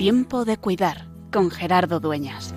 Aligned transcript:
Tiempo 0.00 0.46
de 0.46 0.56
cuidar 0.56 1.08
con 1.30 1.50
Gerardo 1.50 2.00
Dueñas. 2.00 2.49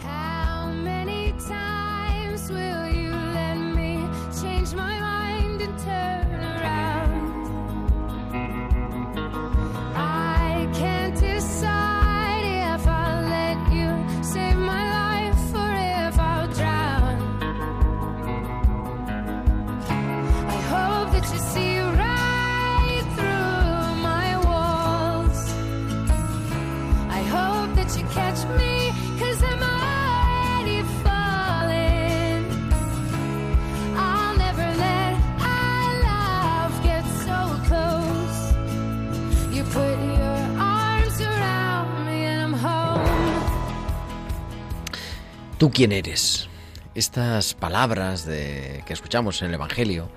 Quién 45.74 45.92
eres? 45.92 46.50
Estas 46.94 47.56
palabras 47.56 48.28
de, 48.28 48.84
que 48.86 48.94
escuchamos 48.94 49.42
en 49.42 49.48
el 49.48 49.56
Evangelio 49.56 50.12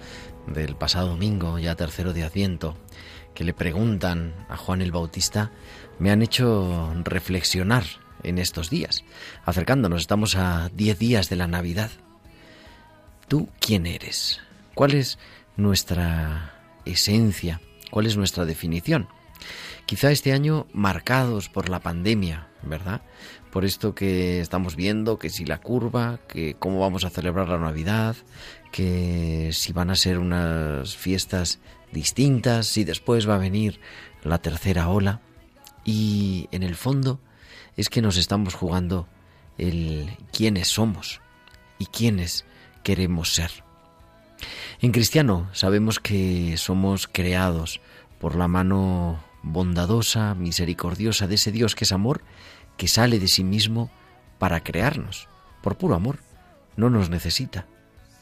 del 0.47 0.77
pasado 0.77 1.09
domingo, 1.09 1.59
ya 1.59 1.75
tercero 1.75 2.13
de 2.13 2.25
Adviento, 2.25 2.77
que 3.35 3.43
le 3.43 3.55
preguntan 3.55 4.35
a 4.51 4.59
Juan 4.59 4.83
el 4.83 4.93
Bautista, 4.93 5.51
me 5.99 6.11
han 6.11 6.21
hecho 6.21 6.93
reflexionar 7.05 7.85
en 8.23 8.37
estos 8.37 8.69
días. 8.69 9.03
Acercándonos, 9.47 10.03
estamos 10.03 10.37
a 10.37 10.69
diez 10.75 10.99
días 10.99 11.31
de 11.31 11.37
la 11.37 11.47
Navidad. 11.47 11.91
¿Tú 13.27 13.49
quién 13.59 13.87
eres? 13.87 14.41
¿Cuál 14.75 14.93
es 14.93 15.19
nuestra 15.57 16.53
esencia? 16.85 17.63
¿Cuál 17.91 18.07
es 18.07 18.19
nuestra 18.19 18.45
definición? 18.45 19.09
Quizá 19.87 20.11
este 20.11 20.33
año 20.33 20.67
marcados 20.73 21.49
por 21.49 21.69
la 21.69 21.81
pandemia, 21.81 22.49
¿verdad? 22.63 23.03
Por 23.53 23.65
esto 23.65 23.95
que 23.95 24.41
estamos 24.41 24.77
viendo, 24.77 25.19
que 25.19 25.31
si 25.31 25.45
la 25.45 25.59
curva, 25.59 26.19
que 26.29 26.55
cómo 26.59 26.81
vamos 26.81 27.05
a 27.05 27.11
celebrar 27.11 27.49
la 27.49 27.59
Navidad, 27.59 28.17
que 28.73 29.51
si 29.53 29.73
van 29.73 29.91
a 29.91 29.97
ser 29.97 30.19
unas 30.19 30.97
fiestas 30.97 31.61
distintas, 31.93 32.67
si 32.67 32.85
después 32.85 33.29
va 33.29 33.37
a 33.37 33.39
venir 33.39 33.81
la 34.25 34.39
tercera 34.39 34.89
ola. 34.89 35.21
Y 35.85 36.49
en 36.51 36.63
el 36.63 36.75
fondo 36.75 37.21
es 37.77 37.89
que 37.89 38.03
nos 38.03 38.17
estamos 38.17 38.55
jugando 38.55 39.07
el 39.57 40.11
quiénes 40.33 40.69
somos 40.69 41.21
y 41.79 41.87
quiénes 41.87 42.45
queremos 42.83 43.33
ser. 43.35 43.51
En 44.81 44.93
cristiano 44.93 45.49
sabemos 45.53 45.99
que 46.01 46.57
somos 46.57 47.07
creados 47.07 47.81
por 48.19 48.35
la 48.35 48.49
mano 48.49 49.23
bondadosa, 49.47 50.35
misericordiosa 50.35 51.27
de 51.27 51.37
ese 51.37 51.53
Dios 51.53 51.75
que 51.75 51.85
es 51.85 51.93
amor, 51.93 52.23
que 52.77 52.89
sale 52.89 53.19
de 53.19 53.29
sí 53.29 53.45
mismo 53.45 53.91
para 54.39 54.63
crearnos, 54.63 55.29
por 55.63 55.79
puro 55.79 55.95
amor. 55.95 56.19
No 56.77 56.91
nos 56.91 57.09
necesita, 57.09 57.67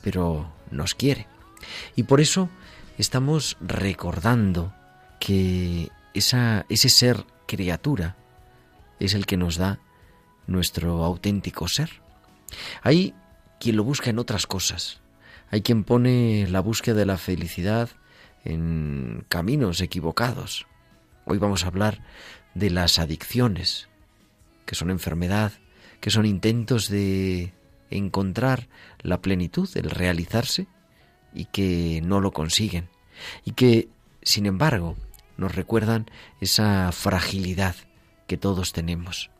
pero 0.02 0.52
nos 0.70 0.94
quiere. 0.94 1.26
Y 1.96 2.04
por 2.04 2.20
eso 2.20 2.48
estamos 2.98 3.56
recordando 3.60 4.72
que 5.18 5.88
esa, 6.12 6.66
ese 6.68 6.88
ser 6.88 7.24
criatura 7.46 8.16
es 9.00 9.14
el 9.14 9.26
que 9.26 9.36
nos 9.36 9.56
da 9.56 9.80
nuestro 10.46 11.04
auténtico 11.04 11.66
ser. 11.68 11.90
Hay 12.82 13.14
quien 13.58 13.76
lo 13.76 13.84
busca 13.84 14.10
en 14.10 14.18
otras 14.18 14.46
cosas. 14.46 15.00
Hay 15.50 15.62
quien 15.62 15.84
pone 15.84 16.46
la 16.48 16.60
búsqueda 16.60 16.96
de 16.96 17.06
la 17.06 17.18
felicidad 17.18 17.88
en 18.44 19.24
caminos 19.28 19.80
equivocados. 19.80 20.66
Hoy 21.26 21.38
vamos 21.38 21.64
a 21.64 21.68
hablar 21.68 22.02
de 22.54 22.70
las 22.70 22.98
adicciones, 22.98 23.88
que 24.66 24.74
son 24.74 24.90
enfermedad, 24.90 25.52
que 26.00 26.10
son 26.10 26.26
intentos 26.26 26.88
de 26.88 27.54
encontrar 27.90 28.68
la 29.00 29.22
plenitud, 29.22 29.68
el 29.74 29.88
realizarse, 29.90 30.66
y 31.32 31.46
que 31.46 32.02
no 32.04 32.20
lo 32.20 32.32
consiguen. 32.32 32.88
Y 33.44 33.52
que, 33.52 33.88
sin 34.22 34.44
embargo, 34.44 34.96
nos 35.38 35.54
recuerdan 35.54 36.10
esa 36.40 36.92
fragilidad 36.92 37.74
que 38.26 38.36
todos 38.36 38.72
tenemos. 38.72 39.30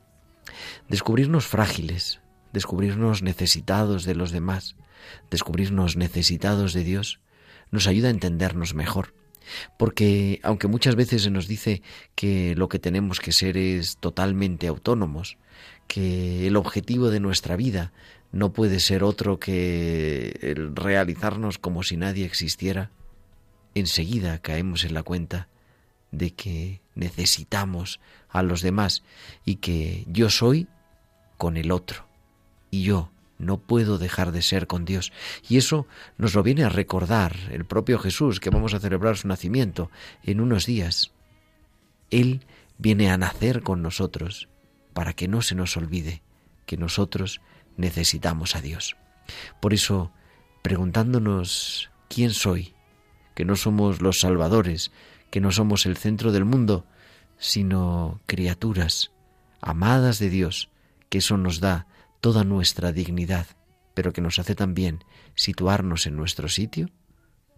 Descubrirnos 0.88 1.46
frágiles, 1.46 2.20
descubrirnos 2.52 3.22
necesitados 3.22 4.04
de 4.04 4.14
los 4.14 4.30
demás, 4.32 4.76
descubrirnos 5.30 5.96
necesitados 5.96 6.72
de 6.72 6.82
Dios, 6.82 7.20
nos 7.70 7.86
ayuda 7.86 8.08
a 8.08 8.12
entendernos 8.12 8.74
mejor. 8.74 9.12
Porque 9.78 10.40
aunque 10.42 10.68
muchas 10.68 10.96
veces 10.96 11.22
se 11.22 11.30
nos 11.30 11.48
dice 11.48 11.82
que 12.14 12.54
lo 12.56 12.68
que 12.68 12.78
tenemos 12.78 13.20
que 13.20 13.32
ser 13.32 13.56
es 13.56 13.96
totalmente 13.98 14.66
autónomos, 14.66 15.36
que 15.86 16.46
el 16.46 16.56
objetivo 16.56 17.10
de 17.10 17.20
nuestra 17.20 17.56
vida 17.56 17.92
no 18.32 18.52
puede 18.52 18.80
ser 18.80 19.04
otro 19.04 19.38
que 19.38 20.38
el 20.42 20.74
realizarnos 20.74 21.58
como 21.58 21.82
si 21.82 21.96
nadie 21.96 22.24
existiera, 22.24 22.90
enseguida 23.74 24.38
caemos 24.38 24.84
en 24.84 24.94
la 24.94 25.02
cuenta 25.02 25.48
de 26.10 26.32
que 26.32 26.80
necesitamos 26.94 28.00
a 28.28 28.42
los 28.42 28.62
demás 28.62 29.02
y 29.44 29.56
que 29.56 30.04
yo 30.08 30.30
soy 30.30 30.68
con 31.36 31.56
el 31.56 31.70
otro 31.70 32.06
y 32.70 32.82
yo 32.82 33.10
no 33.38 33.58
puedo 33.58 33.98
dejar 33.98 34.32
de 34.32 34.42
ser 34.42 34.66
con 34.66 34.84
Dios. 34.84 35.12
Y 35.48 35.56
eso 35.56 35.86
nos 36.16 36.34
lo 36.34 36.42
viene 36.42 36.64
a 36.64 36.68
recordar 36.68 37.36
el 37.50 37.64
propio 37.64 37.98
Jesús, 37.98 38.40
que 38.40 38.50
vamos 38.50 38.74
a 38.74 38.80
celebrar 38.80 39.16
su 39.16 39.28
nacimiento 39.28 39.90
en 40.22 40.40
unos 40.40 40.66
días. 40.66 41.12
Él 42.10 42.46
viene 42.78 43.10
a 43.10 43.18
nacer 43.18 43.62
con 43.62 43.82
nosotros 43.82 44.48
para 44.92 45.12
que 45.12 45.28
no 45.28 45.42
se 45.42 45.54
nos 45.54 45.76
olvide 45.76 46.22
que 46.66 46.76
nosotros 46.76 47.40
necesitamos 47.76 48.56
a 48.56 48.60
Dios. 48.60 48.96
Por 49.60 49.74
eso, 49.74 50.12
preguntándonos 50.62 51.90
quién 52.08 52.30
soy, 52.30 52.74
que 53.34 53.44
no 53.44 53.56
somos 53.56 54.00
los 54.00 54.20
salvadores, 54.20 54.92
que 55.30 55.40
no 55.40 55.50
somos 55.50 55.86
el 55.86 55.96
centro 55.96 56.32
del 56.32 56.44
mundo, 56.44 56.86
sino 57.38 58.20
criaturas 58.26 59.10
amadas 59.60 60.18
de 60.18 60.30
Dios, 60.30 60.70
que 61.08 61.18
eso 61.18 61.36
nos 61.36 61.60
da 61.60 61.86
toda 62.24 62.42
nuestra 62.42 62.90
dignidad, 62.90 63.46
pero 63.92 64.14
que 64.14 64.22
nos 64.22 64.38
hace 64.38 64.54
también 64.54 65.04
situarnos 65.34 66.06
en 66.06 66.16
nuestro 66.16 66.48
sitio, 66.48 66.88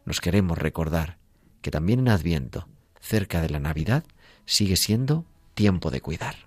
nos 0.04 0.20
queremos 0.20 0.58
recordar 0.58 1.18
que 1.62 1.70
también 1.70 2.00
en 2.00 2.08
Adviento, 2.08 2.66
cerca 3.00 3.40
de 3.40 3.48
la 3.48 3.60
Navidad, 3.60 4.02
sigue 4.44 4.74
siendo 4.74 5.24
tiempo 5.54 5.92
de 5.92 6.00
cuidar. 6.00 6.45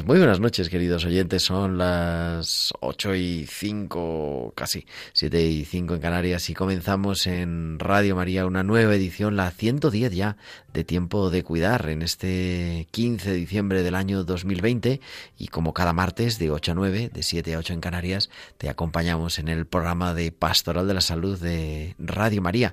Muy 0.00 0.16
buenas 0.16 0.40
noches, 0.40 0.70
queridos 0.70 1.04
oyentes. 1.04 1.42
Son 1.42 1.76
las 1.76 2.72
8 2.80 3.14
y 3.14 3.46
5, 3.46 4.54
casi 4.56 4.86
7 5.12 5.44
y 5.44 5.66
5 5.66 5.96
en 5.96 6.00
Canarias 6.00 6.48
y 6.48 6.54
comenzamos 6.54 7.26
en 7.26 7.78
Radio 7.78 8.16
María 8.16 8.46
una 8.46 8.62
nueva 8.62 8.94
edición, 8.94 9.36
la 9.36 9.50
110 9.50 10.14
ya, 10.14 10.38
de 10.72 10.84
Tiempo 10.84 11.28
de 11.28 11.42
Cuidar, 11.42 11.90
en 11.90 12.00
este 12.00 12.88
15 12.90 13.32
de 13.32 13.36
diciembre 13.36 13.82
del 13.82 13.94
año 13.94 14.24
2020 14.24 15.00
y 15.36 15.48
como 15.48 15.74
cada 15.74 15.92
martes 15.92 16.38
de 16.38 16.50
8 16.50 16.72
a 16.72 16.74
9, 16.74 17.10
de 17.12 17.22
7 17.22 17.54
a 17.54 17.58
8 17.58 17.74
en 17.74 17.80
Canarias, 17.80 18.30
te 18.56 18.70
acompañamos 18.70 19.38
en 19.38 19.48
el 19.48 19.66
programa 19.66 20.14
de 20.14 20.32
Pastoral 20.32 20.88
de 20.88 20.94
la 20.94 21.02
Salud 21.02 21.38
de 21.38 21.96
Radio 21.98 22.40
María 22.40 22.72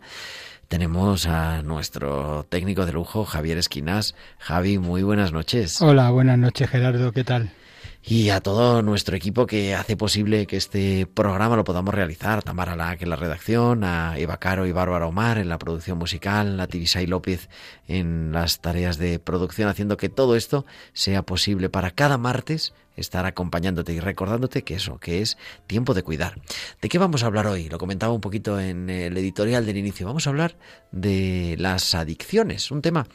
tenemos 0.69 1.25
a 1.25 1.63
nuestro 1.63 2.45
técnico 2.47 2.85
de 2.85 2.93
lujo, 2.93 3.25
Javier 3.25 3.57
Esquinas. 3.57 4.15
Javi, 4.37 4.77
muy 4.77 5.01
buenas 5.03 5.33
noches. 5.33 5.81
Hola, 5.81 6.11
buenas 6.11 6.37
noches, 6.37 6.69
Gerardo, 6.69 7.11
¿qué 7.11 7.23
tal? 7.23 7.51
Y 8.01 8.29
a 8.29 8.39
todo 8.39 8.81
nuestro 8.81 9.15
equipo 9.15 9.45
que 9.45 9.75
hace 9.75 9.97
posible 9.97 10.47
que 10.47 10.57
este 10.57 11.05
programa 11.05 11.55
lo 11.55 11.63
podamos 11.63 11.93
realizar. 11.93 12.41
Tamara 12.41 12.75
Lack 12.75 13.01
en 13.01 13.09
la 13.09 13.17
redacción, 13.17 13.83
a 13.83 14.17
Eva 14.17 14.37
Caro 14.37 14.65
y 14.65 14.71
Bárbara 14.71 15.05
Omar 15.05 15.37
en 15.37 15.49
la 15.49 15.59
producción 15.59 15.97
musical, 15.97 16.59
a 16.59 16.67
Tibisay 16.67 17.05
López 17.07 17.49
en 17.87 18.31
las 18.31 18.61
tareas 18.61 18.97
de 18.97 19.19
producción, 19.19 19.67
haciendo 19.67 19.97
que 19.97 20.09
todo 20.09 20.35
esto 20.35 20.65
sea 20.93 21.23
posible 21.23 21.69
para 21.69 21.91
cada 21.91 22.17
martes 22.17 22.73
estar 22.99 23.25
acompañándote 23.25 23.93
y 23.93 23.99
recordándote 23.99 24.63
que 24.63 24.75
eso, 24.75 24.99
que 24.99 25.21
es 25.21 25.37
tiempo 25.67 25.93
de 25.93 26.03
cuidar. 26.03 26.41
¿De 26.81 26.89
qué 26.89 26.97
vamos 26.97 27.23
a 27.23 27.27
hablar 27.27 27.47
hoy? 27.47 27.69
Lo 27.69 27.77
comentaba 27.77 28.13
un 28.13 28.21
poquito 28.21 28.59
en 28.59 28.89
el 28.89 29.17
editorial 29.17 29.65
del 29.65 29.77
inicio. 29.77 30.05
Vamos 30.05 30.27
a 30.27 30.29
hablar 30.29 30.57
de 30.91 31.55
las 31.59 31.95
adicciones, 31.95 32.71
un 32.71 32.81
tema 32.81 33.07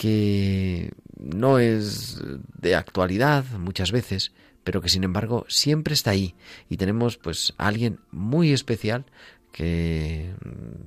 que 0.00 0.94
no 1.18 1.58
es 1.58 2.22
de 2.58 2.74
actualidad 2.74 3.44
muchas 3.58 3.92
veces, 3.92 4.32
pero 4.64 4.80
que 4.80 4.88
sin 4.88 5.04
embargo 5.04 5.44
siempre 5.46 5.92
está 5.92 6.12
ahí 6.12 6.34
y 6.70 6.78
tenemos 6.78 7.18
pues 7.18 7.52
a 7.58 7.66
alguien 7.66 8.00
muy 8.10 8.50
especial 8.50 9.04
que 9.52 10.32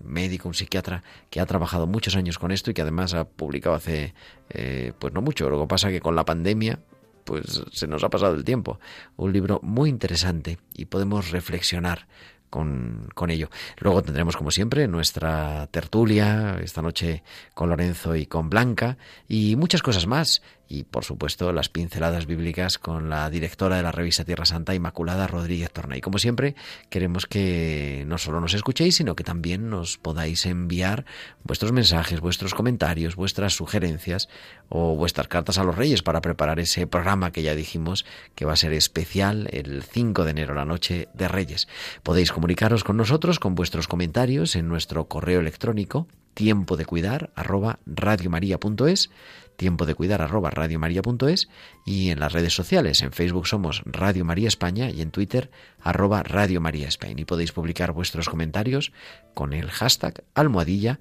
médico, 0.04 0.48
un 0.48 0.56
psiquiatra 0.56 1.04
que 1.30 1.40
ha 1.40 1.46
trabajado 1.46 1.86
muchos 1.86 2.16
años 2.16 2.40
con 2.40 2.52
esto 2.52 2.72
y 2.72 2.74
que 2.74 2.82
además 2.82 3.14
ha 3.14 3.26
publicado 3.26 3.76
hace 3.76 4.16
eh, 4.50 4.94
pues 4.98 5.14
no 5.14 5.22
mucho. 5.22 5.48
Lo 5.48 5.62
que 5.62 5.68
pasa 5.68 5.92
que 5.92 6.02
con 6.02 6.16
la 6.16 6.26
pandemia 6.26 6.80
pues 7.24 7.62
se 7.72 7.86
nos 7.86 8.04
ha 8.04 8.10
pasado 8.10 8.34
el 8.34 8.44
tiempo. 8.44 8.80
Un 9.16 9.32
libro 9.32 9.60
muy 9.62 9.92
interesante 9.92 10.58
y 10.74 10.86
podemos 10.86 11.30
reflexionar 11.30 12.08
con, 12.54 13.10
con, 13.16 13.32
ello. 13.32 13.50
Luego 13.80 14.04
tendremos, 14.04 14.38
como 14.38 14.52
siempre, 14.52 14.88
nuestra 14.88 15.66
tertulia, 15.72 16.60
esta 16.62 16.84
noche 16.84 17.24
con 17.56 17.68
Lorenzo 17.68 18.16
y 18.16 18.28
con 18.28 18.48
Blanca, 18.48 19.00
y 19.28 19.56
muchas 19.56 19.82
cosas 19.82 20.06
más 20.06 20.44
y 20.68 20.84
por 20.84 21.04
supuesto 21.04 21.52
las 21.52 21.70
pinceladas 21.70 22.26
bíblicas 22.26 22.78
con 22.78 23.10
la 23.10 23.30
directora 23.30 23.78
de 23.78 23.84
la 23.84 23.92
revista 23.92 24.26
Tierra 24.26 24.46
Santa, 24.46 24.74
Inmaculada 24.74 25.28
Rodríguez 25.28 25.72
Torna. 25.72 25.98
Y 25.98 26.02
como 26.02 26.18
siempre, 26.18 26.56
queremos 26.90 27.26
que 27.26 28.04
no 28.08 28.18
solo 28.18 28.42
nos 28.42 28.54
escuchéis, 28.54 28.96
sino 28.96 29.16
que 29.16 29.24
también 29.24 29.70
nos 29.70 29.98
podáis 29.98 30.46
enviar 30.46 31.06
vuestros 31.44 31.72
mensajes, 31.72 32.22
vuestros 32.22 32.54
comentarios, 32.54 33.16
vuestras 33.16 33.54
sugerencias 33.54 34.30
o 34.70 34.96
vuestras 34.96 35.28
cartas 35.28 35.58
a 35.58 35.64
los 35.64 35.76
reyes 35.76 36.02
para 36.02 36.22
preparar 36.22 36.60
ese 36.60 36.88
programa 36.88 37.32
que 37.32 37.44
ya 37.44 37.56
dijimos 37.56 38.06
que 38.36 38.46
va 38.46 38.54
a 38.54 38.58
ser 38.58 38.74
especial 38.74 39.48
el 39.52 39.84
5 39.84 40.24
de 40.24 40.32
enero, 40.32 40.54
la 40.54 40.66
noche 40.66 41.10
de 41.14 41.28
Reyes. 41.28 41.68
Podéis 42.04 42.32
comunicaros 42.32 42.84
con 42.84 42.98
nosotros 42.98 43.40
con 43.40 43.56
vuestros 43.56 43.88
comentarios 43.88 44.56
en 44.56 44.68
nuestro 44.68 45.06
correo 45.08 45.40
electrónico 45.40 46.08
tiempo 46.34 46.78
de 46.78 46.86
cuidar 46.86 47.32
arroba 47.36 47.80
radiomaria.es 47.86 49.10
tiempo 49.56 49.86
de 49.86 49.96
cuidar 49.96 50.22
arroba 50.22 50.50
radiomaria.es 50.50 51.48
y 51.86 52.10
en 52.10 52.20
las 52.20 52.34
redes 52.34 52.54
sociales. 52.54 53.02
En 53.02 53.12
Facebook 53.12 53.48
somos 53.48 53.82
Radio 53.86 54.26
María 54.26 54.48
España 54.48 54.90
y 54.90 55.02
en 55.02 55.12
Twitter 55.12 55.52
arroba 55.82 56.24
Radio 56.24 56.62
María 56.62 56.88
España. 56.88 57.16
Y 57.18 57.26
podéis 57.26 57.52
publicar 57.52 57.92
vuestros 57.92 58.30
comentarios 58.30 58.92
con 59.34 59.54
el 59.54 59.70
hashtag 59.70 60.24
almohadilla 60.34 61.00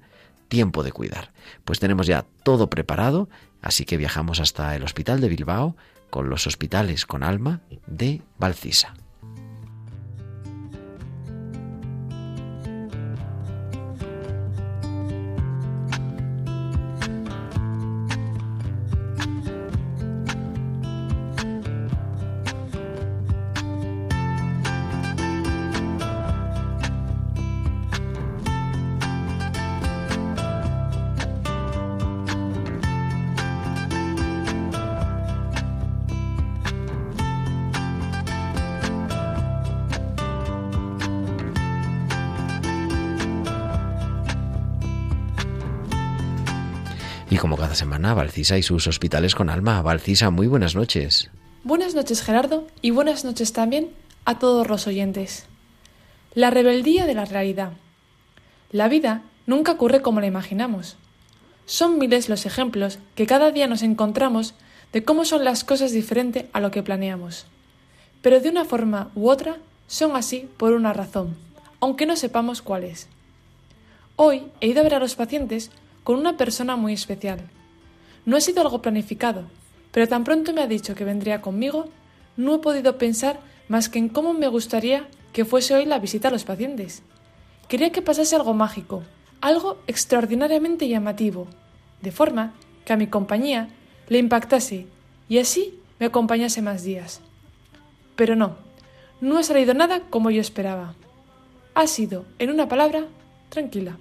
tiempo 0.48 0.82
de 0.82 0.92
cuidar. 0.92 1.32
Pues 1.64 1.80
tenemos 1.80 2.06
ya 2.06 2.26
todo 2.42 2.68
preparado, 2.68 3.28
así 3.62 3.84
que 3.84 3.96
viajamos 3.96 4.38
hasta 4.40 4.76
el 4.76 4.82
Hospital 4.82 5.20
de 5.20 5.28
Bilbao 5.28 5.76
con 6.10 6.28
los 6.28 6.46
hospitales 6.46 7.06
con 7.06 7.22
alma 7.22 7.62
de 7.86 8.20
Valcisa. 8.38 8.94
Valcisa 48.14 48.58
y 48.58 48.62
sus 48.62 48.86
hospitales 48.86 49.34
con 49.34 49.50
alma. 49.50 49.82
Valcisa, 49.82 50.30
muy 50.30 50.46
buenas 50.46 50.74
noches. 50.74 51.30
Buenas 51.64 51.94
noches, 51.94 52.22
Gerardo, 52.22 52.66
y 52.80 52.90
buenas 52.90 53.24
noches 53.24 53.52
también 53.52 53.90
a 54.24 54.38
todos 54.38 54.68
los 54.68 54.86
oyentes. 54.86 55.46
La 56.34 56.50
rebeldía 56.50 57.06
de 57.06 57.14
la 57.14 57.24
realidad. 57.24 57.72
La 58.70 58.88
vida 58.88 59.22
nunca 59.46 59.72
ocurre 59.72 60.02
como 60.02 60.20
la 60.20 60.26
imaginamos. 60.26 60.96
Son 61.66 61.98
miles 61.98 62.28
los 62.28 62.46
ejemplos 62.46 62.98
que 63.14 63.26
cada 63.26 63.50
día 63.50 63.66
nos 63.66 63.82
encontramos 63.82 64.54
de 64.92 65.04
cómo 65.04 65.24
son 65.24 65.44
las 65.44 65.64
cosas 65.64 65.92
diferente 65.92 66.48
a 66.52 66.60
lo 66.60 66.70
que 66.70 66.82
planeamos. 66.82 67.46
Pero 68.20 68.40
de 68.40 68.48
una 68.48 68.64
forma 68.64 69.10
u 69.14 69.28
otra 69.28 69.56
son 69.86 70.16
así 70.16 70.48
por 70.56 70.72
una 70.72 70.92
razón, 70.92 71.36
aunque 71.80 72.06
no 72.06 72.16
sepamos 72.16 72.62
cuál 72.62 72.84
es. 72.84 73.08
Hoy 74.16 74.44
he 74.60 74.68
ido 74.68 74.80
a 74.80 74.84
ver 74.84 74.94
a 74.94 75.00
los 75.00 75.14
pacientes 75.14 75.70
con 76.04 76.18
una 76.18 76.36
persona 76.36 76.76
muy 76.76 76.92
especial. 76.92 77.40
No 78.24 78.36
ha 78.36 78.40
sido 78.40 78.60
algo 78.60 78.82
planificado, 78.82 79.44
pero 79.90 80.08
tan 80.08 80.24
pronto 80.24 80.52
me 80.52 80.62
ha 80.62 80.66
dicho 80.66 80.94
que 80.94 81.04
vendría 81.04 81.40
conmigo, 81.40 81.88
no 82.36 82.54
he 82.54 82.58
podido 82.58 82.98
pensar 82.98 83.40
más 83.68 83.88
que 83.88 83.98
en 83.98 84.08
cómo 84.08 84.32
me 84.32 84.48
gustaría 84.48 85.08
que 85.32 85.44
fuese 85.44 85.74
hoy 85.74 85.84
la 85.86 85.98
visita 85.98 86.28
a 86.28 86.30
los 86.30 86.44
pacientes. 86.44 87.02
Quería 87.68 87.90
que 87.90 88.02
pasase 88.02 88.36
algo 88.36 88.54
mágico, 88.54 89.02
algo 89.40 89.78
extraordinariamente 89.86 90.88
llamativo, 90.88 91.46
de 92.00 92.12
forma 92.12 92.54
que 92.84 92.92
a 92.92 92.96
mi 92.96 93.06
compañía 93.06 93.68
le 94.08 94.18
impactase 94.18 94.86
y 95.28 95.38
así 95.38 95.78
me 95.98 96.06
acompañase 96.06 96.62
más 96.62 96.84
días. 96.84 97.20
Pero 98.16 98.36
no, 98.36 98.56
no 99.20 99.38
ha 99.38 99.42
salido 99.42 99.74
nada 99.74 100.02
como 100.10 100.30
yo 100.30 100.40
esperaba. 100.40 100.94
Ha 101.74 101.86
sido, 101.86 102.24
en 102.38 102.50
una 102.50 102.68
palabra, 102.68 103.06
tranquila. 103.48 103.98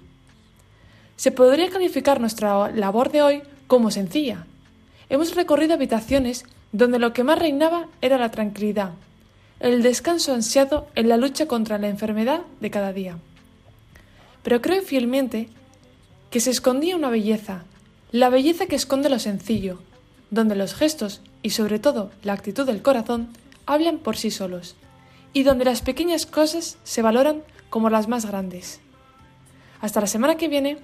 Se 1.16 1.32
podría 1.32 1.70
calificar 1.70 2.20
nuestra 2.20 2.70
labor 2.70 3.10
de 3.10 3.22
hoy 3.22 3.42
como 3.72 3.90
sencilla. 3.90 4.44
Hemos 5.08 5.34
recorrido 5.34 5.72
habitaciones 5.72 6.44
donde 6.72 6.98
lo 6.98 7.14
que 7.14 7.24
más 7.24 7.38
reinaba 7.38 7.88
era 8.02 8.18
la 8.18 8.30
tranquilidad, 8.30 8.90
el 9.60 9.82
descanso 9.82 10.34
ansiado 10.34 10.88
en 10.94 11.08
la 11.08 11.16
lucha 11.16 11.46
contra 11.46 11.78
la 11.78 11.88
enfermedad 11.88 12.42
de 12.60 12.70
cada 12.70 12.92
día. 12.92 13.16
Pero 14.42 14.60
creo 14.60 14.82
fielmente 14.82 15.48
que 16.28 16.38
se 16.38 16.50
escondía 16.50 16.96
una 16.96 17.08
belleza, 17.08 17.64
la 18.10 18.28
belleza 18.28 18.66
que 18.66 18.76
esconde 18.76 19.08
lo 19.08 19.18
sencillo, 19.18 19.78
donde 20.30 20.54
los 20.54 20.74
gestos 20.74 21.22
y 21.42 21.48
sobre 21.48 21.78
todo 21.78 22.10
la 22.22 22.34
actitud 22.34 22.66
del 22.66 22.82
corazón 22.82 23.28
hablan 23.64 23.96
por 23.96 24.18
sí 24.18 24.30
solos, 24.30 24.76
y 25.32 25.44
donde 25.44 25.64
las 25.64 25.80
pequeñas 25.80 26.26
cosas 26.26 26.76
se 26.84 27.00
valoran 27.00 27.40
como 27.70 27.88
las 27.88 28.06
más 28.06 28.26
grandes. 28.26 28.80
Hasta 29.80 30.02
la 30.02 30.06
semana 30.08 30.36
que 30.36 30.48
viene. 30.48 30.76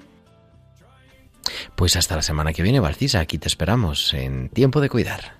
Pues 1.78 1.94
hasta 1.94 2.16
la 2.16 2.22
semana 2.22 2.52
que 2.52 2.64
viene, 2.64 2.80
Valcisa, 2.80 3.20
aquí 3.20 3.38
te 3.38 3.46
esperamos 3.46 4.12
en 4.12 4.48
Tiempo 4.48 4.80
de 4.80 4.88
Cuidar. 4.88 5.37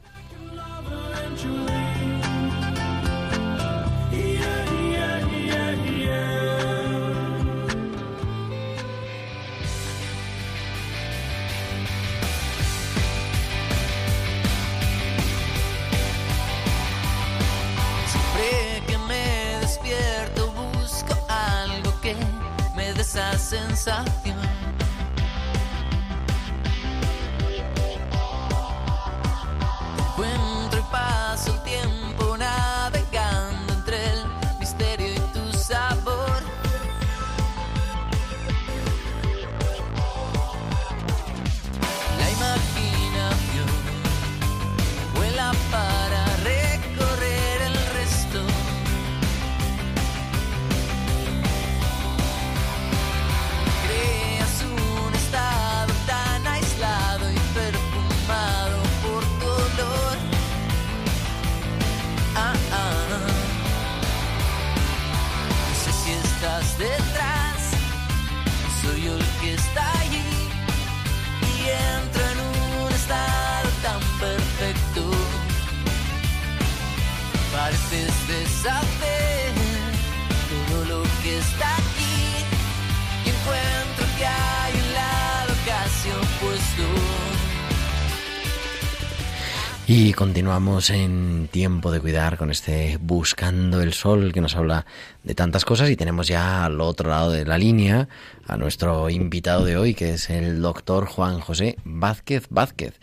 Y 89.90 90.12
continuamos 90.12 90.90
en 90.90 91.49
tiempo 91.50 91.90
de 91.90 91.99
cuidar 91.99 92.37
con 92.37 92.50
este 92.50 92.99
Buscando 93.00 93.80
el 93.80 93.95
Sol 93.95 94.35
que 94.35 94.42
nos 94.42 94.54
habla 94.54 94.85
de 95.25 95.35
tantas 95.35 95.64
cosas 95.64 95.88
y 95.88 95.97
tenemos 95.97 96.28
ya 96.28 96.66
al 96.66 96.83
otro 96.83 97.09
lado 97.09 97.30
de 97.30 97.47
la 97.47 97.57
línea 97.57 98.07
a 98.47 98.59
nuestro 98.59 99.09
invitado 99.09 99.64
de 99.64 99.78
hoy 99.78 99.95
que 99.95 100.11
es 100.12 100.28
el 100.28 100.61
doctor 100.61 101.07
Juan 101.07 101.40
José 101.40 101.78
Vázquez 101.85 102.49
Vázquez. 102.50 103.00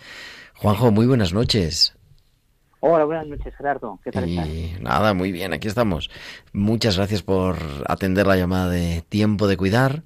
Juanjo, 0.53 0.91
muy 0.91 1.07
buenas 1.07 1.33
noches. 1.33 1.95
Hola, 2.81 3.05
buenas 3.05 3.25
noches, 3.25 3.51
Gerardo. 3.57 3.99
¿Qué 4.03 4.11
tal 4.11 4.29
estás? 4.29 4.47
Y 4.47 4.75
nada, 4.79 5.15
muy 5.15 5.31
bien, 5.31 5.53
aquí 5.53 5.67
estamos. 5.67 6.11
Muchas 6.53 6.97
gracias 6.97 7.23
por 7.23 7.57
atender 7.87 8.27
la 8.27 8.37
llamada 8.37 8.69
de 8.69 9.03
tiempo 9.09 9.47
de 9.47 9.57
cuidar 9.57 10.03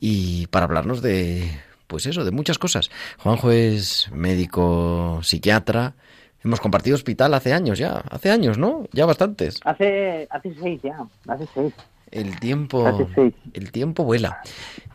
y 0.00 0.46
para 0.46 0.64
hablarnos 0.64 1.02
de, 1.02 1.60
pues 1.86 2.06
eso, 2.06 2.24
de 2.24 2.30
muchas 2.30 2.58
cosas. 2.58 2.90
Juanjo 3.18 3.50
es 3.50 4.10
médico 4.10 5.20
psiquiatra. 5.22 5.96
Hemos 6.44 6.60
compartido 6.60 6.94
hospital 6.94 7.32
hace 7.32 7.54
años 7.54 7.78
ya, 7.78 8.02
hace 8.10 8.30
años, 8.30 8.58
¿no? 8.58 8.84
Ya 8.92 9.06
bastantes. 9.06 9.60
Hace, 9.64 10.28
hace 10.30 10.54
seis 10.60 10.80
ya, 10.82 10.96
hace 11.26 11.46
seis. 11.54 11.72
El 12.10 12.38
tiempo, 12.38 12.86
el 13.54 13.72
tiempo 13.72 14.04
vuela. 14.04 14.38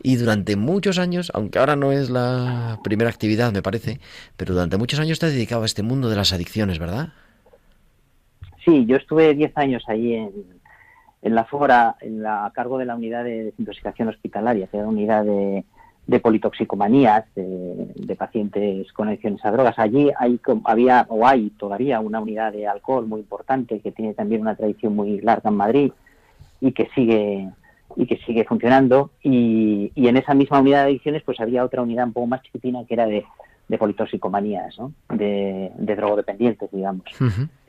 Y 0.04 0.16
durante 0.16 0.56
muchos 0.56 1.00
años, 1.00 1.32
aunque 1.34 1.60
ahora 1.60 1.76
no 1.76 1.92
es 1.92 2.10
la 2.10 2.80
primera 2.84 3.10
actividad, 3.10 3.52
me 3.52 3.62
parece, 3.62 4.00
pero 4.38 4.54
durante 4.54 4.78
muchos 4.78 5.00
años 5.00 5.20
te 5.20 5.26
has 5.26 5.34
dedicado 5.34 5.64
a 5.64 5.66
este 5.66 5.84
mundo 5.84 6.10
de 6.10 6.16
las 6.16 6.32
adicciones, 6.32 6.80
¿verdad? 6.80 7.10
Sí, 8.64 8.86
yo 8.86 8.96
estuve 8.96 9.34
diez 9.34 9.52
años 9.58 9.84
ahí 9.88 10.14
en, 10.14 10.32
en 11.24 11.36
la 11.36 11.46
FORA, 11.46 11.98
en 12.00 12.22
la, 12.22 12.46
a 12.46 12.54
cargo 12.54 12.78
de 12.78 12.86
la 12.86 12.96
unidad 12.96 13.24
de 13.24 13.46
desintoxicación 13.46 14.08
hospitalaria, 14.08 14.68
que 14.68 14.78
era 14.78 14.88
una 14.88 14.98
unidad 14.98 15.26
de, 15.26 15.66
de 16.10 16.20
politoxicomanías, 16.20 17.24
de, 17.36 17.94
de 17.96 18.16
pacientes 18.16 18.92
con 18.94 19.08
adicciones 19.10 19.46
a 19.46 19.52
drogas. 19.52 19.78
Allí 19.78 20.10
hay, 20.18 20.40
había 20.66 21.06
o 21.08 21.28
hay 21.28 21.52
todavía 21.52 22.00
una 22.00 22.20
unidad 22.20 22.52
de 22.52 22.66
alcohol 22.68 23.06
muy 23.06 23.20
importante 23.20 23.80
que 23.80 23.92
tiene 23.92 24.16
también 24.16 24.42
una 24.42 24.56
tradición 24.56 24.96
muy 24.96 25.22
larga 25.22 25.52
en 25.52 25.56
Madrid 25.56 25.92
y 26.62 26.72
que 26.72 26.90
sigue 26.96 27.48
y 27.96 28.08
que 28.08 28.18
sigue 28.26 28.44
funcionando 28.44 29.12
y, 29.22 29.92
y 29.94 30.08
en 30.08 30.18
esa 30.18 30.34
misma 30.34 30.62
unidad 30.62 30.80
de 30.84 30.90
adicciones 30.90 31.22
pues 31.24 31.40
había 31.40 31.64
otra 31.64 31.84
unidad 31.84 32.06
un 32.08 32.14
poco 32.14 32.28
más 32.28 32.42
chiquitina 32.42 32.86
que 32.86 32.94
era 32.96 33.06
de, 33.06 33.26
de 33.68 33.78
politoxicomanías, 33.78 34.78
¿no? 34.80 34.94
de, 35.10 35.72
de 35.76 35.96
drogodependientes, 35.96 36.72
digamos 36.72 37.04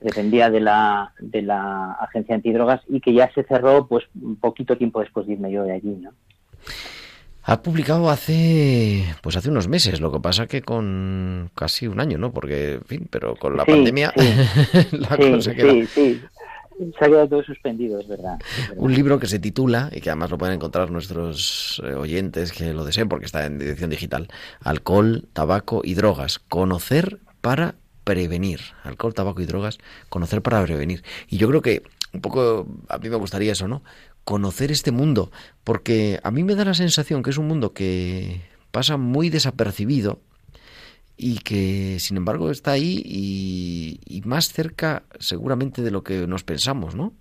dependía 0.00 0.48
de 0.50 0.60
la, 0.60 1.12
de 1.18 1.42
la 1.42 1.92
agencia 1.92 2.34
antidrogas 2.34 2.80
y 2.88 3.00
que 3.00 3.12
ya 3.12 3.30
se 3.34 3.44
cerró 3.44 3.86
pues 3.86 4.04
un 4.20 4.36
poquito 4.36 4.76
tiempo 4.76 5.00
después 5.00 5.26
de 5.26 5.34
irme 5.34 5.52
yo 5.52 5.64
de 5.64 5.72
allí, 5.72 5.96
¿no? 6.00 6.12
Ha 7.42 7.62
publicado 7.62 8.10
hace, 8.10 9.04
pues 9.22 9.36
hace 9.36 9.48
unos 9.50 9.66
meses, 9.66 10.00
lo 10.00 10.12
que 10.12 10.20
pasa 10.20 10.46
que 10.46 10.62
con 10.62 11.50
casi 11.54 11.86
un 11.86 11.98
año, 12.00 12.18
¿no? 12.18 12.32
Porque, 12.32 12.74
en 12.74 12.84
fin, 12.84 13.08
pero 13.10 13.34
con 13.36 13.56
la 13.56 13.64
Sí, 13.64 13.70
pandemia 13.72 14.12
la 14.92 15.16
sí, 15.16 15.30
cosa 15.30 15.54
queda. 15.54 15.72
sí, 15.72 15.86
sí. 15.86 16.20
Se 16.98 17.04
ha 17.04 17.08
quedado 17.08 17.28
todo 17.28 17.42
suspendido, 17.42 18.00
es 18.00 18.08
verdad. 18.08 18.38
es 18.58 18.68
verdad. 18.68 18.82
Un 18.84 18.94
libro 18.94 19.18
que 19.18 19.26
se 19.26 19.38
titula, 19.38 19.90
y 19.92 20.00
que 20.00 20.10
además 20.10 20.30
lo 20.30 20.38
pueden 20.38 20.54
encontrar 20.54 20.90
nuestros 20.90 21.82
eh, 21.84 21.92
oyentes 21.94 22.52
que 22.52 22.72
lo 22.72 22.84
deseen 22.84 23.08
porque 23.08 23.26
está 23.26 23.44
en 23.46 23.60
edición 23.60 23.90
digital, 23.90 24.28
Alcohol, 24.62 25.28
Tabaco 25.34 25.82
y 25.84 25.94
Drogas. 25.94 26.38
Conocer 26.38 27.18
para 27.42 27.74
prevenir. 28.04 28.60
Alcohol, 28.82 29.12
tabaco 29.14 29.40
y 29.42 29.46
drogas, 29.46 29.78
conocer 30.08 30.40
para 30.42 30.62
prevenir. 30.64 31.02
Y 31.28 31.36
yo 31.36 31.48
creo 31.48 31.60
que 31.62 31.82
un 32.12 32.22
poco 32.22 32.66
a 32.88 32.98
mí 32.98 33.08
me 33.10 33.16
gustaría 33.16 33.52
eso, 33.52 33.68
¿no? 33.68 33.82
Conocer 34.30 34.70
este 34.70 34.92
mundo, 34.92 35.32
porque 35.64 36.20
a 36.22 36.30
mí 36.30 36.44
me 36.44 36.54
da 36.54 36.64
la 36.64 36.74
sensación 36.74 37.24
que 37.24 37.30
es 37.30 37.36
un 37.36 37.48
mundo 37.48 37.72
que 37.72 38.42
pasa 38.70 38.96
muy 38.96 39.28
desapercibido 39.28 40.20
y 41.16 41.38
que 41.38 41.98
sin 41.98 42.16
embargo 42.16 42.52
está 42.52 42.70
ahí 42.70 43.02
y, 43.04 44.22
más 44.24 44.52
cerca 44.52 45.02
seguramente 45.18 45.82
de 45.82 45.90
lo 45.90 46.04
que 46.04 46.28
nos 46.28 46.44
pensamos, 46.44 46.94
¿no? 46.94 47.12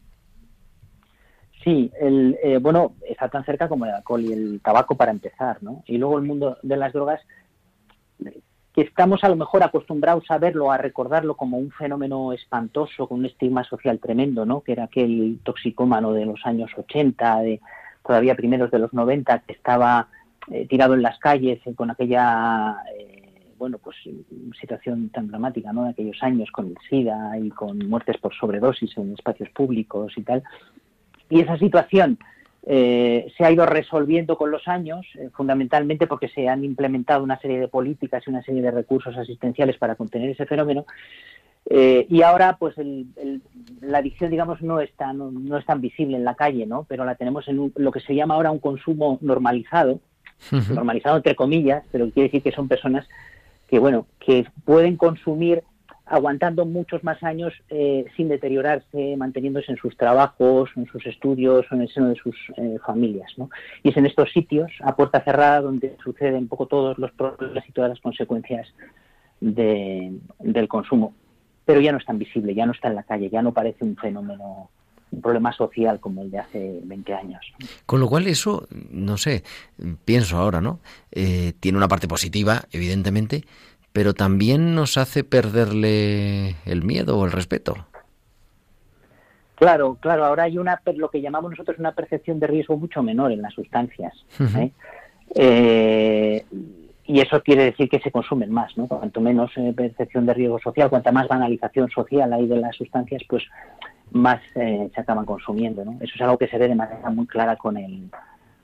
Sí, 1.64 1.92
el, 2.00 2.38
eh, 2.44 2.60
bueno, 2.62 2.94
está 3.10 3.28
tan 3.28 3.44
cerca 3.44 3.68
como 3.68 3.86
el 3.86 3.92
alcohol 3.92 4.24
y 4.24 4.32
el 4.32 4.62
tabaco 4.64 4.94
para 4.96 5.10
empezar, 5.10 5.64
¿no? 5.64 5.84
Y 5.88 5.98
luego 5.98 6.20
el 6.20 6.26
mundo 6.26 6.60
de 6.62 6.78
las 6.78 6.94
drogas, 6.94 7.22
que 8.80 8.86
estamos 8.86 9.26
a 9.26 9.30
lo 9.30 9.36
mejor 9.36 9.62
acostumbrados 9.62 10.24
a 10.30 10.38
verlo, 10.38 10.72
a 10.72 10.78
recordarlo 10.78 11.36
como 11.36 11.58
un 11.58 11.70
fenómeno 11.70 12.32
espantoso, 12.32 13.08
con 13.08 13.20
un 13.20 13.26
estigma 13.26 13.66
social 13.66 14.00
tremendo, 14.00 14.46
¿no? 14.46 14.62
Que 14.62 14.72
era 14.72 14.86
aquel 14.86 15.40
toxicómano 15.44 16.14
de 16.14 16.26
los 16.26 16.46
años 16.46 16.72
80, 16.78 17.40
de 17.42 17.60
todavía 18.06 18.36
primeros 18.36 18.72
de 18.72 18.80
los 18.80 18.94
90, 18.94 19.40
que 19.40 19.52
estaba 19.52 20.08
eh, 20.50 20.66
tirado 20.66 20.94
en 20.94 21.02
las 21.02 21.20
calles 21.20 21.60
eh, 21.66 21.76
con 21.76 21.92
aquella, 21.92 22.78
eh, 22.98 23.54
bueno, 23.58 23.80
pues 23.80 23.98
situación 24.62 25.10
tan 25.10 25.28
dramática, 25.28 25.74
¿no? 25.74 25.84
De 25.84 25.90
aquellos 25.90 26.24
años 26.24 26.50
con 26.50 26.68
el 26.68 26.78
SIDA 26.90 27.38
y 27.38 27.50
con 27.50 27.80
muertes 27.80 28.18
por 28.18 28.34
sobredosis 28.34 28.98
en 28.98 29.12
espacios 29.12 29.50
públicos 29.50 30.14
y 30.16 30.24
tal. 30.24 30.42
Y 31.30 31.42
esa 31.42 31.58
situación 31.58 32.18
eh, 32.72 33.34
se 33.36 33.44
ha 33.44 33.52
ido 33.52 33.66
resolviendo 33.66 34.38
con 34.38 34.52
los 34.52 34.68
años, 34.68 35.04
eh, 35.16 35.30
fundamentalmente 35.34 36.06
porque 36.06 36.28
se 36.30 36.48
han 36.48 36.64
implementado 36.64 37.24
una 37.24 37.40
serie 37.40 37.60
de 37.60 37.68
políticas 37.68 38.22
y 38.26 38.30
una 38.30 38.44
serie 38.44 38.62
de 38.62 38.70
recursos 38.70 39.18
asistenciales 39.18 39.78
para 39.78 39.96
contener 39.96 40.30
ese 40.30 40.46
fenómeno. 40.46 40.86
Eh, 41.68 42.06
y 42.10 42.22
ahora, 42.22 42.58
pues, 42.60 42.78
el, 42.78 43.08
el- 43.18 43.42
la 43.82 43.98
adicción, 43.98 44.30
digamos, 44.30 44.62
no 44.62 44.80
es, 44.82 44.92
tan, 44.94 45.18
no 45.18 45.58
es 45.58 45.66
tan 45.66 45.82
visible 45.82 46.16
en 46.18 46.24
la 46.24 46.36
calle, 46.36 46.68
¿no? 46.68 46.86
Pero 46.88 47.06
la 47.06 47.16
tenemos 47.16 47.48
en 47.48 47.58
un- 47.60 47.74
lo 47.76 47.92
que 47.92 48.02
se 48.02 48.14
llama 48.14 48.36
ahora 48.36 48.52
un 48.52 48.60
consumo 48.60 49.18
normalizado, 49.22 50.00
normalizado 50.76 51.18
entre 51.18 51.36
comillas, 51.36 51.84
pero 51.92 52.06
quiere 52.12 52.28
decir 52.30 52.44
que 52.44 52.52
son 52.52 52.68
personas 52.68 53.08
que, 53.68 53.80
bueno, 53.80 54.06
que 54.20 54.46
pueden 54.64 54.96
consumir 54.96 55.64
aguantando 56.10 56.66
muchos 56.66 57.04
más 57.04 57.22
años 57.24 57.54
eh, 57.70 58.06
sin 58.18 58.28
deteriorarse, 58.30 59.16
manteniéndose 59.18 59.72
en 59.72 59.78
sus 59.78 59.96
trabajos, 59.96 60.70
en 60.76 60.86
sus 60.88 61.06
estudios 61.06 61.66
o 61.72 61.76
en 61.76 61.82
el 61.82 61.90
seno 61.90 62.10
de 62.10 62.16
sus 62.16 62.36
eh, 62.58 62.78
familias. 62.86 63.32
¿no? 63.38 63.50
Y 63.84 63.90
es 63.90 63.98
en 63.98 64.06
estos 64.06 64.32
sitios, 64.32 64.72
a 64.82 64.96
puerta 64.96 65.24
cerrada, 65.24 65.62
donde 65.62 65.96
suceden 66.04 66.36
un 66.44 66.48
poco 66.48 66.66
todos 66.66 66.98
los 66.98 67.12
problemas 67.12 67.64
y 67.68 67.72
todas 67.72 67.90
las 67.92 68.00
consecuencias 68.00 68.68
de- 69.42 70.18
del 70.40 70.68
consumo. 70.68 71.14
Pero 71.66 71.82
ya 71.82 71.92
no 71.92 72.00
es 72.00 72.06
tan 72.06 72.18
visible, 72.18 72.54
ya 72.56 72.66
no 72.66 72.72
está 72.72 72.88
en 72.88 72.96
la 72.96 73.04
calle, 73.04 73.30
ya 73.30 73.42
no 73.42 73.54
parece 73.54 73.84
un 73.86 73.96
fenómeno, 73.96 74.70
un 75.12 75.22
problema 75.22 75.54
social 75.54 76.00
como 76.00 76.24
el 76.24 76.32
de 76.32 76.40
hace 76.40 76.80
20 76.84 77.14
años. 77.14 77.42
Con 77.86 78.00
lo 78.00 78.08
cual 78.08 78.28
eso, 78.28 78.68
no 78.92 79.18
sé, 79.18 79.44
pienso 80.06 80.38
ahora, 80.38 80.62
¿no? 80.62 80.80
Eh, 81.12 81.54
tiene 81.60 81.78
una 81.78 81.88
parte 81.88 82.08
positiva, 82.08 82.64
evidentemente, 82.72 83.44
pero 83.92 84.14
también 84.14 84.76
nos 84.76 84.98
hace 84.98 85.24
perderle 85.24 86.56
el 86.66 86.84
miedo 86.84 87.18
o 87.18 87.26
el 87.26 87.32
respeto. 87.32 87.76
Claro, 89.56 89.98
claro, 90.00 90.24
ahora 90.26 90.44
hay 90.44 90.58
una 90.58 90.80
lo 90.96 91.10
que 91.10 91.22
llamamos 91.22 91.52
nosotros 91.52 91.80
una 91.80 91.92
percepción 91.92 92.40
de 92.40 92.48
riesgo 92.48 92.78
mucho 92.78 93.04
menor 93.04 93.32
en 93.32 93.42
las 93.42 93.54
sustancias. 93.54 94.14
¿eh? 94.58 94.72
Eh, 95.36 96.46
y 97.06 97.20
eso 97.20 97.42
quiere 97.44 97.66
decir 97.66 97.90
que 97.90 98.00
se 98.00 98.12
consumen 98.12 98.52
más, 98.52 98.78
¿no? 98.78 98.88
Cuanto 98.88 99.20
menos 99.20 99.52
eh, 99.58 99.74
percepción 99.76 100.26
de 100.26 100.34
riesgo 100.34 100.60
social, 100.60 100.90
cuanta 100.90 101.12
más 101.12 101.28
banalización 101.28 101.90
social 101.90 102.32
hay 102.32 102.48
de 102.48 102.58
las 102.58 102.76
sustancias, 102.76 103.22
pues 103.28 103.44
más 104.12 104.40
eh, 104.56 104.90
se 104.94 105.02
acaban 105.02 105.26
consumiendo, 105.26 105.84
¿no? 105.84 105.98
Eso 106.00 106.14
es 106.16 106.22
algo 106.22 106.38
que 106.38 106.48
se 106.48 106.58
ve 106.58 106.68
de 106.68 106.76
manera 106.76 107.10
muy 107.10 107.28
clara 107.28 107.56
con 107.58 107.78
el 107.78 108.10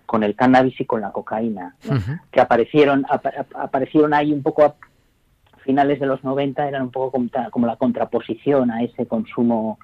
con 0.06 0.24
el 0.24 0.36
cannabis 0.36 0.80
y 0.80 0.86
con 0.86 1.02
la 1.02 1.12
cocaína, 1.12 1.76
que 2.32 2.40
aparecieron 2.40 3.06
apa- 3.10 3.34
ap- 3.40 3.56
aparecieron 3.56 4.14
ahí 4.14 4.32
un 4.32 4.44
poco 4.44 4.76
finales 5.66 6.00
de 6.00 6.06
los 6.06 6.24
90 6.24 6.68
eran 6.68 6.84
un 6.84 6.92
poco 6.92 7.20
como, 7.52 7.68
la 7.68 7.76
contraposición 7.76 8.72
a 8.72 8.84
ese 8.84 9.06
consumo 9.08 9.80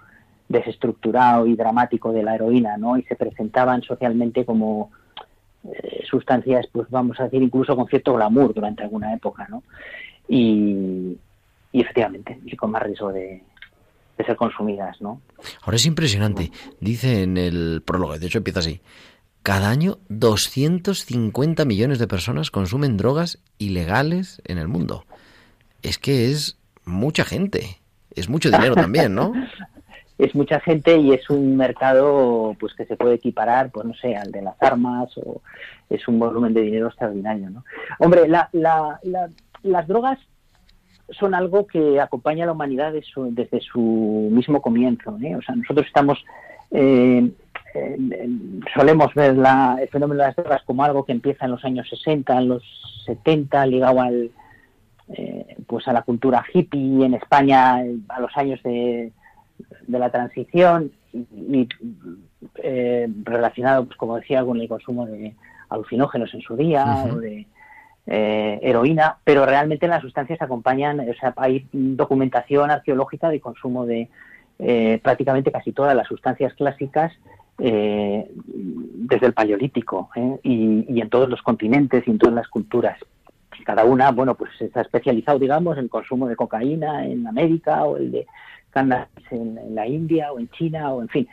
desestructurado 0.47 1.47
y 1.47 1.55
dramático 1.55 2.13
de 2.13 2.23
la 2.23 2.35
heroína, 2.35 2.77
¿no? 2.77 2.97
Y 2.97 3.03
se 3.03 3.15
presentaban 3.15 3.81
socialmente 3.81 4.45
como 4.45 4.91
eh, 5.63 6.03
sustancias, 6.09 6.67
pues 6.71 6.89
vamos 6.89 7.19
a 7.19 7.25
decir, 7.25 7.41
incluso 7.41 7.75
con 7.75 7.87
cierto 7.87 8.13
glamour 8.13 8.53
durante 8.53 8.83
alguna 8.83 9.13
época, 9.13 9.47
¿no? 9.49 9.63
Y, 10.27 11.17
y 11.71 11.81
efectivamente, 11.81 12.39
y 12.45 12.55
con 12.55 12.71
más 12.71 12.83
riesgo 12.83 13.11
de, 13.11 13.41
de 14.17 14.25
ser 14.25 14.35
consumidas, 14.35 15.01
¿no? 15.01 15.21
Ahora 15.63 15.77
es 15.77 15.85
impresionante. 15.85 16.51
Dice 16.79 17.23
en 17.23 17.37
el 17.37 17.81
prólogo, 17.85 18.17
de 18.17 18.27
hecho 18.27 18.37
empieza 18.37 18.59
así. 18.59 18.81
Cada 19.43 19.69
año 19.69 19.97
250 20.09 21.65
millones 21.65 21.97
de 21.97 22.07
personas 22.07 22.51
consumen 22.51 22.97
drogas 22.97 23.39
ilegales 23.57 24.41
en 24.45 24.59
el 24.59 24.67
mundo. 24.67 25.05
Es 25.81 25.97
que 25.97 26.31
es 26.31 26.57
mucha 26.85 27.23
gente. 27.23 27.77
Es 28.15 28.29
mucho 28.29 28.49
dinero 28.51 28.75
también, 28.75 29.13
¿no? 29.15 29.33
es 30.17 30.35
mucha 30.35 30.59
gente 30.59 30.97
y 30.97 31.13
es 31.13 31.27
un 31.31 31.57
mercado 31.57 32.55
pues 32.59 32.73
que 32.75 32.85
se 32.85 32.95
puede 32.95 33.15
equiparar 33.15 33.71
pues 33.71 33.87
no 33.87 33.93
sé 33.95 34.15
al 34.15 34.31
de 34.31 34.43
las 34.43 34.61
armas 34.61 35.09
o 35.17 35.41
es 35.89 36.07
un 36.07 36.19
volumen 36.19 36.53
de 36.53 36.61
dinero 36.61 36.89
extraordinario 36.89 37.49
no 37.49 37.63
hombre 37.97 38.27
la, 38.27 38.47
la, 38.51 38.99
la- 39.01 39.29
las 39.63 39.87
drogas 39.87 40.19
son 41.09 41.33
algo 41.33 41.65
que 41.65 41.99
acompaña 41.99 42.43
a 42.43 42.47
la 42.47 42.51
humanidad 42.51 42.93
desde 42.93 43.61
su 43.61 44.29
mismo 44.31 44.61
comienzo. 44.61 45.17
¿eh? 45.23 45.35
O 45.35 45.41
sea, 45.41 45.55
nosotros 45.55 45.87
estamos 45.87 46.23
eh, 46.69 47.31
solemos 48.75 49.13
ver 49.15 49.35
la- 49.35 49.77
el 49.81 49.89
fenómeno 49.89 50.21
de 50.21 50.27
las 50.27 50.35
drogas 50.35 50.61
como 50.63 50.83
algo 50.83 51.03
que 51.03 51.11
empieza 51.13 51.45
en 51.45 51.51
los 51.51 51.65
años 51.65 51.89
60, 51.89 52.37
en 52.37 52.47
los 52.47 52.63
70, 53.05 53.65
ligado 53.65 54.01
al, 54.01 54.31
eh, 55.09 55.57
pues 55.71 55.87
a 55.87 55.93
la 55.93 56.01
cultura 56.01 56.43
hippie 56.53 57.05
en 57.05 57.13
España 57.13 57.77
a 58.09 58.19
los 58.19 58.35
años 58.35 58.61
de, 58.61 59.13
de 59.87 59.99
la 59.99 60.09
transición 60.09 60.91
y, 61.13 61.61
y, 61.61 61.69
eh, 62.61 63.07
relacionado, 63.23 63.85
pues, 63.85 63.95
como 63.95 64.17
decía, 64.17 64.43
con 64.43 64.59
el 64.59 64.67
consumo 64.67 65.05
de 65.05 65.33
alucinógenos 65.69 66.33
en 66.33 66.41
su 66.41 66.57
día 66.57 67.05
o 67.09 67.15
de 67.15 67.47
eh, 68.05 68.59
heroína, 68.61 69.15
pero 69.23 69.45
realmente 69.45 69.87
las 69.87 70.01
sustancias 70.01 70.41
acompañan, 70.41 70.99
o 70.99 71.13
sea, 71.13 71.33
hay 71.37 71.65
documentación 71.71 72.69
arqueológica 72.69 73.29
de 73.29 73.39
consumo 73.39 73.85
de 73.85 74.09
eh, 74.59 74.99
prácticamente 75.01 75.53
casi 75.53 75.71
todas 75.71 75.95
las 75.95 76.07
sustancias 76.07 76.53
clásicas 76.55 77.13
eh, 77.59 78.29
desde 78.45 79.27
el 79.27 79.33
Paleolítico 79.33 80.09
y, 80.43 80.85
y 80.89 80.99
en 80.99 81.09
todos 81.09 81.29
los 81.29 81.41
continentes 81.41 82.05
y 82.05 82.11
en 82.11 82.17
todas 82.17 82.35
las 82.35 82.49
culturas. 82.49 82.97
Cada 83.63 83.85
una, 83.85 84.11
bueno, 84.11 84.35
pues 84.35 84.51
está 84.59 84.81
especializado, 84.81 85.39
digamos, 85.39 85.77
en 85.77 85.85
el 85.85 85.89
consumo 85.89 86.27
de 86.27 86.35
cocaína 86.35 87.05
en 87.05 87.27
América 87.27 87.83
o 87.85 87.97
el 87.97 88.11
de 88.11 88.27
cannabis 88.69 89.31
en, 89.31 89.57
en 89.57 89.75
la 89.75 89.87
India 89.87 90.31
o 90.31 90.39
en 90.39 90.49
China 90.49 90.91
o 90.91 91.01
en 91.01 91.09
fin. 91.09 91.27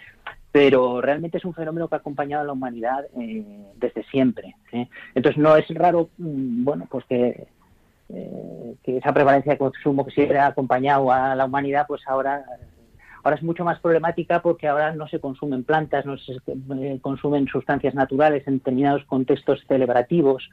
Pero 0.51 1.01
realmente 1.01 1.39
es 1.39 1.45
un 1.45 1.55
fenómeno 1.55 1.89
que 1.89 1.95
ha 1.95 1.99
acompañado 1.99 2.43
a 2.43 2.47
la 2.47 2.53
humanidad 2.53 3.07
eh, 3.21 3.45
desde 3.77 4.03
siempre. 4.05 4.57
¿eh? 4.73 4.89
Entonces 5.15 5.41
no 5.41 5.57
es 5.57 5.69
raro, 5.69 6.09
mm, 6.19 6.65
bueno, 6.65 6.87
pues 6.91 7.05
que, 7.05 7.47
eh, 8.09 8.75
que 8.83 8.97
esa 8.97 9.13
prevalencia 9.13 9.53
de 9.53 9.59
consumo 9.59 10.05
que 10.05 10.13
siempre 10.13 10.39
ha 10.39 10.47
acompañado 10.47 11.13
a 11.13 11.35
la 11.35 11.45
humanidad, 11.45 11.87
pues 11.87 12.03
ahora 12.07 12.45
ahora 13.23 13.37
es 13.37 13.43
mucho 13.43 13.65
más 13.65 13.79
problemática 13.81 14.41
porque 14.43 14.69
ahora 14.69 14.95
no 14.95 15.09
se 15.09 15.21
consumen 15.21 15.65
plantas, 15.65 16.07
no 16.07 16.17
se 16.19 16.33
eh, 16.35 16.99
consumen 17.01 17.47
sustancias 17.47 17.95
naturales 17.95 18.47
en 18.47 18.59
determinados 18.59 19.05
contextos 19.05 19.61
celebrativos 19.67 20.49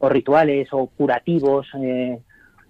o 0.00 0.08
rituales 0.08 0.68
o 0.72 0.86
curativos, 0.86 1.68
eh, 1.80 2.18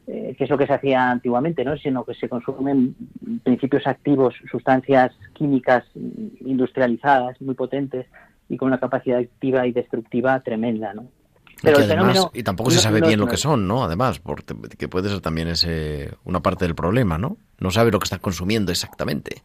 eh, 0.06 0.34
que 0.36 0.44
es 0.44 0.50
lo 0.50 0.58
que 0.58 0.66
se 0.66 0.74
hacía 0.74 1.10
antiguamente, 1.10 1.64
¿no? 1.64 1.76
sino 1.76 2.04
que 2.04 2.14
se 2.14 2.28
consumen 2.28 2.96
principios 3.44 3.86
activos, 3.86 4.34
sustancias 4.50 5.12
químicas 5.32 5.84
industrializadas, 6.40 7.40
muy 7.40 7.54
potentes 7.54 8.06
y 8.48 8.56
con 8.56 8.68
una 8.68 8.80
capacidad 8.80 9.20
activa 9.20 9.66
y 9.66 9.72
destructiva 9.72 10.40
tremenda. 10.40 10.92
¿no? 10.92 11.06
Y, 11.58 11.62
que 11.62 11.68
el 11.68 11.74
además- 11.76 11.88
fenómeno 11.88 12.30
y 12.34 12.42
tampoco 12.42 12.70
se 12.70 12.80
sabe 12.80 13.00
no 13.00 13.06
bien 13.06 13.20
lo 13.20 13.28
que 13.28 13.36
son, 13.36 13.68
¿no? 13.68 13.84
Además, 13.84 14.18
porque 14.18 14.54
que 14.76 14.88
puede 14.88 15.08
ser 15.08 15.20
también 15.20 15.48
ese 15.48 16.10
una 16.24 16.40
parte 16.40 16.64
del 16.64 16.74
problema, 16.74 17.18
¿no? 17.18 17.36
No 17.58 17.70
sabe 17.70 17.92
lo 17.92 17.98
que 17.98 18.04
está 18.04 18.18
consumiendo 18.18 18.72
exactamente. 18.72 19.42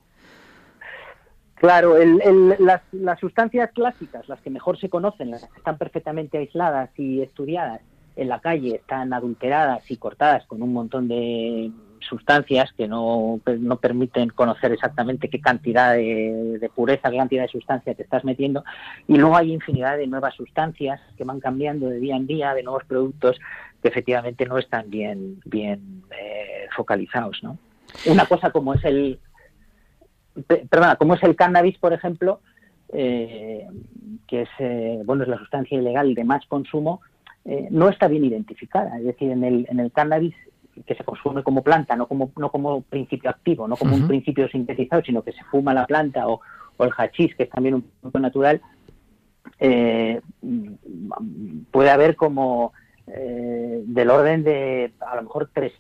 Claro, 1.56 1.98
el- 1.98 2.22
el- 2.22 2.56
las, 2.60 3.20
sustancias 3.20 3.72
clásicas, 3.72 4.28
las 4.28 4.42
que 4.42 4.50
mejor 4.50 4.78
se 4.78 4.90
conocen, 4.90 5.32
las 5.32 5.48
que 5.48 5.58
están 5.58 5.78
perfectamente 5.78 6.38
aisladas 6.38 6.90
y 6.98 7.22
estudiadas 7.22 7.82
en 8.16 8.28
la 8.30 8.40
calle, 8.40 8.76
están 8.76 9.14
adulteradas 9.14 9.90
y 9.90 9.98
cortadas 9.98 10.46
con 10.48 10.62
un 10.62 10.74
montón 10.74 11.08
de 11.08 11.72
sustancias 12.00 12.72
que 12.78 12.88
no, 12.88 13.40
que 13.46 13.58
no 13.58 13.78
permiten 13.78 14.30
conocer 14.30 14.72
exactamente 14.74 15.30
qué 15.30 15.42
cantidad 15.42 15.94
de, 15.94 16.60
de 16.60 16.70
pureza, 16.70 17.10
qué 17.10 17.18
cantidad 17.18 17.44
de 17.44 17.50
sustancia 17.50 17.96
te 17.96 18.04
estás 18.04 18.24
metiendo. 18.24 18.64
Y 19.08 19.16
luego 19.18 19.36
hay 19.36 19.52
infinidad 19.52 19.98
de 19.98 20.08
nuevas 20.08 20.36
sustancias 20.36 21.02
que 21.18 21.24
van 21.24 21.40
cambiando 21.40 21.88
de 21.90 22.00
día 22.00 22.16
en 22.16 22.28
día, 22.28 22.54
de 22.54 22.64
nuevos 22.64 22.84
productos 22.84 23.40
que 23.82 23.88
efectivamente 23.88 24.46
no 24.46 24.58
están 24.58 24.90
bien, 24.90 25.40
bien 25.46 26.04
eh, 26.12 26.68
focalizados. 26.76 27.40
¿no? 27.42 27.58
Una 28.06 28.26
cosa 28.26 28.52
como 28.52 28.74
es 28.76 28.84
el, 28.86 29.20
perdona, 30.70 30.96
como 30.96 31.16
es 31.16 31.24
el 31.24 31.36
cannabis, 31.36 31.78
por 31.78 31.94
ejemplo, 31.94 32.42
eh, 32.90 33.68
que 34.28 34.44
es 34.44 34.50
eh, 34.60 35.02
bueno 35.06 35.24
es 35.24 35.30
la 35.30 35.38
sustancia 35.38 35.78
ilegal 35.78 36.14
de 36.14 36.24
más 36.24 36.46
consumo, 36.48 37.02
eh, 37.46 37.68
no 37.72 37.90
está 37.90 38.08
bien 38.08 38.26
identificada. 38.26 38.98
Es 38.98 39.06
decir, 39.06 39.32
en 39.32 39.44
el, 39.44 39.68
en 39.70 39.80
el 39.80 39.92
cannabis 39.92 40.36
que 40.86 40.96
se 40.96 41.04
consume 41.04 41.44
como 41.44 41.64
planta, 41.64 41.96
no 41.96 42.08
como, 42.08 42.32
no 42.38 42.52
como 42.52 42.82
principio 42.82 43.30
activo, 43.30 43.68
no 43.68 43.78
como 43.78 43.96
un 43.96 44.08
principio 44.08 44.48
sintetizado, 44.50 45.02
sino 45.04 45.22
que 45.22 45.32
se 45.32 45.44
fuma 45.46 45.74
la 45.74 45.86
planta 45.86 46.28
o, 46.28 46.42
o 46.76 46.84
el 46.84 46.92
hachís, 46.98 47.34
que 47.36 47.44
es 47.44 47.50
también 47.50 47.76
un 47.76 47.82
producto 48.02 48.20
natural, 48.20 48.62
eh, 49.60 50.22
puede 51.72 51.90
haber 51.90 52.16
como 52.16 52.74
eh, 53.08 53.84
del 53.86 54.10
orden 54.10 54.44
de 54.44 54.92
a 55.00 55.16
lo 55.16 55.24
mejor 55.24 55.50
tres 55.54 55.72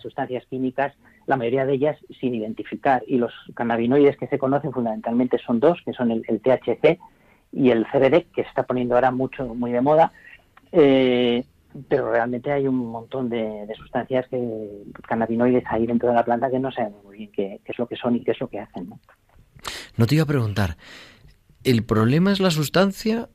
sustancias 0.00 0.44
químicas, 0.46 0.94
la 1.26 1.36
mayoría 1.36 1.66
de 1.66 1.74
ellas 1.74 1.98
sin 2.20 2.34
identificar. 2.34 3.02
Y 3.06 3.18
los 3.18 3.32
cannabinoides 3.54 4.16
que 4.16 4.28
se 4.28 4.38
conocen 4.38 4.72
fundamentalmente 4.72 5.38
son 5.38 5.60
dos, 5.60 5.80
que 5.84 5.92
son 5.92 6.10
el, 6.10 6.22
el 6.28 6.40
THC 6.40 6.98
y 7.52 7.70
el 7.70 7.86
CBD, 7.86 8.26
que 8.34 8.42
se 8.42 8.48
está 8.48 8.62
poniendo 8.64 8.94
ahora 8.94 9.10
mucho, 9.10 9.54
muy 9.54 9.72
de 9.72 9.80
moda. 9.80 10.12
Eh, 10.72 11.44
pero 11.88 12.10
realmente 12.10 12.50
hay 12.50 12.66
un 12.66 12.76
montón 12.76 13.28
de, 13.28 13.66
de 13.66 13.74
sustancias 13.74 14.26
que 14.28 14.84
cannabinoides 15.06 15.64
ahí 15.68 15.86
dentro 15.86 16.08
de 16.08 16.14
la 16.14 16.24
planta 16.24 16.50
que 16.50 16.58
no 16.58 16.70
sabemos 16.72 17.04
muy 17.04 17.18
bien 17.18 17.32
qué, 17.32 17.60
qué 17.64 17.72
es 17.72 17.78
lo 17.78 17.86
que 17.86 17.96
son 17.96 18.16
y 18.16 18.24
qué 18.24 18.30
es 18.30 18.40
lo 18.40 18.48
que 18.48 18.60
hacen. 18.60 18.88
¿no? 18.88 18.98
No 19.96 20.06
te 20.06 20.14
iba 20.14 20.24
a 20.24 20.28
preguntar, 20.28 20.76
¿el 21.64 21.84
problema 21.84 22.32
es 22.32 22.40
la 22.40 22.50
sustancia, 22.50 23.28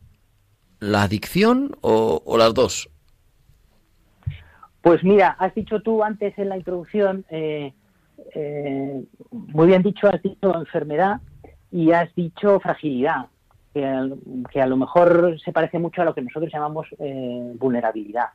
la 0.80 1.04
adicción 1.04 1.76
o, 1.82 2.24
o 2.26 2.38
las 2.38 2.54
dos? 2.54 2.90
Pues 4.82 5.04
mira, 5.04 5.36
has 5.40 5.54
dicho 5.54 5.82
tú 5.82 6.04
antes 6.04 6.38
en 6.38 6.50
la 6.50 6.58
introducción, 6.58 7.26
eh, 7.30 7.74
eh, 8.34 9.04
muy 9.32 9.68
bien 9.68 9.84
dicho, 9.84 10.08
has 10.08 10.22
dicho 10.22 10.56
enfermedad 10.56 11.22
y 11.72 11.92
has 11.92 12.14
dicho 12.16 12.60
fragilidad, 12.60 13.28
que, 13.74 13.86
a 13.86 14.66
lo 14.66 14.78
mejor 14.78 15.40
se 15.44 15.52
parece 15.52 15.80
mucho 15.80 16.02
a 16.02 16.06
lo 16.06 16.14
que 16.14 16.22
nosotros 16.22 16.52
llamamos 16.52 16.88
eh, 17.00 17.54
vulnerabilidad. 17.58 18.30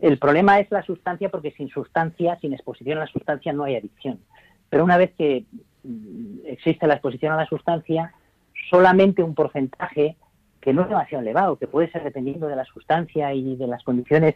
El 0.00 0.18
problema 0.18 0.60
es 0.60 0.70
la 0.70 0.82
sustancia 0.82 1.30
porque 1.30 1.52
sin 1.52 1.68
sustancia, 1.70 2.38
sin 2.40 2.52
exposición 2.52 2.98
a 2.98 3.02
la 3.02 3.06
sustancia, 3.06 3.52
no 3.52 3.64
hay 3.64 3.76
adicción. 3.76 4.18
Pero 4.68 4.84
una 4.84 4.98
vez 4.98 5.12
que 5.16 5.44
mm, 5.84 6.38
existe 6.46 6.86
la 6.86 6.94
exposición 6.94 7.32
a 7.32 7.36
la 7.36 7.46
sustancia, 7.46 8.12
solamente 8.68 9.22
un 9.22 9.34
porcentaje 9.34 10.16
que 10.60 10.72
no 10.72 10.82
es 10.82 10.88
demasiado 10.88 11.22
elevado, 11.22 11.56
que 11.56 11.66
puede 11.66 11.90
ser 11.90 12.02
dependiendo 12.02 12.48
de 12.48 12.56
la 12.56 12.64
sustancia 12.64 13.32
y 13.32 13.56
de 13.56 13.66
las 13.66 13.82
condiciones, 13.84 14.34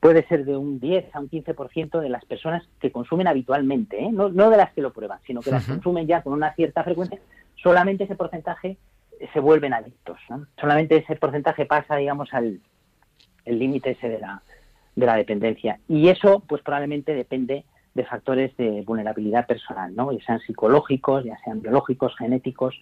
puede 0.00 0.26
ser 0.28 0.44
de 0.44 0.56
un 0.56 0.78
10 0.80 1.14
a 1.14 1.20
un 1.20 1.28
15% 1.28 2.00
de 2.00 2.08
las 2.08 2.24
personas 2.24 2.68
que 2.80 2.92
consumen 2.92 3.26
habitualmente, 3.26 4.02
¿eh? 4.02 4.10
no, 4.12 4.28
no 4.28 4.50
de 4.50 4.56
las 4.56 4.72
que 4.72 4.82
lo 4.82 4.92
prueban, 4.92 5.18
sino 5.26 5.40
que 5.40 5.50
las 5.50 5.66
consumen 5.66 6.06
ya 6.06 6.22
con 6.22 6.32
una 6.32 6.54
cierta 6.54 6.84
frecuencia, 6.84 7.18
solamente 7.56 8.04
ese 8.04 8.14
porcentaje 8.14 8.76
se 9.32 9.40
vuelven 9.40 9.74
adictos. 9.74 10.18
¿no? 10.28 10.46
Solamente 10.60 10.96
ese 10.96 11.16
porcentaje 11.16 11.66
pasa, 11.66 11.96
digamos, 11.96 12.32
al 12.32 12.60
el 13.44 13.58
límite 13.58 13.92
ese 13.92 14.08
de 14.08 14.18
la, 14.18 14.42
de 14.94 15.06
la 15.06 15.16
dependencia. 15.16 15.80
Y 15.88 16.08
eso, 16.08 16.42
pues 16.46 16.62
probablemente 16.62 17.14
depende 17.14 17.64
de 17.94 18.04
factores 18.04 18.56
de 18.56 18.82
vulnerabilidad 18.82 19.46
personal, 19.46 19.94
¿no? 19.96 20.12
Ya 20.12 20.24
sean 20.24 20.40
psicológicos, 20.40 21.24
ya 21.24 21.38
sean 21.44 21.62
biológicos, 21.62 22.14
genéticos. 22.16 22.78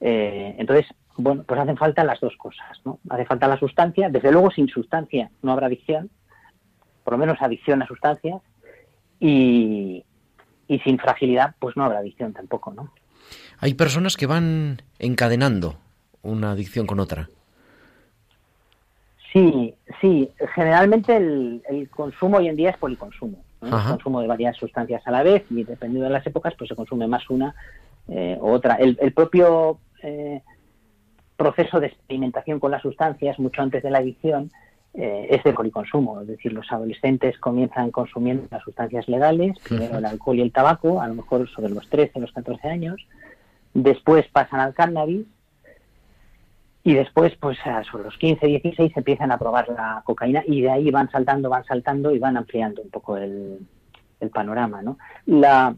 Eh, 0.00 0.54
entonces, 0.58 0.86
bueno, 1.16 1.44
pues 1.44 1.58
hacen 1.58 1.76
falta 1.76 2.04
las 2.04 2.20
dos 2.20 2.36
cosas, 2.36 2.80
¿no? 2.84 2.98
Hace 3.08 3.24
falta 3.24 3.48
la 3.48 3.58
sustancia, 3.58 4.08
desde 4.10 4.30
luego 4.30 4.50
sin 4.50 4.68
sustancia 4.68 5.30
no 5.42 5.52
habrá 5.52 5.66
adicción, 5.66 6.10
por 7.04 7.14
lo 7.14 7.18
menos 7.18 7.40
adicción 7.40 7.82
a 7.82 7.86
sustancias, 7.86 8.40
y, 9.20 10.04
y 10.68 10.78
sin 10.80 10.98
fragilidad, 10.98 11.54
pues 11.58 11.76
no 11.76 11.84
habrá 11.84 11.98
adicción 11.98 12.32
tampoco, 12.32 12.72
¿no? 12.72 12.92
Hay 13.58 13.74
personas 13.74 14.16
que 14.16 14.26
van 14.26 14.82
encadenando 14.98 15.76
una 16.22 16.52
adicción 16.52 16.86
con 16.86 16.98
otra. 16.98 17.28
Sí, 19.32 19.74
sí. 20.00 20.28
Generalmente 20.54 21.16
el, 21.16 21.62
el 21.68 21.88
consumo 21.88 22.38
hoy 22.38 22.48
en 22.48 22.56
día 22.56 22.70
es 22.70 22.76
policonsumo. 22.76 23.42
¿no? 23.60 23.78
El 23.78 23.84
consumo 23.84 24.20
de 24.20 24.26
varias 24.26 24.56
sustancias 24.56 25.02
a 25.06 25.10
la 25.10 25.22
vez 25.22 25.44
y 25.50 25.62
dependiendo 25.62 26.08
de 26.08 26.12
las 26.12 26.26
épocas, 26.26 26.54
pues 26.58 26.68
se 26.68 26.76
consume 26.76 27.06
más 27.06 27.30
una 27.30 27.54
eh, 28.08 28.36
u 28.40 28.48
otra. 28.48 28.74
El, 28.74 28.98
el 29.00 29.12
propio 29.12 29.78
eh, 30.02 30.42
proceso 31.36 31.80
de 31.80 31.86
experimentación 31.86 32.58
con 32.60 32.72
las 32.72 32.82
sustancias, 32.82 33.38
mucho 33.38 33.62
antes 33.62 33.82
de 33.82 33.90
la 33.90 33.98
adicción, 33.98 34.50
eh, 34.94 35.28
es 35.30 35.42
de 35.42 35.52
policonsumo. 35.52 36.20
Es 36.20 36.26
decir, 36.26 36.52
los 36.52 36.70
adolescentes 36.70 37.38
comienzan 37.38 37.90
consumiendo 37.90 38.44
las 38.50 38.62
sustancias 38.62 39.08
legales, 39.08 39.58
primero 39.60 39.98
el 39.98 40.04
alcohol 40.04 40.38
y 40.38 40.42
el 40.42 40.52
tabaco, 40.52 41.00
a 41.00 41.08
lo 41.08 41.14
mejor 41.14 41.48
sobre 41.48 41.70
los 41.70 41.88
13, 41.88 42.20
los 42.20 42.32
14 42.32 42.68
años. 42.68 43.06
Después 43.74 44.26
pasan 44.28 44.60
al 44.60 44.74
cannabis 44.74 45.26
y 46.84 46.94
después, 46.94 47.32
pues 47.40 47.58
a 47.64 47.84
sobre 47.84 48.04
los 48.04 48.18
15, 48.18 48.46
16 48.46 48.92
empiezan 48.96 49.30
a 49.32 49.38
probar 49.38 49.68
la 49.68 50.02
cocaína 50.04 50.42
y 50.46 50.62
de 50.62 50.70
ahí 50.70 50.90
van 50.90 51.10
saltando, 51.10 51.48
van 51.48 51.64
saltando 51.64 52.14
y 52.14 52.18
van 52.18 52.36
ampliando 52.36 52.82
un 52.82 52.90
poco 52.90 53.16
el, 53.16 53.60
el 54.20 54.30
panorama. 54.30 54.82
¿no? 54.82 54.98
La, 55.26 55.74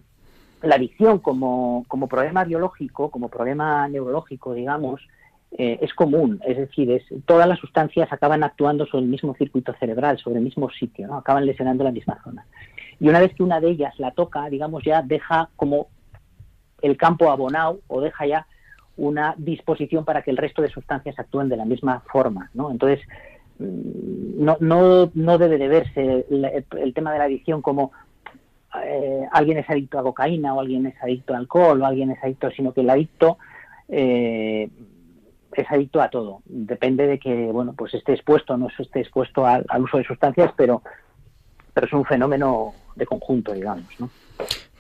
la 0.63 0.75
adicción 0.75 1.19
como, 1.19 1.85
como 1.89 2.09
problema 2.09 2.45
biológico, 2.45 3.11
como 3.11 3.29
problema 3.29 3.87
neurológico, 3.89 4.55
digamos, 4.55 5.07
eh, 5.53 5.79
es 5.81 5.95
común. 5.95 6.41
Es 6.47 6.57
decir, 6.57 6.91
es, 6.91 7.05
todas 7.27 7.47
las 7.47 7.59
sustancias 7.59 8.13
acaban 8.13 8.43
actuando 8.43 8.87
sobre 8.87 9.05
el 9.05 9.11
mismo 9.11 9.35
circuito 9.35 9.73
cerebral, 9.79 10.19
sobre 10.19 10.39
el 10.39 10.45
mismo 10.45 10.69
sitio, 10.71 11.07
¿no? 11.07 11.17
acaban 11.17 11.47
lesionando 11.47 11.85
la 11.85 11.93
misma 11.93 12.21
zona. 12.25 12.45
Y 13.01 13.09
una 13.09 13.21
vez 13.21 13.35
que 13.35 13.43
una 13.43 13.61
de 13.61 13.71
ellas 13.71 13.95
la 13.99 14.11
toca, 14.13 14.49
digamos, 14.49 14.83
ya 14.85 15.03
deja 15.03 15.49
como 15.57 15.89
el 16.83 16.97
campo 16.97 17.31
abonado 17.31 17.81
o 17.89 18.01
deja 18.01 18.27
ya 18.27 18.47
una 18.97 19.35
disposición 19.37 20.05
para 20.05 20.23
que 20.23 20.31
el 20.31 20.37
resto 20.37 20.63
de 20.63 20.71
sustancias 20.71 21.19
actúen 21.19 21.49
de 21.49 21.57
la 21.57 21.65
misma 21.65 22.03
forma, 22.13 22.51
¿no? 22.55 22.71
Entonces, 22.71 23.01
mm, 23.59 24.45
no, 24.45 24.57
no, 24.61 25.11
no 25.15 25.39
debe 25.39 25.59
de 25.59 25.69
verse 25.69 26.27
el, 26.31 26.95
tema 26.95 27.13
de 27.13 27.19
la 27.19 27.25
adicción 27.25 27.63
como 27.63 27.93
eh, 28.85 29.27
alguien 29.33 29.59
es 29.59 29.71
adicto 29.71 29.99
a 29.99 30.03
cocaína 30.03 30.55
o 30.55 30.61
alguien 30.61 30.87
es 30.87 30.95
adicto 31.03 31.35
a 31.35 31.39
alcohol 31.39 31.81
o 31.81 31.87
alguien 31.87 32.11
es 32.11 32.23
adicto, 32.23 32.51
sino 32.51 32.73
que 32.73 32.83
el 32.83 32.91
adicto 32.91 33.39
eh, 33.89 34.69
es 35.57 35.71
adicto 35.71 36.01
a 36.01 36.11
todo. 36.11 36.43
Depende 36.45 37.07
de 37.07 37.19
que, 37.19 37.47
bueno, 37.53 37.75
pues 37.77 37.95
esté 37.95 38.13
expuesto 38.13 38.55
o 38.55 38.57
no 38.57 38.69
esté 38.79 39.01
expuesto 39.01 39.47
al, 39.47 39.65
uso 39.79 39.99
de 39.99 40.05
sustancias, 40.05 40.53
pero, 40.57 40.83
pero 41.73 41.87
es 41.87 41.93
un 41.93 42.05
fenómeno 42.05 42.75
de 42.97 43.07
conjunto, 43.07 43.53
digamos, 43.53 43.89
¿no? 43.99 44.11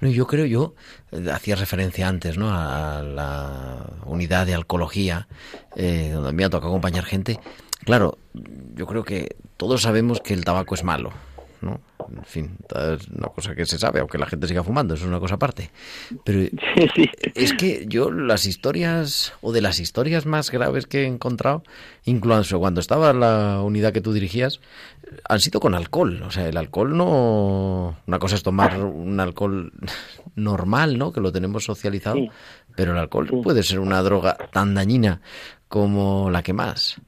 No, 0.01 0.09
yo 0.11 0.27
creo, 0.27 0.45
yo 0.45 0.75
eh, 1.13 1.31
hacía 1.33 1.57
referencia 1.57 2.09
antes, 2.09 2.37
¿no? 2.37 2.51
A 2.51 3.03
la 3.03 3.87
unidad 4.05 4.47
de 4.47 4.55
alcohología, 4.55 5.29
eh, 5.77 6.11
donde 6.13 6.33
me 6.33 6.45
ha 6.45 6.51
tocado 6.51 6.73
acompañar 6.73 7.05
gente. 7.05 7.39
Claro, 7.85 8.19
yo 8.75 8.87
creo 8.87 9.05
que 9.05 9.37
todos 9.57 9.83
sabemos 9.83 10.21
que 10.21 10.35
el 10.35 10.45
tabaco 10.45 10.75
es 10.75 10.85
malo, 10.85 11.11
¿no? 11.65 11.81
En 12.17 12.25
fin, 12.25 12.57
es 12.75 13.09
una 13.09 13.29
cosa 13.29 13.55
que 13.55 13.65
se 13.65 13.79
sabe, 13.79 14.01
aunque 14.01 14.19
la 14.19 14.27
gente 14.27 14.47
siga 14.47 14.63
fumando, 14.63 14.95
eso 14.95 15.05
es 15.05 15.09
una 15.09 15.19
cosa 15.21 15.37
aparte. 15.37 15.71
Pero 16.25 16.49
es 17.35 17.53
que 17.55 17.87
yo 17.89 18.11
las 18.11 18.45
historias, 18.47 19.33
o 19.41 19.53
de 19.53 19.61
las 19.63 19.81
historias 19.81 20.27
más 20.27 20.51
graves 20.51 20.87
que 20.87 21.03
he 21.03 21.07
encontrado, 21.07 21.63
incluso 22.05 22.59
cuando 22.59 22.81
estaba 22.81 23.11
en 23.11 23.21
la 23.21 23.63
unidad 23.63 23.93
que 23.93 24.01
tú 24.03 24.13
dirigías, 24.13 24.61
han 25.29 25.41
sido 25.41 25.61
con 25.61 25.75
alcohol. 25.75 26.23
O 26.27 26.31
sea, 26.31 26.49
el 26.49 26.57
alcohol 26.57 26.97
no... 26.97 27.97
Una 28.07 28.19
cosa 28.19 28.35
es 28.37 28.43
tomar 28.43 28.79
un 28.83 29.19
alcohol 29.21 29.73
normal, 30.35 30.99
¿no? 30.99 31.13
Que 31.13 31.21
lo 31.21 31.33
tenemos 31.33 31.65
socializado, 31.65 32.17
Sí. 32.17 32.31
pero 32.77 32.93
el 32.93 32.99
alcohol 32.99 33.29
Sí. 33.31 33.37
puede 33.43 33.63
ser 33.63 33.81
una 33.81 34.03
droga 34.03 34.37
tan 34.53 34.75
dañina 34.75 35.21
como 35.69 36.31
la 36.31 36.43
que 36.43 36.53
más. 36.53 37.01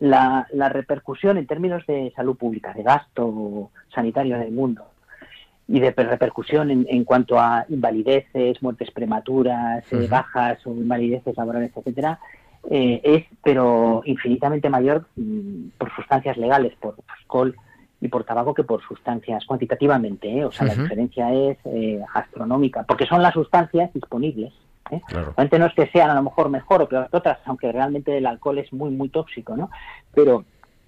La, 0.00 0.46
la 0.52 0.68
repercusión 0.68 1.38
en 1.38 1.46
términos 1.46 1.86
de 1.86 2.12
salud 2.16 2.36
pública, 2.36 2.72
de 2.74 2.82
gasto 2.82 3.70
sanitario 3.94 4.36
en 4.36 4.42
el 4.42 4.50
mundo 4.52 4.84
y 5.68 5.78
de 5.78 5.92
per- 5.92 6.08
repercusión 6.08 6.70
en, 6.70 6.86
en 6.88 7.04
cuanto 7.04 7.38
a 7.38 7.64
invalideces, 7.68 8.60
muertes 8.62 8.90
prematuras, 8.90 9.84
eh, 9.92 10.08
bajas 10.08 10.66
o 10.66 10.70
invalideces 10.70 11.36
laborales, 11.36 11.70
etcétera, 11.76 12.18
eh, 12.68 13.00
es 13.04 13.24
pero 13.42 14.02
infinitamente 14.04 14.68
mayor 14.68 15.06
mm, 15.16 15.68
por 15.78 15.94
sustancias 15.94 16.36
legales, 16.36 16.74
por 16.80 16.96
alcohol 17.06 17.54
y 18.00 18.08
por 18.08 18.24
tabaco 18.24 18.54
que 18.54 18.64
por 18.64 18.82
sustancias 18.82 19.44
cuantitativamente, 19.44 20.28
¿eh? 20.38 20.44
o 20.44 20.50
sea, 20.50 20.66
la 20.66 20.74
diferencia 20.82 21.32
es 21.32 21.58
eh, 21.66 22.00
astronómica, 22.14 22.82
porque 22.84 23.06
son 23.06 23.22
las 23.22 23.34
sustancias 23.34 23.92
disponibles. 23.92 24.52
¿Eh? 24.90 25.00
Claro. 25.06 25.34
No 25.36 25.66
es 25.66 25.74
que 25.74 25.86
sean 25.88 26.10
a 26.10 26.14
lo 26.14 26.22
mejor 26.22 26.48
mejor 26.48 26.82
o 26.82 26.88
peor 26.88 27.08
que 27.10 27.16
otras, 27.16 27.38
aunque 27.44 27.70
realmente 27.72 28.16
el 28.16 28.26
alcohol 28.26 28.58
es 28.58 28.72
muy, 28.72 28.90
muy 28.90 29.08
tóxico, 29.08 29.56
¿no? 29.56 29.70
Pero 30.14 30.44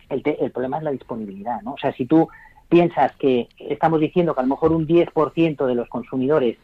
el, 0.08 0.22
te- 0.22 0.42
el 0.44 0.50
problema 0.50 0.78
es 0.78 0.82
la 0.84 0.90
disponibilidad, 0.90 1.60
¿no? 1.62 1.74
O 1.74 1.78
sea, 1.78 1.92
si 1.92 2.06
tú 2.06 2.28
piensas 2.68 3.12
que 3.16 3.48
estamos 3.58 4.00
diciendo 4.00 4.34
que 4.34 4.40
a 4.40 4.44
lo 4.44 4.48
mejor 4.48 4.72
un 4.72 4.86
10% 4.86 5.66
de 5.66 5.74
los 5.74 5.88
consumidores 5.88 6.56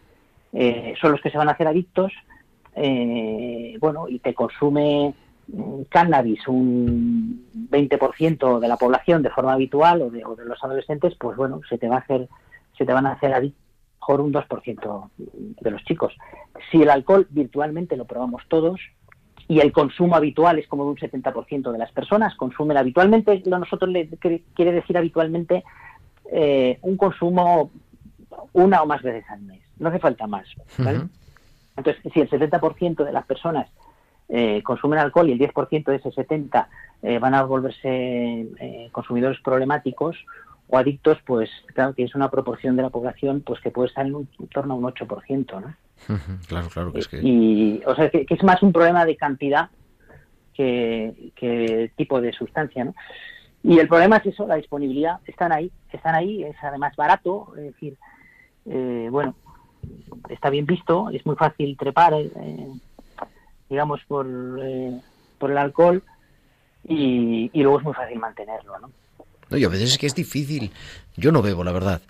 eh, 0.53 0.95
son 1.01 1.13
los 1.13 1.21
que 1.21 1.31
se 1.31 1.39
van 1.39 1.49
a 1.49 1.53
hacer 1.53 1.67
adictos, 1.67 2.13
eh, 2.75 3.77
bueno, 3.81 4.09
y 4.09 4.19
te 4.21 4.35
consume 4.35 5.15
mm, 5.49 5.83
cannabis 5.91 6.47
un 6.49 7.47
20% 7.71 8.59
de 8.61 8.69
la 8.69 8.77
población 8.77 9.23
de 9.23 9.31
forma 9.31 9.53
habitual 9.53 10.03
o 10.03 10.11
de, 10.11 10.25
o 10.25 10.35
de 10.37 10.45
los 10.45 10.63
adolescentes, 10.63 11.15
pues 11.19 11.37
bueno, 11.37 11.61
se 11.69 11.77
te 11.79 11.89
va 11.89 11.97
a 11.97 12.01
hacer, 12.01 12.29
se 12.77 12.87
te 12.87 12.93
van 12.93 13.07
a 13.07 13.13
hacer 13.13 13.35
adictos 13.35 13.63
mejor 14.01 14.21
un 14.23 14.33
2% 14.33 15.11
de 15.61 15.71
los 15.71 15.85
chicos. 15.85 16.17
Si 16.71 16.83
el 16.83 16.91
alcohol 16.91 17.27
virtualmente 17.31 17.97
lo 17.97 18.05
probamos 18.05 18.43
todos 18.49 18.81
y 19.49 19.61
el 19.61 19.73
consumo 19.73 20.17
habitual 20.17 20.59
es 20.59 20.67
como 20.69 20.85
de 20.85 20.91
un 20.91 20.97
70% 20.97 21.73
de 21.73 21.79
las 21.79 21.91
personas 21.93 22.35
consumen 22.37 22.77
habitualmente, 22.77 23.43
lo 23.47 23.59
nosotros 23.59 23.91
le 23.91 24.09
que- 24.09 24.43
quiere 24.55 24.73
decir 24.73 24.97
habitualmente 24.99 25.65
eh, 26.31 26.79
un 26.83 26.97
consumo 26.97 27.71
una 28.53 28.83
o 28.83 28.87
más 28.87 29.03
veces 29.03 29.25
al 29.31 29.41
mes. 29.43 29.63
No 29.79 29.89
hace 29.89 29.99
falta 29.99 30.27
más. 30.27 30.47
¿vale? 30.79 30.99
Entonces, 31.77 32.03
si 32.13 32.21
el 32.21 32.29
70% 32.29 33.05
de 33.05 33.13
las 33.13 33.25
personas 33.25 33.69
eh, 34.29 34.63
consumen 34.63 34.99
alcohol 34.99 35.29
y 35.29 35.33
el 35.33 35.39
10% 35.39 35.85
de 35.91 35.97
ese 35.97 36.11
70 36.13 36.69
eh, 37.03 37.19
van 37.19 37.35
a 37.35 37.45
volverse 37.45 37.89
eh, 38.61 38.89
consumidores 38.93 39.41
problemáticos 39.41 40.17
o 40.69 40.77
adictos, 40.77 41.17
pues 41.25 41.49
claro, 41.75 41.95
tienes 41.95 42.15
una 42.15 42.31
proporción 42.31 42.77
de 42.77 42.83
la 42.83 42.91
población 42.91 43.41
pues 43.47 43.61
que 43.61 43.71
puede 43.71 43.89
estar 43.89 44.05
en, 44.07 44.17
un- 44.17 44.29
en 44.39 44.47
torno 44.49 44.75
a 44.75 44.77
un 44.77 44.85
8%, 44.85 45.61
¿no? 45.63 45.75
Claro, 46.49 46.69
claro 46.69 46.93
que 46.93 47.01
es 47.01 47.09
que... 47.09 47.21
Y, 47.23 47.83
o 47.87 47.95
sea, 47.95 48.11
que, 48.11 48.25
que 48.25 48.35
es 48.35 48.43
más 48.43 48.63
un 48.63 48.73
problema 48.73 49.05
de 49.05 49.17
cantidad 49.17 49.71
que, 50.55 51.33
que 51.37 51.91
tipo 51.97 52.21
de 52.21 52.33
sustancia, 52.33 52.85
¿no? 52.85 52.95
Y 53.63 53.79
el 53.79 53.89
problema 53.89 54.19
es 54.19 54.27
eso, 54.27 54.47
la 54.47 54.57
disponibilidad. 54.57 55.21
Están 55.27 55.53
ahí, 55.53 55.71
están 55.93 56.15
ahí, 56.15 56.45
es 56.45 56.57
además 56.63 56.95
barato, 56.97 57.53
es 57.57 57.65
decir, 57.65 57.97
eh, 58.67 59.09
bueno, 59.11 59.35
está 60.29 60.51
bien 60.51 60.67
visto, 60.67 61.11
es 61.11 61.25
muy 61.27 61.37
fácil 61.37 61.77
trepar, 61.77 62.15
eh, 62.15 62.69
digamos, 63.69 64.01
por, 64.07 64.27
eh, 64.63 65.01
por 65.39 65.51
el 65.51 65.59
alcohol 65.59 66.03
y, 66.85 67.51
y 67.53 67.63
luego 67.63 67.79
es 67.79 67.85
muy 67.85 67.95
fácil 67.95 68.19
mantenerlo, 68.19 68.79
¿no? 68.79 68.91
No, 69.51 69.57
y 69.57 69.65
a 69.65 69.69
veces 69.69 69.93
es 69.93 69.99
que 69.99 70.07
es 70.07 70.15
difícil. 70.15 70.71
Yo 71.17 71.33
no 71.33 71.43
bebo, 71.43 71.65
la 71.65 71.73
verdad. 71.73 72.03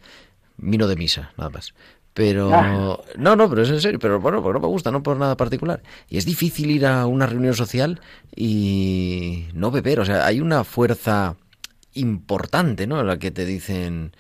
Vino 0.57 0.89
de 0.89 0.97
misa, 0.97 1.31
nada 1.37 1.51
más. 1.51 1.73
Pero... 2.19 2.53
Ah. 2.53 2.99
No, 3.17 3.37
no, 3.37 3.49
pero 3.49 3.63
es 3.63 3.71
en 3.71 3.81
serio. 3.81 4.01
Pero 4.01 4.19
bueno, 4.19 4.43
porque 4.43 4.59
no 4.59 4.67
me 4.67 4.73
gusta, 4.73 4.91
no 4.91 5.05
por 5.05 5.17
nada 5.17 5.37
particular. 5.37 5.85
Y 6.09 6.19
es 6.19 6.27
difícil 6.27 6.69
ir 6.69 6.85
a 6.85 7.07
una 7.07 7.27
reunión 7.27 7.55
social 7.55 8.01
y 8.35 9.47
no 9.55 9.71
beber. 9.71 10.01
O 10.01 10.05
sea, 10.05 10.27
hay 10.27 10.41
una 10.41 10.65
fuerza 10.65 11.37
importante, 11.95 12.89
¿no? 12.89 13.01
En 13.01 13.07
la 13.07 13.21
que 13.21 13.31
te 13.31 13.47
dicen... 13.47 14.11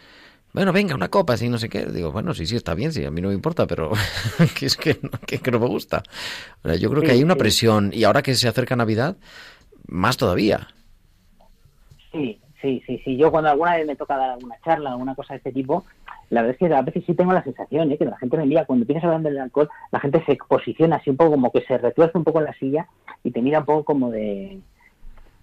Bueno, 0.52 0.72
venga, 0.72 0.94
una 0.94 1.08
copa, 1.08 1.32
así 1.32 1.48
no 1.48 1.58
sé 1.58 1.68
qué. 1.68 1.86
Digo, 1.86 2.12
bueno, 2.12 2.34
sí, 2.34 2.46
sí, 2.46 2.54
está 2.54 2.74
bien, 2.74 2.92
sí, 2.92 3.04
a 3.04 3.10
mí 3.10 3.20
no 3.20 3.28
me 3.28 3.34
importa, 3.34 3.66
pero 3.66 3.90
que 4.56 4.66
es 4.66 4.76
que 4.76 5.00
no, 5.02 5.10
que, 5.26 5.38
que 5.38 5.50
no 5.50 5.58
me 5.58 5.66
gusta. 5.66 6.04
O 6.62 6.68
sea, 6.68 6.76
yo 6.76 6.90
creo 6.90 7.02
que 7.02 7.10
hay 7.10 7.24
una 7.24 7.34
sí. 7.34 7.40
presión, 7.40 7.90
y 7.92 8.04
ahora 8.04 8.22
que 8.22 8.36
se 8.36 8.46
acerca 8.46 8.76
Navidad, 8.76 9.16
más 9.88 10.16
todavía. 10.16 10.68
Sí, 12.12 12.40
sí, 12.62 12.80
sí, 12.86 13.02
sí. 13.04 13.16
Yo 13.16 13.32
cuando 13.32 13.50
alguna 13.50 13.76
vez 13.76 13.86
me 13.86 13.96
toca 13.96 14.16
dar 14.16 14.30
alguna 14.30 14.54
charla, 14.64 14.92
alguna 14.92 15.16
cosa 15.16 15.34
de 15.34 15.38
este 15.38 15.52
tipo, 15.52 15.84
la 16.30 16.42
verdad 16.42 16.56
es 16.60 16.68
que 16.68 16.74
a 16.74 16.82
veces 16.82 17.04
sí 17.06 17.14
tengo 17.14 17.32
la 17.32 17.44
sensación 17.44 17.90
¿eh? 17.90 17.98
que 17.98 18.04
la 18.04 18.18
gente 18.18 18.36
me 18.36 18.46
mira, 18.46 18.64
cuando 18.64 18.82
empiezas 18.82 19.04
hablando 19.04 19.28
del 19.28 19.38
alcohol, 19.38 19.68
la 19.90 20.00
gente 20.00 20.22
se 20.26 20.36
posiciona 20.48 20.96
así 20.96 21.10
un 21.10 21.16
poco 21.16 21.32
como 21.32 21.50
que 21.50 21.62
se 21.62 21.78
retuerce 21.78 22.18
un 22.18 22.24
poco 22.24 22.38
en 22.40 22.46
la 22.46 22.54
silla 22.54 22.86
y 23.24 23.30
te 23.30 23.42
mira 23.42 23.60
un 23.60 23.64
poco 23.64 23.84
como 23.84 24.10
de 24.10 24.60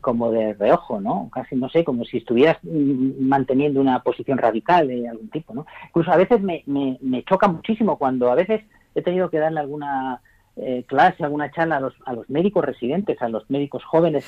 como 0.01 0.29
de 0.29 0.53
reojo, 0.53 1.01
¿no? 1.01 1.31
Casi, 1.33 1.55
no 1.55 1.67
sé, 1.67 1.83
como 1.83 2.05
si 2.05 2.17
estuvieras 2.17 2.59
mm, 2.61 3.27
manteniendo 3.27 3.81
una 3.81 4.03
posición 4.03 4.37
radical 4.37 4.87
de 4.87 5.09
algún 5.09 5.29
tipo, 5.29 5.55
¿no? 5.55 5.65
Incluso 5.87 6.11
a 6.11 6.17
veces 6.17 6.41
me, 6.41 6.61
me, 6.67 6.99
me 7.01 7.23
choca 7.23 7.47
muchísimo 7.47 7.97
cuando 7.97 8.31
a 8.31 8.35
veces 8.35 8.61
he 8.93 9.01
tenido 9.01 9.31
que 9.31 9.39
darle 9.39 9.61
alguna 9.61 10.21
eh, 10.57 10.85
clase, 10.87 11.23
alguna 11.23 11.51
charla 11.51 11.77
a 11.77 11.79
los, 11.81 11.93
a 12.05 12.13
los 12.13 12.29
médicos 12.29 12.63
residentes, 12.63 13.21
a 13.21 13.27
los 13.27 13.49
médicos 13.49 13.83
jóvenes 13.83 14.25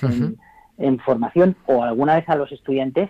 en, 0.78 1.00
formación 1.00 1.56
o 1.68 1.84
alguna 1.84 2.16
vez 2.16 2.28
a 2.28 2.36
los 2.36 2.52
estudiantes 2.52 3.10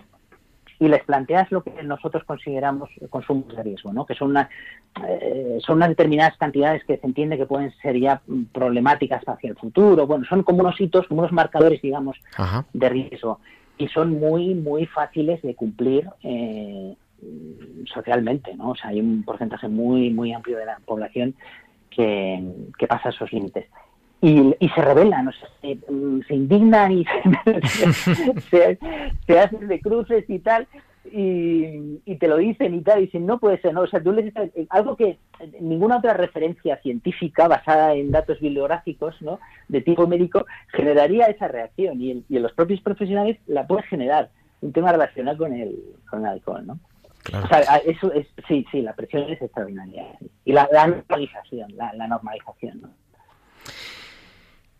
y 0.80 0.88
les 0.88 1.02
planteas 1.04 1.50
lo 1.50 1.62
que 1.62 1.82
nosotros 1.82 2.24
consideramos 2.24 2.88
consumos 3.10 3.54
de 3.56 3.62
riesgo, 3.62 3.92
¿no? 3.92 4.06
que 4.06 4.14
son, 4.14 4.30
una, 4.30 4.48
eh, 5.08 5.58
son 5.60 5.76
unas 5.76 5.88
determinadas 5.88 6.36
cantidades 6.36 6.84
que 6.84 6.96
se 6.96 7.06
entiende 7.06 7.36
que 7.36 7.46
pueden 7.46 7.72
ser 7.82 7.98
ya 7.98 8.22
problemáticas 8.52 9.22
hacia 9.26 9.50
el 9.50 9.56
futuro, 9.56 10.06
bueno, 10.06 10.24
son 10.26 10.42
como 10.42 10.60
unos 10.60 10.80
hitos, 10.80 11.06
como 11.08 11.20
unos 11.20 11.32
marcadores, 11.32 11.82
digamos, 11.82 12.16
Ajá. 12.36 12.64
de 12.72 12.88
riesgo 12.88 13.40
y 13.78 13.88
son 13.88 14.18
muy, 14.18 14.54
muy 14.54 14.86
fáciles 14.86 15.40
de 15.42 15.54
cumplir 15.54 16.08
eh, 16.22 16.96
socialmente, 17.92 18.54
¿no? 18.56 18.70
O 18.70 18.74
sea, 18.74 18.90
hay 18.90 19.00
un 19.00 19.22
porcentaje 19.22 19.68
muy, 19.68 20.10
muy 20.10 20.32
amplio 20.32 20.58
de 20.58 20.66
la 20.66 20.78
población 20.84 21.34
que, 21.88 22.42
que 22.76 22.86
pasa 22.86 23.10
esos 23.10 23.32
límites. 23.32 23.66
Y, 24.20 24.54
y 24.58 24.68
se 24.70 24.82
rebelan, 24.82 25.28
o 25.28 25.32
sea, 25.32 25.48
se, 25.60 25.78
mm, 25.92 26.22
se 26.26 26.34
indignan 26.34 26.90
y 26.92 27.04
se, 27.04 27.60
se, 28.50 28.78
se 29.26 29.38
hacen 29.38 29.68
de 29.68 29.80
cruces 29.80 30.24
y 30.28 30.40
tal, 30.40 30.66
y, 31.12 32.00
y 32.04 32.16
te 32.16 32.28
lo 32.28 32.36
dicen 32.36 32.74
y 32.74 32.80
tal, 32.82 32.98
y 32.98 33.06
dicen, 33.06 33.24
no 33.26 33.38
puede 33.38 33.60
ser, 33.60 33.72
¿no? 33.72 33.82
O 33.82 33.86
sea, 33.86 34.02
tú 34.02 34.12
les 34.12 34.26
estás- 34.26 34.50
algo 34.70 34.96
que 34.96 35.18
ninguna 35.60 35.98
otra 35.98 36.14
referencia 36.14 36.76
científica 36.82 37.48
basada 37.48 37.94
en 37.94 38.10
datos 38.10 38.40
bibliográficos, 38.40 39.20
¿no? 39.22 39.38
De 39.68 39.80
tipo 39.80 40.06
médico, 40.06 40.44
generaría 40.72 41.26
esa 41.26 41.48
reacción, 41.48 42.00
y, 42.00 42.10
en- 42.10 42.24
y 42.28 42.36
en 42.36 42.42
los 42.42 42.52
propios 42.52 42.80
profesionales 42.80 43.38
la 43.46 43.66
puede 43.66 43.82
generar, 43.84 44.30
un 44.60 44.72
tema 44.72 44.90
relacional 44.92 45.36
con 45.38 45.52
el, 45.52 45.76
con 46.10 46.20
el 46.20 46.26
alcohol, 46.26 46.66
¿no? 46.66 46.78
Claro. 47.22 47.44
O 47.44 47.48
sea, 47.48 47.76
eso 47.78 48.12
es, 48.12 48.26
sí, 48.48 48.66
sí, 48.72 48.82
la 48.82 48.94
presión 48.94 49.30
es 49.30 49.40
extraordinaria. 49.40 50.06
Y 50.44 50.52
la, 50.52 50.68
la 50.72 50.86
normalización, 50.88 51.76
la, 51.76 51.92
la 51.94 52.06
normalización, 52.08 52.80
¿no? 52.82 52.88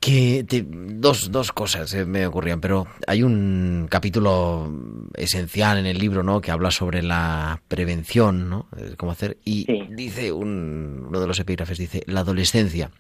Que 0.01 0.45
te- 0.49 0.65
dos, 0.69 1.33
dos 1.33 1.51
cosas 1.51 1.93
eh, 1.93 2.05
me 2.05 2.25
ocurrían, 2.27 2.61
pero 2.61 2.87
hay 3.09 3.25
un 3.25 3.89
capítulo 3.91 4.73
esencial 5.15 5.77
en 5.79 5.87
el 5.87 5.99
libro, 5.99 6.23
¿no? 6.23 6.41
Que 6.41 6.53
habla 6.53 6.71
sobre 6.71 7.03
la 7.03 7.61
prevención, 7.67 8.49
¿no? 8.49 8.69
Cómo 8.97 9.11
hacer. 9.13 9.39
Y 9.45 9.65
Sí. 9.65 9.87
dice 9.91 10.31
un, 10.31 11.05
uno 11.09 11.21
de 11.21 11.27
los 11.27 11.41
epígrafes, 11.41 11.79
dice, 11.79 12.05
la 12.07 12.21
adolescencia, 12.21 12.93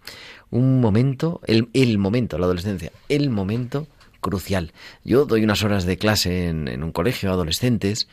un 0.50 0.80
momento, 0.80 1.40
el, 1.46 1.68
el 1.72 1.98
momento, 1.98 2.36
la 2.36 2.46
adolescencia, 2.46 2.90
el 3.08 3.30
momento 3.30 3.86
crucial. 4.20 4.72
Yo 5.04 5.24
doy 5.24 5.44
unas 5.44 5.62
horas 5.62 5.84
de 5.86 5.98
clase 5.98 6.48
en, 6.48 6.66
en 6.66 6.82
un 6.82 6.90
colegio 6.90 7.30
a 7.30 7.34
adolescentes 7.34 8.08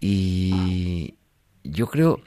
y 0.00 1.14
yo 1.64 1.88
creo, 1.88 2.20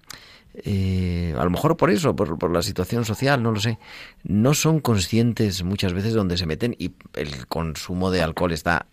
eh, 0.53 1.33
a 1.37 1.43
lo 1.43 1.49
mejor 1.49 1.77
por 1.77 1.89
eso, 1.91 2.15
por, 2.15 2.37
por 2.37 2.51
la 2.51 2.61
situación 2.61 3.05
social, 3.05 3.41
no 3.41 3.51
lo 3.51 3.59
sé, 3.59 3.77
no 4.23 4.53
son 4.53 4.79
conscientes 4.79 5.63
muchas 5.63 5.93
veces 5.93 6.13
donde 6.13 6.37
se 6.37 6.45
meten 6.45 6.75
y 6.77 6.91
el 7.15 7.47
consumo 7.47 8.11
de 8.11 8.21
alcohol 8.21 8.51
está 8.51 8.87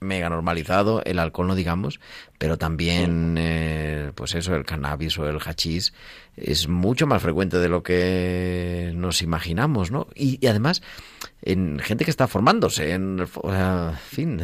mega 0.00 0.28
normalizado, 0.28 1.00
el 1.04 1.20
alcohol 1.20 1.46
no 1.46 1.54
digamos, 1.54 2.00
pero 2.36 2.58
también, 2.58 3.36
eh, 3.38 4.10
pues 4.16 4.34
eso, 4.34 4.56
el 4.56 4.64
cannabis 4.64 5.16
o 5.16 5.28
el 5.28 5.38
hachís 5.38 5.92
es 6.36 6.66
mucho 6.66 7.06
más 7.06 7.22
frecuente 7.22 7.58
de 7.58 7.68
lo 7.68 7.84
que 7.84 8.90
nos 8.96 9.22
imaginamos, 9.22 9.92
¿no? 9.92 10.08
Y, 10.16 10.44
y 10.44 10.48
además, 10.48 10.82
en 11.42 11.78
gente 11.78 12.04
que 12.04 12.10
está 12.10 12.26
formándose, 12.26 12.90
en, 12.94 13.24
fin, 14.08 14.40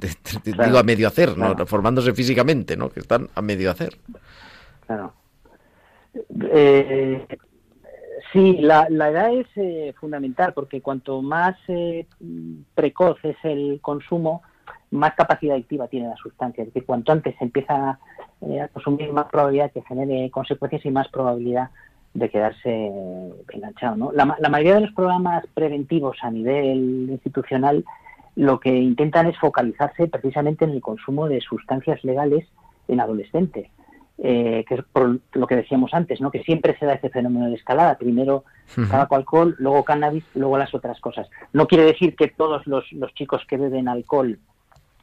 te- 0.00 0.08
te- 0.14 0.40
te 0.40 0.52
Claro, 0.52 0.64
digo 0.64 0.78
a 0.78 0.82
medio 0.82 1.06
hacer, 1.08 1.36
¿no? 1.36 1.48
claro. 1.54 1.66
Formándose 1.66 2.14
físicamente, 2.14 2.78
¿no? 2.78 2.88
Que 2.88 3.00
están 3.00 3.28
a 3.34 3.42
medio 3.42 3.70
hacer. 3.70 3.98
Claro. 4.86 5.12
Eh, 6.14 7.26
sí, 8.32 8.58
la, 8.58 8.86
la 8.90 9.10
edad 9.10 9.32
es 9.32 9.46
eh, 9.56 9.94
fundamental 9.98 10.52
porque 10.52 10.80
cuanto 10.80 11.22
más 11.22 11.56
eh, 11.68 12.06
precoz 12.74 13.18
es 13.24 13.36
el 13.44 13.80
consumo, 13.80 14.42
más 14.90 15.14
capacidad 15.14 15.54
adictiva 15.54 15.88
tiene 15.88 16.08
la 16.08 16.16
sustancia. 16.16 16.62
Es 16.62 16.68
decir, 16.68 16.84
cuanto 16.84 17.12
antes 17.12 17.34
se 17.38 17.44
empieza 17.44 17.98
eh, 18.42 18.60
a 18.60 18.68
consumir, 18.68 19.12
más 19.12 19.26
probabilidad 19.26 19.72
que 19.72 19.82
genere 19.82 20.30
consecuencias 20.30 20.84
y 20.84 20.90
más 20.90 21.08
probabilidad 21.08 21.70
de 22.14 22.28
quedarse 22.28 22.92
enganchado. 23.52 23.96
¿no? 23.96 24.12
La, 24.12 24.36
la 24.38 24.48
mayoría 24.50 24.74
de 24.74 24.82
los 24.82 24.92
programas 24.92 25.44
preventivos 25.54 26.18
a 26.20 26.30
nivel 26.30 27.08
institucional 27.10 27.84
lo 28.36 28.60
que 28.60 28.74
intentan 28.74 29.26
es 29.26 29.38
focalizarse 29.38 30.08
precisamente 30.08 30.64
en 30.64 30.72
el 30.72 30.80
consumo 30.80 31.28
de 31.28 31.40
sustancias 31.40 32.02
legales 32.04 32.46
en 32.88 33.00
adolescentes 33.00 33.68
eh, 34.18 34.64
que 34.68 34.74
es 34.76 34.82
por 34.92 35.18
lo 35.32 35.46
que 35.46 35.56
decíamos 35.56 35.92
antes, 35.94 36.20
¿no? 36.20 36.30
que 36.30 36.42
siempre 36.42 36.76
se 36.78 36.86
da 36.86 36.94
ese 36.94 37.08
fenómeno 37.10 37.48
de 37.48 37.54
escalada. 37.56 37.96
Primero 37.98 38.44
tabaco, 38.90 39.16
alcohol, 39.16 39.56
luego 39.58 39.84
cannabis, 39.84 40.24
luego 40.34 40.58
las 40.58 40.72
otras 40.74 41.00
cosas. 41.00 41.28
No 41.52 41.66
quiere 41.66 41.84
decir 41.84 42.14
que 42.16 42.28
todos 42.28 42.66
los, 42.66 42.90
los 42.92 43.12
chicos 43.14 43.42
que 43.46 43.56
beben 43.56 43.88
alcohol 43.88 44.38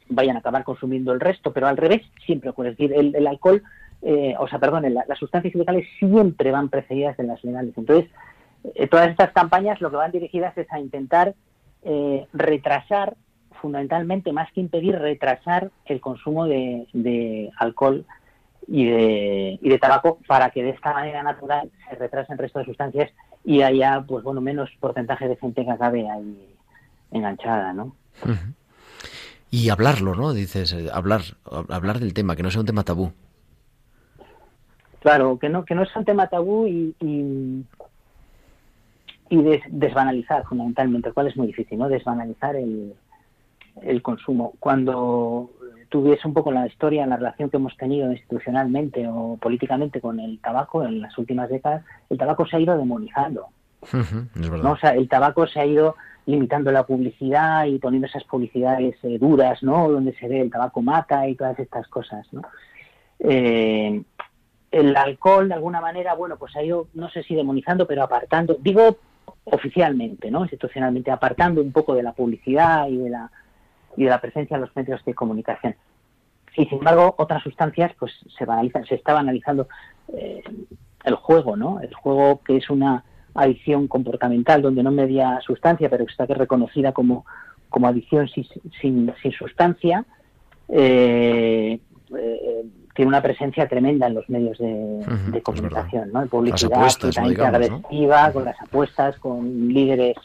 vayan 0.08 0.36
a 0.36 0.40
acabar 0.40 0.64
consumiendo 0.64 1.12
el 1.12 1.20
resto, 1.20 1.52
pero 1.52 1.66
al 1.68 1.76
revés 1.76 2.02
siempre 2.26 2.50
ocurre. 2.50 2.70
Es 2.70 2.78
decir, 2.78 2.92
el, 2.96 3.14
el 3.14 3.26
alcohol, 3.26 3.62
eh, 4.02 4.34
o 4.38 4.48
sea, 4.48 4.58
perdón, 4.58 4.84
el- 4.86 4.94
las 4.94 5.18
sustancias 5.18 5.54
ilegales 5.54 5.86
siempre 5.98 6.50
van 6.50 6.68
precedidas 6.68 7.16
de 7.16 7.24
las 7.24 7.44
legales. 7.44 7.74
Entonces, 7.76 8.10
eh, 8.74 8.86
todas 8.88 9.08
estas 9.08 9.30
campañas 9.32 9.80
lo 9.80 9.90
que 9.90 9.96
van 9.96 10.10
dirigidas 10.12 10.56
es 10.58 10.70
a 10.72 10.80
intentar 10.80 11.34
eh, 11.82 12.26
retrasar, 12.32 13.16
fundamentalmente, 13.60 14.32
más 14.32 14.50
que 14.52 14.60
impedir, 14.60 14.98
retrasar 14.98 15.70
el 15.86 16.00
consumo 16.00 16.46
de, 16.46 16.86
de 16.92 17.50
alcohol 17.58 18.04
y 18.66 18.86
de, 18.86 19.58
y 19.60 19.68
de 19.68 19.78
tabaco 19.78 20.18
para 20.26 20.50
que 20.50 20.62
de 20.62 20.70
esta 20.70 20.92
manera 20.92 21.22
natural 21.22 21.70
se 21.88 21.96
retrasen 21.96 22.34
el 22.34 22.38
resto 22.38 22.58
de 22.60 22.64
sustancias 22.66 23.10
y 23.44 23.62
haya, 23.62 24.04
pues 24.06 24.22
bueno, 24.22 24.40
menos 24.40 24.70
porcentaje 24.80 25.26
de 25.28 25.36
gente 25.36 25.64
que 25.64 25.70
acabe 25.70 26.08
ahí 26.08 26.54
enganchada, 27.10 27.72
¿no? 27.72 27.96
Y 29.50 29.70
hablarlo, 29.70 30.14
¿no? 30.14 30.32
Dices, 30.32 30.72
eh, 30.72 30.88
hablar, 30.92 31.22
hablar 31.70 31.98
del 31.98 32.14
tema, 32.14 32.36
que 32.36 32.42
no 32.42 32.50
sea 32.50 32.60
un 32.60 32.66
tema 32.66 32.84
tabú. 32.84 33.12
Claro, 35.00 35.38
que 35.38 35.48
no, 35.48 35.64
que 35.64 35.74
no 35.74 35.82
es 35.82 35.96
un 35.96 36.04
tema 36.04 36.28
tabú 36.28 36.66
y, 36.66 36.94
y, 37.00 37.64
y 39.30 39.42
des- 39.42 39.62
desbanalizar 39.70 40.44
fundamentalmente, 40.44 41.08
lo 41.08 41.14
cual 41.14 41.28
es 41.28 41.36
muy 41.36 41.46
difícil, 41.48 41.78
¿no? 41.78 41.88
Desbanalizar 41.88 42.54
el, 42.54 42.94
el 43.82 44.02
consumo. 44.02 44.52
Cuando 44.60 45.50
tuviese 45.90 46.26
un 46.26 46.32
poco 46.32 46.50
la 46.52 46.66
historia, 46.66 47.04
la 47.06 47.16
relación 47.16 47.50
que 47.50 47.58
hemos 47.58 47.76
tenido 47.76 48.10
institucionalmente 48.10 49.06
o 49.08 49.36
políticamente 49.36 50.00
con 50.00 50.18
el 50.20 50.38
tabaco 50.38 50.84
en 50.84 51.02
las 51.02 51.18
últimas 51.18 51.50
décadas, 51.50 51.84
el 52.08 52.16
tabaco 52.16 52.46
se 52.46 52.56
ha 52.56 52.60
ido 52.60 52.78
demonizando. 52.78 53.48
Ujú, 53.82 54.26
es 54.36 54.50
verdad. 54.50 54.64
¿no? 54.64 54.72
O 54.72 54.76
sea, 54.76 54.90
el 54.94 55.08
tabaco 55.08 55.46
se 55.46 55.60
ha 55.60 55.66
ido 55.66 55.96
limitando 56.26 56.70
la 56.70 56.86
publicidad 56.86 57.64
y 57.64 57.78
poniendo 57.78 58.06
esas 58.06 58.24
publicidades 58.24 58.96
eh, 59.02 59.18
duras, 59.18 59.62
¿no? 59.62 59.90
Donde 59.90 60.14
se 60.14 60.28
ve 60.28 60.40
el 60.40 60.50
tabaco 60.50 60.80
mata 60.80 61.26
y 61.26 61.34
todas 61.34 61.58
estas 61.58 61.88
cosas, 61.88 62.26
¿no? 62.32 62.42
Eh, 63.18 64.02
el 64.70 64.96
alcohol, 64.96 65.48
de 65.48 65.54
alguna 65.54 65.80
manera, 65.80 66.14
bueno, 66.14 66.36
pues 66.36 66.54
ha 66.54 66.62
ido, 66.62 66.86
no 66.94 67.10
sé 67.10 67.24
si 67.24 67.34
demonizando, 67.34 67.86
pero 67.86 68.04
apartando, 68.04 68.56
digo 68.60 68.96
oficialmente, 69.44 70.30
¿no? 70.30 70.42
Institucionalmente, 70.42 71.10
apartando 71.10 71.60
un 71.60 71.72
poco 71.72 71.94
de 71.94 72.04
la 72.04 72.12
publicidad 72.12 72.86
y 72.86 72.98
de 72.98 73.10
la, 73.10 73.30
y 73.96 74.04
de 74.04 74.10
la 74.10 74.20
presencia 74.20 74.54
en 74.54 74.62
los 74.62 74.74
medios 74.76 75.04
de 75.04 75.14
comunicación. 75.14 75.74
Y 76.56 76.66
sin 76.66 76.78
embargo, 76.78 77.14
otras 77.18 77.42
sustancias, 77.42 77.92
pues 77.98 78.12
se 78.36 78.44
banalizan, 78.44 78.84
se 78.84 78.96
está 78.96 79.14
banalizando 79.14 79.68
eh, 80.12 80.42
el 81.04 81.14
juego, 81.14 81.56
¿no? 81.56 81.80
El 81.80 81.94
juego 81.94 82.40
que 82.44 82.56
es 82.56 82.68
una 82.70 83.04
adicción 83.34 83.86
comportamental 83.86 84.60
donde 84.60 84.82
no 84.82 84.90
media 84.90 85.40
sustancia, 85.46 85.88
pero 85.88 86.04
que 86.04 86.10
está 86.10 86.26
reconocida 86.26 86.92
como, 86.92 87.24
como 87.68 87.86
adicción 87.86 88.28
sin, 88.28 88.44
sin, 88.80 89.12
sin 89.22 89.32
sustancia, 89.32 90.04
eh, 90.68 91.78
eh, 92.16 92.64
tiene 92.94 93.08
una 93.08 93.22
presencia 93.22 93.68
tremenda 93.68 94.08
en 94.08 94.14
los 94.14 94.28
medios 94.28 94.58
de, 94.58 95.04
de 95.32 95.42
comunicación. 95.42 96.10
¿no? 96.12 96.22
En 96.22 96.28
publicidad 96.28 96.78
apuestas, 96.78 97.16
¿no? 97.16 97.28
digamos, 97.28 97.60
¿no? 97.60 97.76
agresiva, 97.76 98.32
con 98.32 98.44
las 98.44 98.60
apuestas, 98.60 99.18
con 99.18 99.68
líderes 99.68 100.16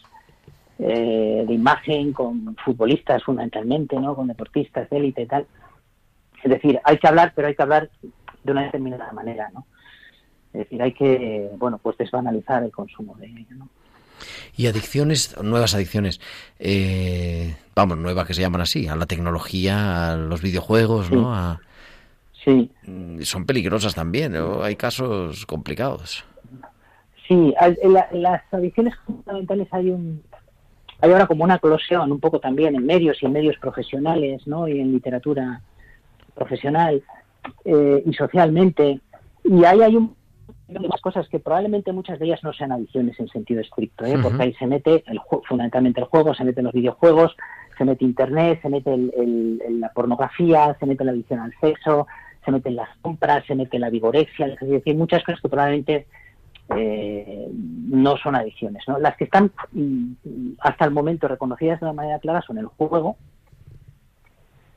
eh, 0.79 1.43
de 1.47 1.53
imagen, 1.53 2.11
con 2.13 2.55
futbolistas 2.63 3.23
fundamentalmente, 3.23 3.95
¿no? 3.99 4.15
Con 4.15 4.27
deportistas 4.27 4.89
de 4.89 4.97
élite 4.97 5.21
y 5.23 5.25
tal. 5.27 5.45
Es 6.43 6.51
decir, 6.51 6.79
hay 6.83 6.97
que 6.97 7.07
hablar, 7.07 7.33
pero 7.35 7.47
hay 7.47 7.55
que 7.55 7.63
hablar 7.63 7.89
de 8.43 8.51
una 8.51 8.63
determinada 8.63 9.11
manera, 9.13 9.49
¿no? 9.53 9.65
Es 10.53 10.59
decir, 10.59 10.81
hay 10.81 10.93
que, 10.93 11.49
bueno, 11.57 11.79
pues 11.81 11.97
desbanalizar 11.97 12.63
el 12.63 12.71
consumo 12.71 13.15
de 13.15 13.25
ello, 13.27 13.55
¿no? 13.57 13.69
Y 14.55 14.67
adicciones, 14.67 15.35
nuevas 15.43 15.75
adicciones, 15.75 16.21
eh, 16.59 17.55
vamos, 17.75 17.97
nuevas 17.97 18.25
que 18.25 18.33
se 18.33 18.41
llaman 18.41 18.61
así, 18.61 18.87
a 18.87 18.95
la 18.95 19.05
tecnología, 19.05 20.13
a 20.13 20.15
los 20.15 20.41
videojuegos, 20.41 21.11
¿no? 21.11 21.33
A- 21.35 21.59
Sí, 22.45 22.69
mm, 22.85 23.21
son 23.21 23.45
peligrosas 23.47 23.95
también, 23.95 24.33
¿no? 24.33 24.61
hay 24.61 24.75
casos 24.75 25.45
complicados. 25.47 26.23
sí. 27.27 27.53
En, 27.59 27.93
la- 27.93 28.07
en 28.11 28.21
las 28.21 28.41
adicciones 28.53 28.93
fundamentales 29.05 29.67
hay 29.71 29.89
un 29.89 30.21
hay 31.01 31.11
ahora 31.11 31.27
como 31.27 31.43
una 31.43 31.55
eclosión 31.55 32.11
un 32.11 32.19
poco 32.19 32.39
también 32.39 32.75
en 32.75 32.85
medios 32.85 33.21
y 33.21 33.25
en 33.25 33.33
medios 33.33 33.57
profesionales, 33.57 34.45
¿no? 34.47 34.67
Y 34.67 34.79
en 34.79 34.91
literatura 34.91 35.61
profesional 36.33 37.03
eh, 37.63 38.03
y 38.05 38.13
socialmente. 38.13 38.99
Y 39.43 39.63
ahí 39.65 39.81
hay 39.81 39.95
un 39.95 40.15
unas 40.67 40.99
cosas 40.99 41.29
que 41.29 41.37
probablemente 41.39 41.91
muchas 41.93 42.17
de 42.17 42.25
ellas 42.25 42.43
no 42.43 42.51
sean 42.51 42.71
adicciones 42.71 43.19
en 43.19 43.27
sentido 43.27 43.61
estricto, 43.61 44.03
¿eh? 44.03 44.15
Porque 44.23 44.41
ahí 44.41 44.53
se 44.55 44.65
mete 44.65 45.03
el 45.05 45.21
fundamentalmente 45.47 45.99
el 46.01 46.07
juego, 46.07 46.33
se 46.33 46.43
meten 46.43 46.63
los 46.65 46.73
videojuegos, 46.73 47.35
se 47.77 47.85
mete 47.85 48.03
internet, 48.03 48.59
se 48.63 48.69
mete 48.69 48.91
el- 48.91 49.13
el- 49.15 49.61
el- 49.63 49.79
la 49.79 49.89
pornografía, 49.89 50.75
se 50.79 50.87
mete 50.87 51.03
la 51.03 51.11
adicción 51.11 51.39
al 51.39 51.53
sexo, 51.61 52.07
se 52.43 52.51
meten 52.51 52.75
las 52.77 52.89
compras, 53.03 53.45
se 53.45 53.53
mete 53.53 53.77
la 53.77 53.91
vigorexia, 53.91 54.47
es 54.47 54.67
decir, 54.67 54.95
muchas 54.95 55.23
cosas 55.23 55.39
que 55.39 55.49
probablemente 55.49 56.07
eh, 56.69 57.47
no 57.51 58.17
son 58.17 58.35
adicciones. 58.35 58.83
¿no? 58.87 58.97
Las 58.99 59.15
que 59.17 59.25
están 59.25 59.51
mm, 59.71 60.11
hasta 60.59 60.85
el 60.85 60.91
momento 60.91 61.27
reconocidas 61.27 61.79
de 61.79 61.85
una 61.85 61.93
manera 61.93 62.19
clara 62.19 62.41
son 62.41 62.57
el 62.57 62.65
juego, 62.67 63.17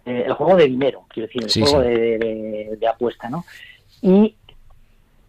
eh, 0.05 0.25
el 0.27 0.33
juego 0.35 0.57
de 0.57 0.67
dinero, 0.67 1.05
quiero 1.09 1.27
decir, 1.27 1.43
el 1.45 1.51
Sí, 1.51 1.63
juego 1.63 1.83
sí. 1.83 1.89
De, 1.89 2.19
de- 2.19 2.77
de 2.79 2.89
apuesta, 2.89 3.29
¿no? 3.29 3.45
Y 4.03 4.37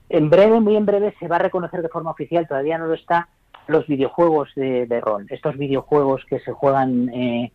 en 0.10 0.30
breve, 0.30 0.60
muy 0.60 0.76
en 0.76 0.86
breve, 0.86 1.14
se 1.20 1.28
va 1.28 1.38
a 1.38 1.40
reconocer 1.40 1.82
de 1.82 1.90
forma 1.90 2.12
oficial, 2.12 2.48
todavía 2.48 2.78
no 2.78 2.88
lo 2.88 2.94
está, 2.94 3.28
los 3.68 3.86
videojuegos 3.88 4.50
de, 4.56 4.86
de 4.88 5.02
rol. 5.02 5.26
Estos 5.30 5.58
videojuegos 5.58 6.24
que 6.26 6.40
se 6.40 6.52
juegan 6.52 7.10
eh, 7.10 7.52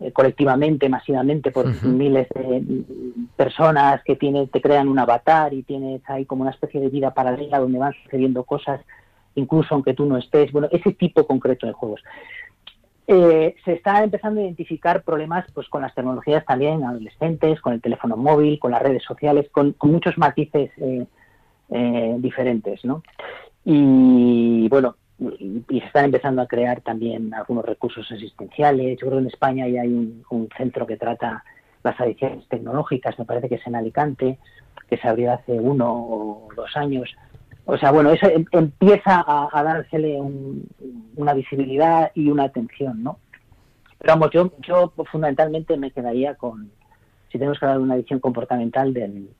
eh, 0.00 0.12
colectivamente, 0.12 0.88
masivamente, 0.88 1.50
por 1.50 1.66
miles 1.84 2.28
de 2.34 2.84
personas 3.36 4.02
que 4.04 4.16
tiene, 4.16 4.46
te 4.46 4.60
crean 4.60 4.88
un 4.88 4.98
avatar 4.98 5.54
y 5.54 5.62
tienes 5.62 6.02
ahí 6.08 6.26
como 6.26 6.42
una 6.42 6.50
especie 6.50 6.80
de 6.80 6.88
vida 6.88 7.14
paralela 7.14 7.58
donde 7.58 7.78
van 7.78 7.94
sucediendo 8.02 8.44
cosas, 8.44 8.80
incluso 9.34 9.74
aunque 9.74 9.94
tú 9.94 10.04
no 10.06 10.18
estés. 10.18 10.52
Bueno, 10.52 10.68
ese 10.70 10.92
tipo 10.92 11.26
concreto 11.26 11.66
de 11.66 11.72
juegos. 11.72 12.02
Eh, 13.08 13.54
se 13.64 13.74
está 13.74 14.02
empezando 14.02 14.40
a 14.40 14.44
identificar 14.44 15.02
problemas 15.02 15.46
pues 15.54 15.68
con 15.68 15.80
las 15.80 15.94
tecnologías 15.94 16.44
también 16.44 16.82
adolescentes, 16.82 17.60
con 17.60 17.72
el 17.72 17.80
teléfono 17.80 18.16
móvil, 18.16 18.58
con 18.58 18.72
las 18.72 18.82
redes 18.82 19.04
sociales, 19.04 19.48
con, 19.52 19.72
con 19.74 19.92
muchos 19.92 20.18
matices 20.18 20.70
eh, 20.78 21.06
eh, 21.70 22.16
diferentes, 22.18 22.84
¿no? 22.84 23.02
Y 23.64 24.68
bueno, 24.68 24.96
y, 25.18 25.64
se 25.68 25.86
están 25.86 26.06
empezando 26.06 26.42
a 26.42 26.46
crear 26.46 26.80
también 26.80 27.32
algunos 27.34 27.64
recursos 27.64 28.10
asistenciales. 28.10 28.98
Yo 29.00 29.06
creo 29.06 29.12
que 29.12 29.22
en 29.22 29.26
España 29.28 29.68
ya 29.68 29.82
hay 29.82 29.88
un, 29.88 30.24
un 30.30 30.48
centro 30.56 30.86
que 30.86 30.96
trata 30.96 31.44
las 31.82 31.98
adicciones 32.00 32.46
tecnológicas, 32.48 33.18
me 33.18 33.24
parece 33.24 33.48
que 33.48 33.54
es 33.56 33.66
en 33.66 33.76
Alicante, 33.76 34.38
que 34.88 34.96
se 34.96 35.08
abrió 35.08 35.32
hace 35.32 35.52
uno 35.52 35.92
o 35.92 36.48
dos 36.54 36.76
años. 36.76 37.14
O 37.64 37.76
sea, 37.76 37.90
bueno, 37.90 38.10
eso 38.10 38.28
em- 38.28 38.46
empieza 38.52 39.24
a, 39.26 39.48
a 39.52 39.62
dársele 39.62 40.20
un- 40.20 40.68
una 41.16 41.32
visibilidad 41.34 42.10
y 42.14 42.30
una 42.30 42.44
atención, 42.44 43.02
¿no? 43.02 43.18
Pero 43.98 44.12
vamos, 44.14 44.30
yo, 44.32 44.52
yo 44.60 44.92
fundamentalmente 45.10 45.76
me 45.76 45.90
quedaría 45.90 46.34
con, 46.34 46.70
si 47.32 47.38
tenemos 47.38 47.58
que 47.58 47.64
hablar 47.64 47.78
de 47.78 47.84
una 47.84 47.96
visión 47.96 48.20
comportamental 48.20 48.92
del, 48.92 49.30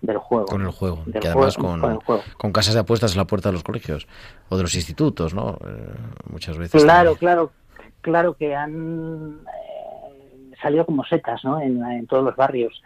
del 0.00 0.18
juego. 0.18 0.46
Con 0.46 0.62
el 0.62 0.70
juego, 0.70 1.04
que 1.20 1.28
además 1.28 1.56
con, 1.56 1.80
con 1.80 2.00
juego. 2.00 2.22
con 2.36 2.52
casas 2.52 2.74
de 2.74 2.80
apuestas 2.80 3.12
en 3.12 3.18
la 3.18 3.26
puerta 3.26 3.48
de 3.48 3.54
los 3.54 3.62
colegios 3.62 4.06
o 4.48 4.56
de 4.56 4.62
los 4.62 4.74
institutos, 4.74 5.34
¿no? 5.34 5.58
Eh, 5.66 5.94
muchas 6.30 6.58
veces. 6.58 6.82
Claro, 6.82 7.12
también. 7.12 7.18
claro, 7.18 7.52
claro 8.00 8.34
que 8.34 8.54
han 8.54 9.40
eh, 9.46 10.54
salido 10.60 10.86
como 10.86 11.04
setas, 11.04 11.44
¿no? 11.44 11.60
En, 11.60 11.84
en 11.84 12.06
todos 12.06 12.24
los 12.24 12.36
barrios. 12.36 12.82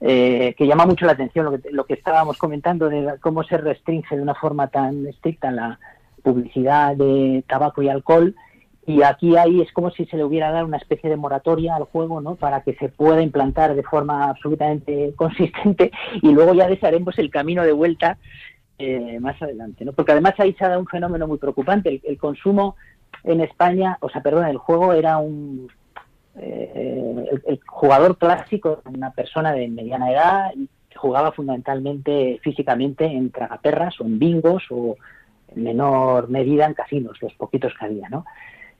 Eh, 0.00 0.54
que 0.56 0.66
llama 0.66 0.86
mucho 0.86 1.06
la 1.06 1.12
atención 1.12 1.46
lo 1.46 1.58
que, 1.58 1.70
lo 1.72 1.84
que 1.84 1.94
estábamos 1.94 2.38
comentando 2.38 2.88
de 2.88 3.14
cómo 3.20 3.42
se 3.42 3.56
restringe 3.56 4.14
de 4.14 4.22
una 4.22 4.36
forma 4.36 4.68
tan 4.68 5.04
estricta 5.08 5.50
la 5.50 5.80
publicidad 6.22 6.94
de 6.94 7.42
tabaco 7.48 7.82
y 7.82 7.88
alcohol 7.88 8.36
y 8.88 9.02
aquí 9.02 9.36
ahí 9.36 9.60
es 9.60 9.70
como 9.72 9.90
si 9.90 10.06
se 10.06 10.16
le 10.16 10.24
hubiera 10.24 10.50
dado 10.50 10.64
una 10.64 10.78
especie 10.78 11.10
de 11.10 11.16
moratoria 11.18 11.76
al 11.76 11.84
juego, 11.84 12.22
¿no? 12.22 12.36
Para 12.36 12.62
que 12.62 12.74
se 12.76 12.88
pueda 12.88 13.20
implantar 13.20 13.74
de 13.74 13.82
forma 13.82 14.30
absolutamente 14.30 15.12
consistente 15.14 15.92
y 16.22 16.32
luego 16.32 16.54
ya 16.54 16.66
desearemos 16.66 17.18
el 17.18 17.30
camino 17.30 17.62
de 17.64 17.72
vuelta 17.72 18.16
eh, 18.78 19.20
más 19.20 19.40
adelante, 19.42 19.84
¿no? 19.84 19.92
Porque 19.92 20.12
además 20.12 20.32
ahí 20.38 20.54
se 20.54 20.64
ha 20.64 20.68
dado 20.68 20.80
un 20.80 20.86
fenómeno 20.86 21.28
muy 21.28 21.36
preocupante. 21.36 22.00
El, 22.02 22.16
consumo 22.16 22.76
en 23.24 23.42
España, 23.42 23.98
o 24.00 24.08
sea, 24.08 24.22
perdón, 24.22 24.46
el 24.46 24.56
juego 24.56 24.94
era 24.94 25.18
un 25.18 25.70
eh, 26.38 27.26
el, 27.30 27.42
el 27.46 27.60
jugador 27.66 28.16
clásico, 28.16 28.80
una 28.90 29.10
persona 29.10 29.52
de 29.52 29.68
mediana 29.68 30.10
edad 30.10 30.50
jugaba 30.94 31.32
fundamentalmente 31.32 32.40
físicamente 32.42 33.04
en 33.04 33.30
tragaperras 33.32 34.00
o 34.00 34.04
en 34.04 34.18
bingos 34.18 34.64
o 34.70 34.96
en 35.54 35.62
menor 35.62 36.30
medida 36.30 36.64
en 36.64 36.72
casinos, 36.72 37.20
los 37.20 37.34
poquitos 37.34 37.74
que 37.78 37.84
había, 37.84 38.08
¿no? 38.08 38.24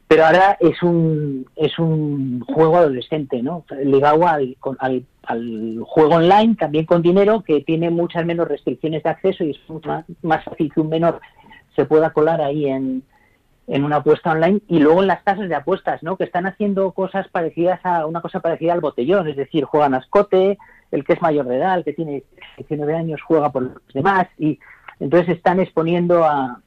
Pero 0.09 0.25
ahora 0.25 0.57
es 0.59 0.83
un 0.83 1.47
es 1.55 1.79
un 1.79 2.41
juego 2.41 2.79
adolescente, 2.79 3.43
¿no? 3.43 3.65
Ligado 3.85 4.27
al, 4.27 4.57
al, 4.79 5.05
al 5.23 5.81
juego 5.85 6.15
online, 6.15 6.57
también 6.57 6.87
con 6.87 7.03
dinero, 7.03 7.43
que 7.43 7.61
tiene 7.61 7.91
muchas 7.91 8.25
menos 8.25 8.49
restricciones 8.49 9.03
de 9.03 9.11
acceso 9.11 9.45
y 9.45 9.51
es 9.51 9.85
más, 9.85 10.07
más 10.23 10.45
fácil 10.45 10.73
que 10.73 10.81
un 10.81 10.89
menor 10.89 11.21
se 11.77 11.85
pueda 11.85 12.11
colar 12.11 12.41
ahí 12.41 12.67
en, 12.67 13.03
en 13.67 13.85
una 13.85 13.97
apuesta 13.97 14.33
online 14.33 14.63
y 14.67 14.79
luego 14.79 15.03
en 15.03 15.09
las 15.09 15.23
casas 15.23 15.47
de 15.47 15.55
apuestas, 15.55 16.03
¿no? 16.03 16.17
Que 16.17 16.25
están 16.25 16.47
haciendo 16.47 16.93
cosas 16.93 17.29
parecidas 17.29 17.79
a 17.85 18.07
una 18.07 18.23
cosa 18.23 18.41
parecida 18.41 18.73
al 18.73 18.81
botellón, 18.81 19.29
es 19.29 19.37
decir, 19.37 19.65
juegan 19.65 19.93
a 19.93 19.99
escote, 19.99 20.59
el 20.91 21.05
que 21.05 21.13
es 21.13 21.21
mayor 21.21 21.47
de 21.47 21.59
edad, 21.59 21.77
el 21.77 21.85
que 21.85 21.93
tiene 21.93 22.23
19 22.57 22.97
años 22.97 23.21
juega 23.21 23.53
por 23.53 23.63
los 23.63 23.93
demás 23.93 24.27
y 24.39 24.59
entonces 25.01 25.37
están 25.37 25.61
exponiendo 25.61 26.25
a, 26.25 26.63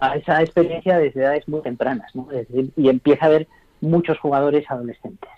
a 0.00 0.16
esa 0.16 0.40
experiencia 0.40 0.98
desde 0.98 1.20
edades 1.20 1.46
muy 1.48 1.62
tempranas, 1.62 2.14
¿no? 2.14 2.28
Y 2.76 2.88
empieza 2.88 3.26
a 3.26 3.28
haber 3.28 3.48
muchos 3.80 4.18
jugadores 4.18 4.64
adolescentes. 4.70 5.30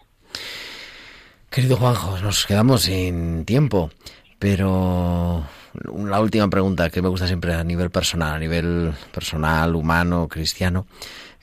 Querido 1.50 1.76
Juanjo, 1.76 2.18
nos 2.20 2.46
quedamos 2.46 2.82
sin 2.82 3.44
tiempo, 3.44 3.90
pero 4.38 5.44
la 5.74 6.20
última 6.20 6.48
pregunta 6.48 6.90
que 6.90 7.02
me 7.02 7.08
gusta 7.08 7.26
siempre 7.26 7.54
a 7.54 7.64
nivel 7.64 7.90
personal, 7.90 8.34
a 8.34 8.38
nivel 8.38 8.92
personal, 9.12 9.74
humano, 9.74 10.28
cristiano, 10.28 10.86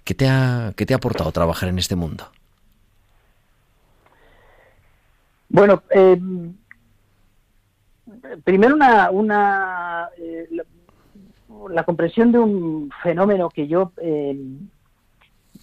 ¿qué 0.03 0.15
te 0.15 0.27
ha, 0.27 0.73
qué 0.75 0.85
te 0.85 0.93
ha 0.93 0.97
aportado 0.97 1.31
trabajar 1.31 1.69
en 1.69 1.77
este 1.77 1.95
mundo? 1.95 2.27
Bueno, 5.49 5.83
eh, 5.89 6.19
primero 8.43 8.75
una, 8.75 9.11
una 9.11 10.09
eh, 10.17 10.47
la, 11.69 11.83
comprensión 11.83 12.31
de 12.31 12.39
un 12.39 12.91
fenómeno 13.03 13.49
que 13.49 13.67
yo 13.67 13.91
eh, 13.97 14.37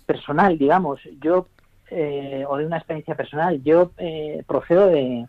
personal, 0.06 0.58
digamos, 0.58 1.00
yo 1.20 1.46
eh, 1.90 2.44
o 2.48 2.56
de 2.56 2.66
una 2.66 2.78
experiencia 2.78 3.14
personal, 3.14 3.62
yo 3.62 3.92
eh, 3.98 4.42
procedo 4.46 4.88
de, 4.88 5.26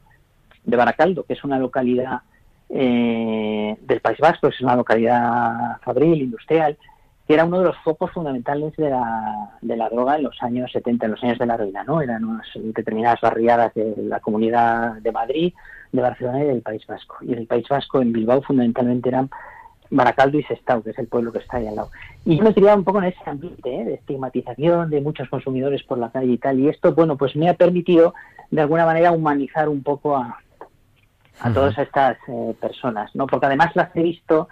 de 0.63 0.77
Baracaldo, 0.77 1.23
que 1.23 1.33
es 1.33 1.43
una 1.43 1.59
localidad 1.59 2.21
eh, 2.69 3.77
del 3.79 4.01
País 4.01 4.17
Vasco, 4.19 4.47
es 4.47 4.59
una 4.61 4.75
localidad 4.75 5.79
fabril, 5.81 6.23
industrial, 6.23 6.77
que 7.27 7.33
era 7.33 7.45
uno 7.45 7.59
de 7.59 7.65
los 7.65 7.77
focos 7.83 8.11
fundamentales 8.11 8.75
de 8.75 8.89
la, 8.89 9.51
de 9.61 9.77
la 9.77 9.89
droga 9.89 10.15
en 10.15 10.23
los 10.23 10.41
años 10.41 10.71
70, 10.71 11.05
en 11.05 11.11
los 11.11 11.23
años 11.23 11.37
de 11.37 11.45
la 11.45 11.57
ruina, 11.57 11.83
¿no? 11.83 12.01
Eran 12.01 12.23
unas 12.23 12.47
determinadas 12.55 13.21
barriadas 13.21 13.73
de 13.73 13.93
la 13.97 14.19
comunidad 14.19 14.93
de 14.95 15.11
Madrid, 15.11 15.53
de 15.91 16.01
Barcelona 16.01 16.43
y 16.43 16.47
del 16.47 16.61
País 16.61 16.85
Vasco. 16.87 17.17
Y 17.21 17.33
en 17.33 17.39
el 17.39 17.47
País 17.47 17.67
Vasco, 17.69 18.01
en 18.01 18.13
Bilbao, 18.13 18.41
fundamentalmente 18.41 19.09
eran 19.09 19.29
Baracaldo 19.89 20.39
y 20.39 20.43
Sestao, 20.43 20.83
que 20.83 20.91
es 20.91 20.99
el 20.99 21.07
pueblo 21.07 21.31
que 21.31 21.39
está 21.39 21.57
ahí 21.57 21.67
al 21.67 21.75
lado. 21.75 21.89
Y 22.25 22.37
yo 22.37 22.43
me 22.43 22.53
criaba 22.53 22.75
un 22.75 22.83
poco 22.83 22.99
en 22.99 23.05
ese 23.05 23.19
ambiente 23.25 23.73
¿eh? 23.73 23.85
de 23.85 23.93
estigmatización 23.95 24.89
de 24.89 25.01
muchos 25.01 25.29
consumidores 25.29 25.83
por 25.83 25.97
la 25.97 26.11
calle 26.11 26.33
y 26.33 26.37
tal. 26.37 26.59
Y 26.59 26.69
esto, 26.69 26.93
bueno, 26.93 27.17
pues 27.17 27.35
me 27.35 27.49
ha 27.49 27.53
permitido 27.53 28.13
de 28.51 28.61
alguna 28.61 28.85
manera 28.85 29.11
humanizar 29.11 29.69
un 29.69 29.83
poco 29.83 30.17
a, 30.17 30.37
a 31.39 31.53
todas 31.53 31.77
estas 31.77 32.17
eh, 32.27 32.55
personas, 32.59 33.13
¿no? 33.15 33.27
Porque 33.27 33.45
además 33.45 33.75
las 33.75 33.95
he 33.95 34.03
visto 34.03 34.47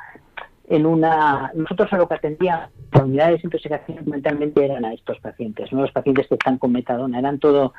en 0.67 0.85
una... 0.85 1.51
Nosotros 1.53 1.91
a 1.93 1.97
lo 1.97 2.07
que 2.07 2.15
atendíamos, 2.15 2.69
la 2.91 3.03
unidad 3.03 3.25
de 3.27 3.33
desintoxicación 3.33 3.99
mentalmente 4.05 4.65
eran 4.65 4.85
a 4.85 4.93
estos 4.93 5.19
pacientes, 5.19 5.71
no 5.71 5.81
los 5.81 5.91
pacientes 5.91 6.27
que 6.27 6.35
están 6.35 6.57
con 6.57 6.71
metadona, 6.71 7.19
eran 7.19 7.39
todo 7.39 7.73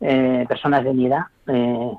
eh, 0.00 0.44
personas 0.48 0.84
de 0.84 0.92
mi 0.92 1.06
edad 1.06 1.22
eh, 1.46 1.92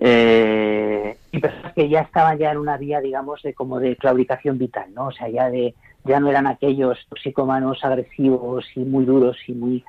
eh, 0.00 1.16
y 1.32 1.38
personas 1.38 1.72
que 1.74 1.88
ya 1.88 2.00
estaban 2.00 2.38
ya 2.38 2.52
en 2.52 2.58
una 2.58 2.76
vía, 2.76 3.00
digamos, 3.00 3.42
de 3.42 3.54
como 3.54 3.80
de 3.80 3.96
claudicación 3.96 4.58
vital, 4.58 4.92
¿no? 4.94 5.08
O 5.08 5.12
sea, 5.12 5.28
ya 5.28 5.50
de 5.50 5.74
ya 6.04 6.20
no 6.20 6.30
eran 6.30 6.46
aquellos 6.46 6.98
toxicómanos 7.08 7.84
agresivos 7.84 8.64
y 8.74 8.80
muy 8.80 9.04
duros 9.04 9.36
y 9.46 9.52
muy... 9.52 9.84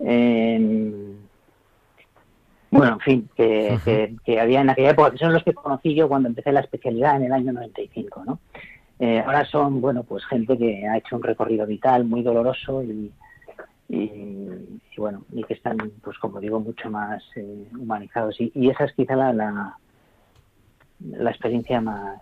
Eh, 0.00 1.14
bueno, 2.70 2.94
en 2.94 3.00
fin, 3.00 3.28
que, 3.34 3.78
que, 3.84 4.14
que 4.24 4.40
había 4.40 4.60
en 4.60 4.70
aquella 4.70 4.90
época, 4.90 5.10
que 5.10 5.18
son 5.18 5.32
los 5.32 5.42
que 5.42 5.54
conocí 5.54 5.94
yo 5.94 6.08
cuando 6.08 6.28
empecé 6.28 6.52
la 6.52 6.60
especialidad 6.60 7.16
en 7.16 7.24
el 7.24 7.32
año 7.32 7.52
95, 7.52 8.24
¿no? 8.24 8.38
Eh, 9.00 9.22
ahora 9.24 9.44
son, 9.44 9.80
bueno, 9.80 10.02
pues 10.02 10.24
gente 10.26 10.58
que 10.58 10.86
ha 10.86 10.98
hecho 10.98 11.16
un 11.16 11.22
recorrido 11.22 11.66
vital 11.66 12.04
muy 12.04 12.22
doloroso 12.22 12.82
y, 12.82 13.12
y, 13.88 14.48
bueno, 14.96 15.24
y 15.32 15.44
que 15.44 15.54
están, 15.54 15.78
pues 16.02 16.18
como 16.18 16.40
digo, 16.40 16.60
mucho 16.60 16.90
más 16.90 17.22
eh, 17.36 17.68
humanizados. 17.78 18.40
Y, 18.40 18.52
y 18.54 18.68
esa 18.70 18.84
es 18.84 18.92
quizá 18.92 19.16
la, 19.16 19.32
la, 19.32 19.78
la 21.00 21.30
experiencia 21.30 21.80
más, 21.80 22.20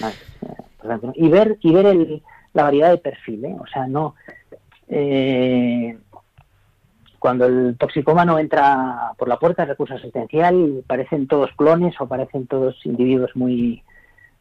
más 0.00 0.14
eh. 0.42 1.12
Y 1.14 1.28
ver, 1.28 1.58
y 1.60 1.72
ver 1.72 1.86
el, 1.86 2.22
la 2.52 2.64
variedad 2.64 2.90
de 2.90 2.98
perfil, 2.98 3.44
¿eh? 3.44 3.56
O 3.60 3.66
sea, 3.66 3.86
no... 3.86 4.14
Eh, 4.88 5.96
cuando 7.18 7.46
el 7.46 7.76
toxicómano 7.78 8.36
entra 8.36 9.12
por 9.16 9.28
la 9.28 9.38
puerta 9.38 9.62
del 9.62 9.70
recurso 9.70 9.94
asistencial, 9.94 10.82
parecen 10.88 11.28
todos 11.28 11.52
clones 11.56 11.94
o 12.00 12.08
parecen 12.08 12.48
todos 12.48 12.84
individuos 12.84 13.30
muy, 13.36 13.84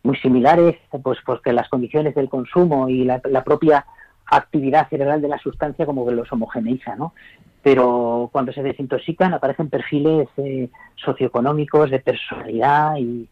muy 0.02 0.18
similares, 0.18 0.78
pues 1.04 1.20
porque 1.24 1.54
las 1.54 1.70
condiciones 1.70 2.16
del 2.16 2.28
consumo 2.28 2.90
y 2.90 3.04
la, 3.06 3.22
la 3.26 3.44
propia 3.44 3.86
actividad 4.32 4.90
cerebral 4.90 5.22
de 5.22 5.28
la 5.28 5.38
sustancia 5.38 5.86
como 5.86 6.06
que 6.06 6.14
los 6.14 6.32
homogeneiza, 6.32 6.96
¿no? 6.96 7.14
Pero 7.62 8.30
cuando 8.32 8.52
se 8.52 8.64
desintoxican 8.64 9.34
aparecen 9.36 9.70
perfiles 9.70 10.28
eh, 10.38 10.70
socioeconómicos, 10.96 11.92
de 11.92 12.00
personalidad 12.00 12.96
y, 12.98 13.30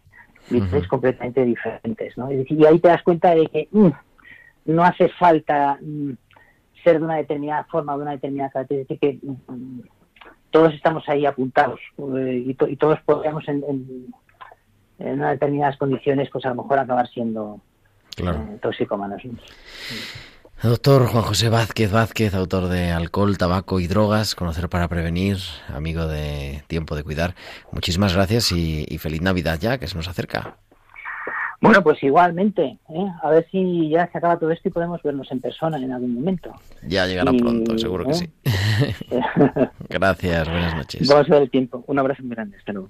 completamente 0.88 1.43
diferentes, 1.45 2.18
¿no? 2.18 2.30
Es 2.30 2.38
decir, 2.39 2.60
y 2.60 2.66
ahí 2.66 2.80
te 2.80 2.89
das 2.89 3.02
cuenta 3.04 3.34
de 3.34 3.47
que 3.47 3.68
mm, 3.72 3.89
no 4.66 4.84
hace 4.84 5.10
falta 5.10 5.78
mm, 5.82 6.12
ser 6.84 7.00
de 7.00 7.06
una 7.06 7.16
determinada 7.16 7.64
forma, 7.66 7.95
de 7.95 8.02
una 8.04 8.12
determinada 8.12 8.50
característica, 8.52 9.00
que 9.00 9.20
mm, 9.22 9.80
todos 10.52 10.74
estamos 10.74 11.08
ahí 11.08 11.26
apuntados 11.26 11.80
eh, 12.18 12.43
y, 12.47 12.54
to- 12.56 12.68
y 12.68 12.76
todos 12.76 13.00
podríamos 13.02 13.47
en, 13.47 13.64
en, 13.68 14.06
en 15.00 15.14
unas 15.14 15.32
determinadas 15.32 15.78
condiciones, 15.78 16.30
pues 16.32 16.45
a 16.45 16.50
lo 16.50 16.56
mejor 16.64 16.78
acabar 16.80 17.08
siendo 17.10 17.62
Claro. 18.16 18.39
eh, 18.52 18.58
toxicómanos. 18.62 19.24
¿no? 19.26 19.34
Doctor 20.62 21.07
Juan 21.07 21.24
José 21.24 21.47
Vázquez 21.49 21.89
Vázquez, 21.91 22.34
autor 22.36 22.68
de 22.68 22.91
Alcohol, 22.91 23.38
Tabaco 23.38 23.80
y 23.80 23.88
Drogas, 23.88 24.36
Conocer 24.36 24.68
para 24.68 24.89
Prevenir, 24.89 25.38
amigo 25.74 26.05
de 26.05 26.64
Tiempo 26.68 26.95
de 26.97 27.03
Cuidar. 27.03 27.34
Muchísimas 27.72 28.14
gracias 28.14 28.51
y, 28.51 28.86
y 28.89 28.97
feliz 28.97 29.22
Navidad 29.22 29.57
ya, 29.60 29.78
que 29.78 29.88
se 29.88 29.95
nos 29.95 30.10
acerca. 30.10 30.57
Bueno, 31.62 31.82
pues 31.84 32.01
igualmente, 32.03 32.78
¿eh? 32.89 33.05
a 33.22 33.30
ver 33.32 33.45
si 33.51 33.89
ya 33.89 34.10
se 34.12 34.18
acaba 34.18 34.38
todo 34.39 34.51
esto 34.51 34.70
y 34.70 34.72
podemos 34.72 35.01
vernos 35.03 35.30
en 35.32 35.41
persona 35.41 35.78
en 35.78 35.91
algún 35.91 36.14
momento. 36.16 36.53
Ya 36.88 37.05
llegará 37.05 37.32
Y- 37.34 37.39
pronto, 37.39 37.78
seguro 37.78 38.05
que 38.05 38.12
¿eh? 38.12 38.16
sí. 38.16 38.30
Gracias, 39.89 40.47
buenas 40.49 40.76
noches. 40.76 41.07
Vamos 41.07 41.30
a 41.30 41.34
ver 41.34 41.43
el 41.43 41.49
tiempo. 41.49 41.84
Un 41.88 41.99
abrazo 41.99 42.24
muy 42.24 42.36
grande. 42.36 42.57
Hasta 42.57 42.72
luego. 42.74 42.89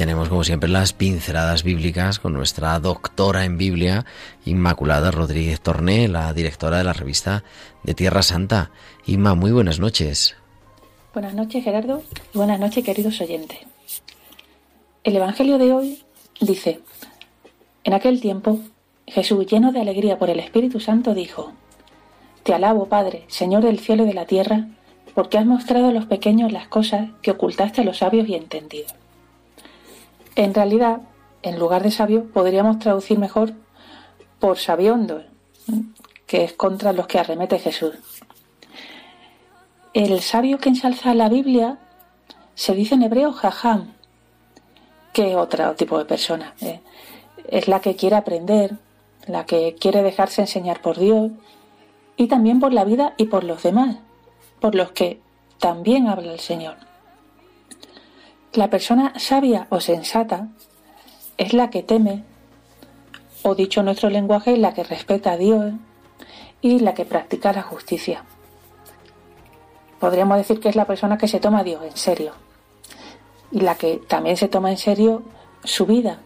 Tenemos 0.00 0.30
como 0.30 0.44
siempre 0.44 0.70
las 0.70 0.94
pinceladas 0.94 1.62
bíblicas 1.62 2.18
con 2.20 2.32
nuestra 2.32 2.80
doctora 2.80 3.44
en 3.44 3.58
Biblia, 3.58 4.06
Inmaculada 4.46 5.10
Rodríguez 5.10 5.60
Torné, 5.60 6.08
la 6.08 6.32
directora 6.32 6.78
de 6.78 6.84
la 6.84 6.94
revista 6.94 7.44
de 7.82 7.92
Tierra 7.92 8.22
Santa. 8.22 8.70
Inma, 9.04 9.34
muy 9.34 9.52
buenas 9.52 9.78
noches. 9.78 10.36
Buenas 11.12 11.34
noches 11.34 11.62
Gerardo 11.62 12.02
y 12.32 12.38
buenas 12.38 12.58
noches 12.58 12.82
queridos 12.82 13.20
oyentes. 13.20 13.58
El 15.04 15.16
Evangelio 15.16 15.58
de 15.58 15.74
hoy 15.74 16.02
dice, 16.40 16.80
en 17.84 17.92
aquel 17.92 18.22
tiempo 18.22 18.58
Jesús, 19.06 19.44
lleno 19.44 19.70
de 19.70 19.82
alegría 19.82 20.18
por 20.18 20.30
el 20.30 20.40
Espíritu 20.40 20.80
Santo, 20.80 21.12
dijo, 21.12 21.52
Te 22.42 22.54
alabo, 22.54 22.86
Padre, 22.86 23.26
Señor 23.28 23.64
del 23.64 23.80
cielo 23.80 24.04
y 24.04 24.06
de 24.06 24.14
la 24.14 24.24
tierra, 24.24 24.66
porque 25.14 25.36
has 25.36 25.44
mostrado 25.44 25.88
a 25.88 25.92
los 25.92 26.06
pequeños 26.06 26.52
las 26.52 26.68
cosas 26.68 27.10
que 27.20 27.32
ocultaste 27.32 27.82
a 27.82 27.84
los 27.84 27.98
sabios 27.98 28.26
y 28.30 28.34
entendidos. 28.34 28.94
En 30.40 30.54
realidad, 30.54 31.02
en 31.42 31.58
lugar 31.58 31.82
de 31.82 31.90
sabio, 31.90 32.24
podríamos 32.32 32.78
traducir 32.78 33.18
mejor 33.18 33.52
por 34.38 34.56
sabiondo, 34.56 35.22
que 36.26 36.44
es 36.44 36.54
contra 36.54 36.94
los 36.94 37.06
que 37.06 37.18
arremete 37.18 37.58
Jesús. 37.58 37.92
El 39.92 40.22
sabio 40.22 40.56
que 40.56 40.70
ensalza 40.70 41.12
la 41.12 41.28
Biblia 41.28 41.76
se 42.54 42.74
dice 42.74 42.94
en 42.94 43.02
hebreo 43.02 43.34
jajam, 43.34 43.92
que 45.12 45.32
es 45.32 45.36
otro 45.36 45.74
tipo 45.74 45.98
de 45.98 46.06
persona. 46.06 46.54
¿eh? 46.62 46.80
Es 47.46 47.68
la 47.68 47.80
que 47.80 47.94
quiere 47.94 48.16
aprender, 48.16 48.78
la 49.26 49.44
que 49.44 49.76
quiere 49.78 50.02
dejarse 50.02 50.40
enseñar 50.40 50.80
por 50.80 50.98
Dios 50.98 51.32
y 52.16 52.28
también 52.28 52.60
por 52.60 52.72
la 52.72 52.84
vida 52.84 53.12
y 53.18 53.26
por 53.26 53.44
los 53.44 53.62
demás, 53.62 53.98
por 54.58 54.74
los 54.74 54.92
que 54.92 55.20
también 55.58 56.08
habla 56.08 56.32
el 56.32 56.40
Señor. 56.40 56.89
La 58.52 58.68
persona 58.68 59.12
sabia 59.16 59.68
o 59.70 59.78
sensata 59.78 60.48
es 61.36 61.52
la 61.52 61.70
que 61.70 61.84
teme, 61.84 62.24
o 63.44 63.54
dicho 63.54 63.84
nuestro 63.84 64.10
lenguaje, 64.10 64.56
la 64.56 64.74
que 64.74 64.82
respeta 64.82 65.32
a 65.32 65.36
Dios 65.36 65.72
y 66.60 66.80
la 66.80 66.92
que 66.92 67.04
practica 67.04 67.52
la 67.52 67.62
justicia. 67.62 68.24
Podríamos 70.00 70.36
decir 70.36 70.58
que 70.58 70.68
es 70.68 70.74
la 70.74 70.84
persona 70.84 71.16
que 71.16 71.28
se 71.28 71.38
toma 71.38 71.60
a 71.60 71.64
Dios 71.64 71.84
en 71.84 71.96
serio 71.96 72.32
y 73.52 73.60
la 73.60 73.76
que 73.76 73.98
también 74.08 74.36
se 74.36 74.48
toma 74.48 74.72
en 74.72 74.78
serio 74.78 75.22
su 75.62 75.86
vida, 75.86 76.18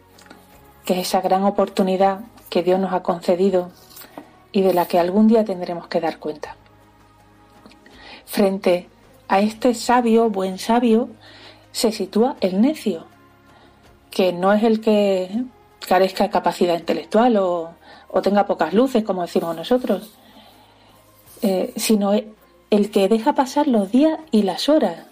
que 0.87 0.95
es 0.95 1.09
esa 1.09 1.21
gran 1.21 1.45
oportunidad 1.45 2.21
que 2.49 2.63
Dios 2.63 2.81
nos 2.81 2.95
ha 2.95 3.03
concedido 3.03 3.71
y 4.51 4.63
de 4.63 4.73
la 4.73 4.87
que 4.87 4.99
algún 4.99 5.29
día 5.29 5.45
tendremos 5.45 5.89
que 5.89 6.01
dar 6.01 6.19
cuenta. 6.19 6.57
Frente 8.25 8.89
a 9.29 9.41
este 9.41 9.75
sabio, 9.75 10.31
buen 10.31 10.59
sabio, 10.59 11.11
se 11.75 11.91
sitúa 11.91 12.37
el 12.41 12.61
necio, 12.61 13.05
que 14.13 14.33
no 14.33 14.53
es 14.53 14.63
el 14.63 14.81
que 14.81 15.29
carezca 15.87 16.23
de 16.23 16.31
capacidad 16.31 16.79
intelectual 16.79 17.37
o, 17.37 17.75
tenga 18.23 18.47
pocas 18.47 18.73
luces, 18.73 19.03
como 19.03 19.23
decimos 19.23 19.57
nosotros, 19.57 20.15
eh, 21.43 21.73
sino 21.75 22.13
el 22.71 22.91
que 22.93 23.09
deja 23.09 23.35
pasar 23.35 23.67
los 23.67 23.91
días 23.91 24.21
y 24.31 24.43
las 24.43 24.69
horas, 24.69 25.05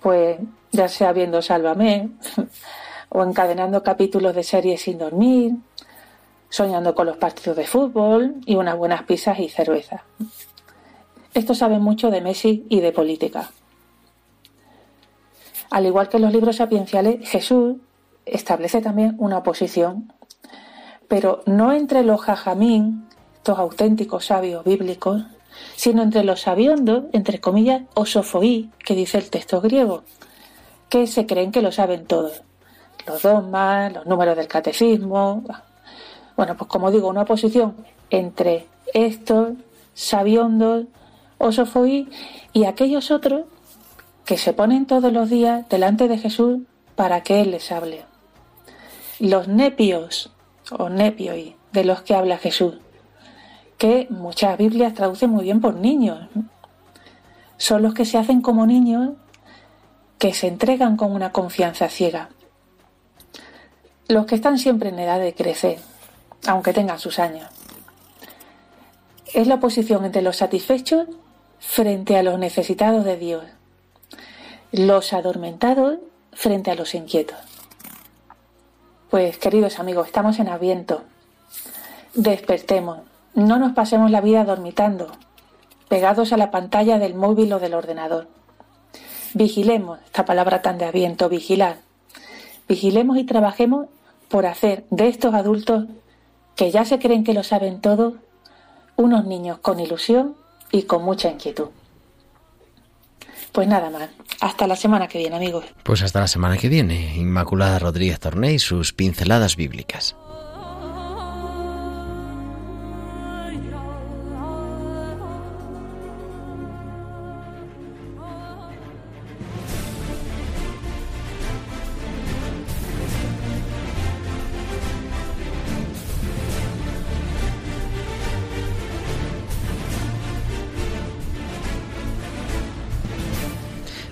pues 0.00 0.38
ya 0.70 0.86
sea 0.86 1.12
viendo 1.12 1.42
Sálvame, 1.42 2.10
o 3.08 3.24
encadenando 3.24 3.82
capítulos 3.82 4.36
de 4.36 4.44
series 4.44 4.82
sin 4.82 4.98
dormir, 4.98 5.56
soñando 6.48 6.94
con 6.94 7.06
los 7.06 7.16
partidos 7.16 7.56
de 7.56 7.66
fútbol 7.66 8.36
y 8.46 8.54
unas 8.54 8.76
buenas 8.76 9.02
pizzas 9.02 9.40
y 9.40 9.48
cerveza. 9.48 10.04
Esto 11.34 11.56
sabe 11.56 11.80
mucho 11.80 12.08
de 12.08 12.20
Messi 12.20 12.66
y 12.68 12.80
de 12.80 12.92
política. 12.92 13.50
Al 15.70 15.86
igual 15.86 16.08
que 16.08 16.16
en 16.16 16.24
los 16.24 16.32
libros 16.32 16.56
sapienciales, 16.56 17.28
Jesús 17.28 17.76
establece 18.26 18.80
también 18.80 19.14
una 19.18 19.38
oposición, 19.38 20.12
pero 21.06 21.42
no 21.46 21.72
entre 21.72 22.02
los 22.02 22.20
jajamín, 22.20 23.08
estos 23.36 23.58
auténticos 23.58 24.26
sabios 24.26 24.64
bíblicos, 24.64 25.22
sino 25.76 26.02
entre 26.02 26.24
los 26.24 26.40
sabiondos, 26.40 27.04
entre 27.12 27.40
comillas, 27.40 27.82
o 27.94 28.04
que 28.84 28.94
dice 28.94 29.18
el 29.18 29.30
texto 29.30 29.60
griego, 29.60 30.02
que 30.88 31.06
se 31.06 31.26
creen 31.26 31.52
que 31.52 31.62
lo 31.62 31.72
saben 31.72 32.04
todos. 32.04 32.42
Los 33.06 33.22
dogmas, 33.22 33.92
los 33.92 34.06
números 34.06 34.36
del 34.36 34.48
catecismo. 34.48 35.44
Bueno, 36.36 36.56
pues 36.56 36.68
como 36.68 36.90
digo, 36.90 37.08
una 37.08 37.22
oposición 37.22 37.76
entre 38.10 38.66
estos 38.92 39.50
sabiondos 39.94 40.86
o 41.38 41.52
y 42.52 42.64
aquellos 42.64 43.10
otros 43.10 43.44
que 44.30 44.38
se 44.38 44.52
ponen 44.52 44.86
todos 44.86 45.12
los 45.12 45.28
días 45.28 45.68
delante 45.68 46.06
de 46.06 46.16
Jesús 46.16 46.60
para 46.94 47.24
que 47.24 47.40
Él 47.40 47.50
les 47.50 47.72
hable. 47.72 48.04
Los 49.18 49.48
nepios 49.48 50.30
o 50.70 50.88
nepioi 50.88 51.56
de 51.72 51.82
los 51.82 52.02
que 52.02 52.14
habla 52.14 52.38
Jesús, 52.38 52.76
que 53.76 54.06
muchas 54.08 54.56
Biblias 54.56 54.94
traducen 54.94 55.30
muy 55.30 55.42
bien 55.42 55.60
por 55.60 55.74
niños. 55.74 56.28
Son 57.56 57.82
los 57.82 57.92
que 57.92 58.04
se 58.04 58.18
hacen 58.18 58.40
como 58.40 58.66
niños 58.66 59.14
que 60.20 60.32
se 60.32 60.46
entregan 60.46 60.96
con 60.96 61.10
una 61.10 61.32
confianza 61.32 61.88
ciega. 61.88 62.28
Los 64.06 64.26
que 64.26 64.36
están 64.36 64.58
siempre 64.58 64.90
en 64.90 65.00
edad 65.00 65.18
de 65.18 65.34
crecer, 65.34 65.80
aunque 66.46 66.72
tengan 66.72 67.00
sus 67.00 67.18
años. 67.18 67.48
Es 69.34 69.48
la 69.48 69.56
oposición 69.56 70.04
entre 70.04 70.22
los 70.22 70.36
satisfechos 70.36 71.08
frente 71.58 72.16
a 72.16 72.22
los 72.22 72.38
necesitados 72.38 73.04
de 73.04 73.16
Dios 73.16 73.42
los 74.72 75.12
adormentados 75.12 75.98
frente 76.32 76.70
a 76.70 76.74
los 76.74 76.94
inquietos. 76.94 77.38
Pues 79.10 79.38
queridos 79.38 79.80
amigos, 79.80 80.06
estamos 80.06 80.38
en 80.38 80.48
Adviento. 80.48 81.02
Despertemos, 82.14 82.98
no 83.34 83.58
nos 83.58 83.72
pasemos 83.72 84.10
la 84.10 84.20
vida 84.20 84.44
dormitando, 84.44 85.10
pegados 85.88 86.32
a 86.32 86.36
la 86.36 86.52
pantalla 86.52 86.98
del 86.98 87.14
móvil 87.14 87.52
o 87.52 87.58
del 87.58 87.74
ordenador. 87.74 88.28
Vigilemos, 89.34 89.98
esta 90.04 90.24
palabra 90.24 90.62
tan 90.62 90.78
de 90.78 90.84
Adviento, 90.84 91.28
vigilar. 91.28 91.78
Vigilemos 92.68 93.16
y 93.16 93.24
trabajemos 93.24 93.88
por 94.28 94.46
hacer 94.46 94.84
de 94.90 95.08
estos 95.08 95.34
adultos 95.34 95.86
que 96.54 96.70
ya 96.70 96.84
se 96.84 97.00
creen 97.00 97.24
que 97.24 97.34
lo 97.34 97.42
saben 97.42 97.80
todo, 97.80 98.14
unos 98.96 99.24
niños 99.24 99.58
con 99.58 99.80
ilusión 99.80 100.36
y 100.70 100.82
con 100.82 101.02
mucha 101.02 101.30
inquietud. 101.30 101.70
Pues 103.52 103.68
nada 103.68 103.90
más. 103.90 104.08
Hasta 104.40 104.66
la 104.66 104.76
semana 104.76 105.08
que 105.08 105.18
viene, 105.18 105.36
amigos. 105.36 105.64
Pues 105.82 106.02
hasta 106.02 106.20
la 106.20 106.28
semana 106.28 106.56
que 106.56 106.68
viene. 106.68 107.16
Inmaculada 107.16 107.78
Rodríguez 107.78 108.20
Torné 108.20 108.54
y 108.54 108.58
sus 108.58 108.92
pinceladas 108.92 109.56
bíblicas. 109.56 110.16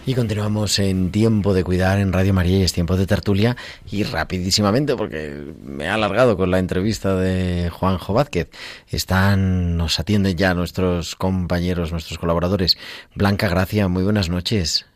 Y 0.09 0.14
continuamos 0.14 0.78
en 0.78 1.12
Tiempo 1.12 1.52
de 1.52 1.62
Cuidar 1.62 1.98
en 1.98 2.14
Radio 2.14 2.32
María 2.32 2.56
y 2.56 2.62
es 2.62 2.72
tiempo 2.72 2.96
de 2.96 3.06
tertulia 3.06 3.56
y 3.92 4.04
rapidísimamente 4.04 4.96
porque 4.96 5.52
me 5.62 5.86
ha 5.86 5.92
alargado 5.96 6.38
con 6.38 6.50
la 6.50 6.59
entrevista 6.59 7.14
de 7.14 7.68
Juanjo 7.68 8.14
Vázquez. 8.14 8.48
Están, 8.88 9.76
nos 9.76 10.00
atienden 10.00 10.34
ya 10.34 10.54
nuestros 10.54 11.14
compañeros, 11.14 11.92
nuestros 11.92 12.18
colaboradores. 12.18 12.78
Blanca 13.14 13.48
Gracia, 13.48 13.86
muy 13.88 14.02
buenas 14.02 14.30
noches. 14.30 14.86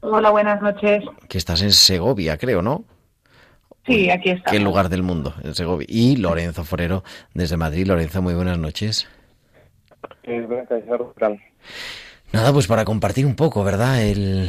Hola, 0.00 0.30
buenas 0.30 0.60
noches. 0.60 1.04
Que 1.28 1.38
estás 1.38 1.62
en 1.62 1.70
Segovia, 1.70 2.36
creo, 2.36 2.62
¿no? 2.62 2.82
Sí, 3.86 4.10
aquí 4.10 4.30
está. 4.30 4.50
¿Qué 4.50 4.58
lugar 4.58 4.88
del 4.88 5.04
mundo? 5.04 5.34
En 5.44 5.54
Segovia. 5.54 5.86
Y 5.88 6.16
Lorenzo 6.16 6.64
Forero 6.64 7.04
desde 7.32 7.56
Madrid. 7.56 7.86
Lorenzo, 7.86 8.22
muy 8.22 8.34
buenas 8.34 8.58
noches. 8.58 9.06
Nada, 12.36 12.52
pues 12.52 12.66
para 12.66 12.84
compartir 12.84 13.24
un 13.24 13.34
poco, 13.34 13.64
¿verdad? 13.64 14.02
El, 14.02 14.48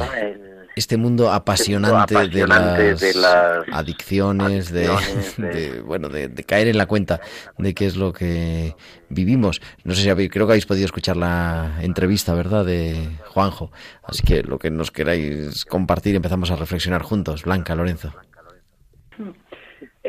este 0.76 0.96
mundo 0.96 1.32
apasionante, 1.32 2.28
de, 2.28 2.46
las 2.46 3.64
adicciones, 3.72 4.70
de, 4.70 5.82
bueno, 5.84 6.08
de, 6.08 6.30
caer 6.44 6.68
en 6.68 6.78
la 6.78 6.86
cuenta 6.86 7.20
de 7.56 7.74
qué 7.74 7.86
es 7.86 7.96
lo 7.96 8.12
que 8.12 8.76
vivimos. 9.08 9.60
No 9.84 9.94
sé 9.94 10.02
si 10.02 10.10
habéis, 10.10 10.30
creo 10.30 10.46
que 10.46 10.52
habéis 10.52 10.66
podido 10.66 10.84
escuchar 10.84 11.16
la 11.16 11.78
entrevista, 11.80 12.34
¿verdad? 12.34 12.64
De 12.64 13.08
Juanjo. 13.26 13.72
Así 14.04 14.22
que 14.22 14.42
lo 14.42 14.58
que 14.58 14.70
nos 14.70 14.90
queráis 14.90 15.64
compartir, 15.64 16.14
empezamos 16.14 16.50
a 16.50 16.56
reflexionar 16.56 17.02
juntos. 17.02 17.42
Blanca, 17.42 17.74
Lorenzo. 17.74 18.12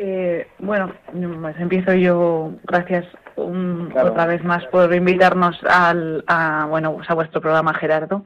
Eh, 0.01 0.47
bueno, 0.59 0.93
pues 1.41 1.59
empiezo 1.59 1.93
yo. 1.93 2.53
Gracias 2.63 3.05
otra 3.35 4.25
vez 4.27 4.43
más 4.45 4.65
por 4.67 4.93
invitarnos 4.93 5.61
al, 5.69 6.23
a, 6.27 6.67
bueno, 6.69 6.95
pues 6.95 7.09
a 7.09 7.15
vuestro 7.15 7.41
programa, 7.41 7.73
Gerardo. 7.73 8.23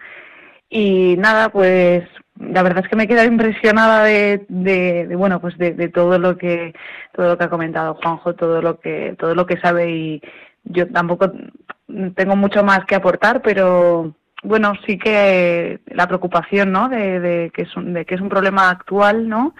Y 0.70 1.16
nada, 1.18 1.50
pues 1.50 2.04
la 2.40 2.62
verdad 2.62 2.84
es 2.84 2.90
que 2.90 2.96
me 2.96 3.04
he 3.04 3.08
quedado 3.08 3.28
impresionada 3.28 4.04
de, 4.04 4.46
de, 4.50 5.08
de 5.08 5.16
bueno, 5.16 5.42
pues 5.42 5.58
de, 5.58 5.72
de, 5.72 5.90
todo 5.90 6.20
lo 6.20 6.38
que 6.38 6.74
todo 7.14 7.30
lo 7.30 7.38
que 7.40 7.44
ha 7.44 7.50
comentado 7.50 7.96
Juanjo, 7.96 8.36
todo 8.36 8.62
lo 8.62 8.80
que 8.80 9.16
todo 9.18 9.34
lo 9.34 9.48
que 9.48 9.58
sabe 9.58 9.92
y 9.92 10.22
yo 10.64 10.88
tampoco 10.92 11.32
tengo 12.16 12.36
mucho 12.36 12.64
más 12.64 12.86
que 12.86 12.96
aportar, 12.96 13.42
pero 13.42 14.14
bueno, 14.44 14.74
sí 14.86 14.98
que 14.98 15.80
la 15.88 16.08
preocupación, 16.08 16.72
¿no? 16.72 16.90
De, 16.90 17.52
que 17.54 17.64
es 17.64 17.76
un, 17.76 17.94
de 17.94 18.06
que 18.06 18.16
es 18.16 18.22
un 18.22 18.30
problema 18.30 18.70
actual, 18.70 19.28
¿no? 19.28 19.56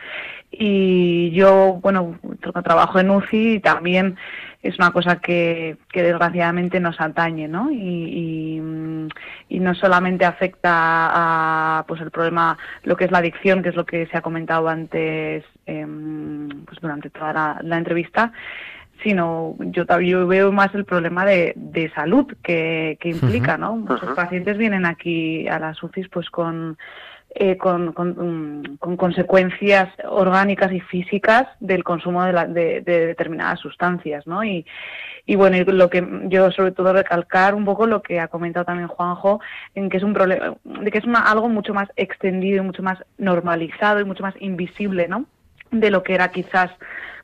Y 0.52 1.32
yo, 1.32 1.80
bueno, 1.82 2.20
trabajo 2.64 3.00
en 3.00 3.10
UCI 3.10 3.54
y 3.54 3.60
también 3.60 4.18
es 4.62 4.78
una 4.78 4.92
cosa 4.92 5.20
que, 5.20 5.78
que 5.92 6.04
desgraciadamente 6.04 6.80
nos 6.80 7.00
atañe, 7.02 7.48
¿no? 7.48 7.72
Y, 7.72 8.62
no 9.50 9.76
solamente 9.76 10.26
afecta 10.26 10.70
a, 10.74 11.86
pues 11.88 12.02
el 12.02 12.12
problema, 12.12 12.58
lo 12.84 12.98
que 12.98 13.06
es 13.06 13.12
la 13.12 13.20
adicción, 13.20 13.64
que 13.64 13.70
es 13.70 13.76
lo 13.76 13.86
que 13.86 14.08
se 14.08 14.18
ha 14.18 14.22
comentado 14.22 14.68
antes, 14.68 15.46
eh, 15.66 15.88
pues 16.66 16.82
durante 16.82 17.10
toda 17.10 17.62
la 17.62 17.78
entrevista, 17.78 18.34
sino 19.04 19.56
yo, 19.60 19.86
yo 20.02 20.28
veo 20.28 20.52
más 20.52 20.74
el 20.74 20.86
problema 20.86 21.26
de, 21.26 21.54
de 21.56 21.92
salud 21.92 22.26
que, 22.44 22.98
que 23.00 23.10
implica, 23.10 23.58
¿no? 23.58 23.76
Muchos 23.76 24.16
pacientes 24.16 24.58
vienen 24.58 24.86
aquí 24.86 25.48
a 25.48 25.60
las 25.60 25.82
UCIs 25.84 26.10
pues 26.10 26.30
con 26.30 26.78
eh, 27.36 27.58
con, 27.58 27.94
con, 27.94 28.78
con, 28.80 28.96
consecuencias 28.96 29.90
orgánicas 30.08 30.72
y 30.72 30.80
físicas 30.80 31.48
del 31.60 31.84
consumo 31.84 32.24
de, 32.24 32.32
la, 32.32 32.46
de, 32.46 32.82
de 32.82 33.08
determinadas 33.08 33.60
sustancias, 33.60 34.28
¿no? 34.28 34.44
Y, 34.44 34.68
y 35.26 35.36
bueno, 35.36 35.58
y 35.58 35.64
lo 35.64 35.90
que 35.90 36.06
yo 36.26 36.52
sobre 36.52 36.74
todo 36.74 36.94
recalcar 36.94 37.56
un 37.56 37.66
poco 37.66 37.88
lo 37.88 38.04
que 38.04 38.20
ha 38.20 38.28
comentado 38.28 38.66
también 38.66 38.88
Juanjo, 38.88 39.40
en 39.74 39.90
que 39.90 39.98
es 39.98 40.04
un 40.04 40.14
problema, 40.14 40.58
de 40.64 40.92
que 40.92 40.98
es 41.00 41.06
una, 41.06 41.22
algo 41.22 41.50
mucho 41.50 41.74
más 41.74 41.90
extendido 41.96 42.62
y 42.62 42.66
mucho 42.68 42.84
más 42.84 43.00
normalizado 43.18 44.00
y 44.00 44.06
mucho 44.06 44.22
más 44.22 44.36
invisible, 44.40 45.08
¿no? 45.08 45.26
De 45.72 45.90
lo 45.90 46.04
que 46.04 46.14
era 46.14 46.28
quizás 46.28 46.70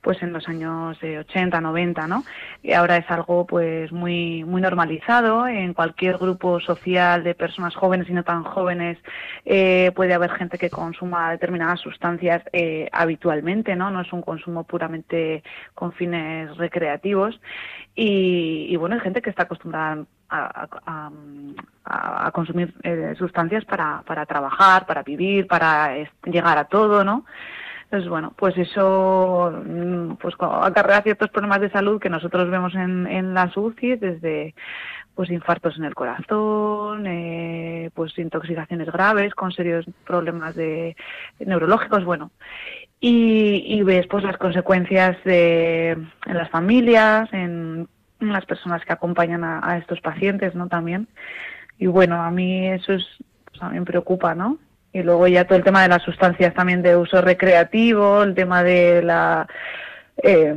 pues 0.02 0.22
en 0.24 0.34
los 0.34 0.47
años 0.47 0.97
eh, 1.02 1.20
80, 1.20 1.60
90, 1.60 2.08
¿no? 2.08 2.24
Y 2.64 2.74
ahora 2.74 2.97
es 2.97 3.10
algo 3.10 3.45
pues 3.45 3.91
muy 3.91 4.43
muy 4.43 4.62
normalizado 4.62 5.47
en 5.47 5.74
cualquier 5.74 6.18
grupo 6.18 6.60
social 6.60 7.24
de 7.24 7.36
personas 7.36 7.76
jóvenes 7.76 8.10
y 8.10 8.14
no 8.14 8.24
tan 8.24 8.43
jóvenes 8.43 8.97
eh, 9.45 9.91
puede 9.95 10.14
haber 10.14 10.32
gente 10.32 10.58
que 10.58 10.70
consuma 10.70 11.32
determinadas 11.32 11.80
sustancias 11.82 12.43
eh, 12.54 12.89
habitualmente, 12.91 13.76
¿no? 13.76 13.91
No 13.91 14.02
es 14.02 14.14
un 14.14 14.22
consumo 14.22 14.64
puramente 14.64 15.43
con 15.76 15.91
fines 15.93 16.56
recreativos 16.58 17.39
y, 17.95 18.68
y 18.70 18.76
bueno, 18.78 18.95
hay 18.95 19.02
gente 19.02 19.22
que 19.22 19.30
está 19.30 19.43
acostumbrada 19.43 20.06
a, 20.30 21.10
consumir 22.34 22.74
eh, 22.84 23.16
sustancias 23.18 23.66
para, 23.66 24.04
para 24.06 24.26
trabajar, 24.26 24.86
para 24.86 25.04
vivir, 25.04 25.47
para 25.47 25.95
llegar 26.26 26.58
a 26.58 26.66
todo, 26.66 27.04
¿no? 27.04 27.26
Entonces, 27.90 28.08
bueno, 28.08 28.34
pues 28.38 28.56
eso 28.56 29.52
pues 30.22 30.36
acarrea 30.40 31.02
ciertos 31.02 31.30
problemas 31.30 31.60
de 31.60 31.72
salud 31.72 32.00
que 32.00 32.12
nosotros 32.12 32.48
vemos 32.52 32.76
en, 32.76 33.08
en 33.08 33.34
las 33.34 33.58
UCI 33.58 33.96
desde 33.96 34.54
pues 35.16 35.32
infartos 35.32 35.76
en 35.76 35.86
el 35.86 35.96
corazón, 35.96 37.08
eh, 37.08 37.90
pues 37.96 38.16
intoxicaciones 38.20 38.92
graves 38.92 39.34
con 39.34 39.52
serios 39.52 39.86
problemas 40.06 40.56
de 40.56 40.96
neurológicos, 41.40 42.06
bueno. 42.06 42.30
Y, 43.02 43.64
y 43.66 43.82
ves 43.82 44.06
pues 44.08 44.24
las 44.24 44.38
consecuencias 44.38 45.18
de, 45.26 45.90
en 45.92 46.38
las 46.38 46.50
familias, 46.52 47.28
en, 47.34 47.90
las 48.20 48.46
personas 48.46 48.86
que 48.86 48.94
acompañan 48.94 49.44
a, 49.44 49.78
estos 49.78 50.00
pacientes, 50.00 50.54
¿no? 50.54 50.68
También. 50.68 51.08
Y 51.80 51.88
bueno, 51.88 52.22
a 52.22 52.30
mí 52.30 52.68
eso 52.68 52.94
es, 52.94 53.06
pues 53.46 53.64
a 53.64 53.70
me 53.70 53.82
preocupa, 53.82 54.36
¿no? 54.36 54.60
Y 54.92 55.04
luego 55.04 55.28
ya 55.28 55.46
todo 55.46 55.58
el 55.58 55.64
tema 55.64 55.84
de 55.84 55.90
las 55.90 56.02
sustancias 56.02 56.54
también 56.54 56.82
de 56.82 56.96
uso 56.96 57.22
recreativo, 57.22 58.24
el 58.24 58.34
tema 58.34 58.64
de 58.64 59.04
la, 59.04 59.48
eh, 60.24 60.56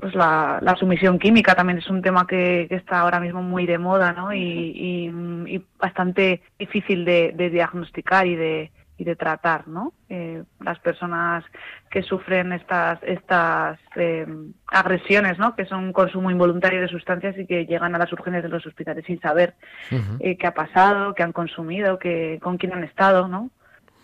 pues 0.00 0.14
la, 0.14 0.58
la, 0.60 0.74
sumisión 0.76 1.18
química 1.18 1.54
también 1.54 1.78
es 1.78 1.88
un 1.88 2.02
tema 2.02 2.26
que, 2.26 2.66
que, 2.68 2.74
está 2.74 3.00
ahora 3.00 3.20
mismo 3.20 3.40
muy 3.40 3.66
de 3.66 3.78
moda, 3.78 4.12
¿no? 4.12 4.32
Y, 4.34 4.40
y, 4.40 5.54
y 5.54 5.64
bastante 5.78 6.42
difícil 6.58 7.04
de, 7.04 7.32
de, 7.36 7.50
diagnosticar 7.50 8.26
y 8.26 8.34
de, 8.34 8.70
y 9.02 9.04
de 9.04 9.16
tratar, 9.16 9.66
¿no? 9.66 9.92
Eh, 10.08 10.44
las 10.60 10.78
personas 10.78 11.44
que 11.90 12.02
sufren 12.02 12.52
estas 12.52 13.02
estas 13.02 13.76
eh, 13.96 14.24
agresiones, 14.68 15.40
¿no? 15.40 15.56
Que 15.56 15.66
son 15.66 15.82
un 15.86 15.92
consumo 15.92 16.30
involuntario 16.30 16.80
de 16.80 16.86
sustancias 16.86 17.36
y 17.36 17.44
que 17.44 17.66
llegan 17.66 17.96
a 17.96 17.98
las 17.98 18.12
urgencias 18.12 18.44
de 18.44 18.48
los 18.48 18.64
hospitales 18.64 19.04
sin 19.04 19.20
saber 19.20 19.54
uh 19.90 19.96
-huh. 19.96 20.16
eh, 20.20 20.36
qué 20.38 20.46
ha 20.46 20.54
pasado, 20.54 21.14
qué 21.14 21.24
han 21.24 21.32
consumido, 21.32 21.98
qué, 21.98 22.38
con 22.40 22.58
quién 22.58 22.74
han 22.74 22.84
estado, 22.84 23.26
¿no? 23.26 23.50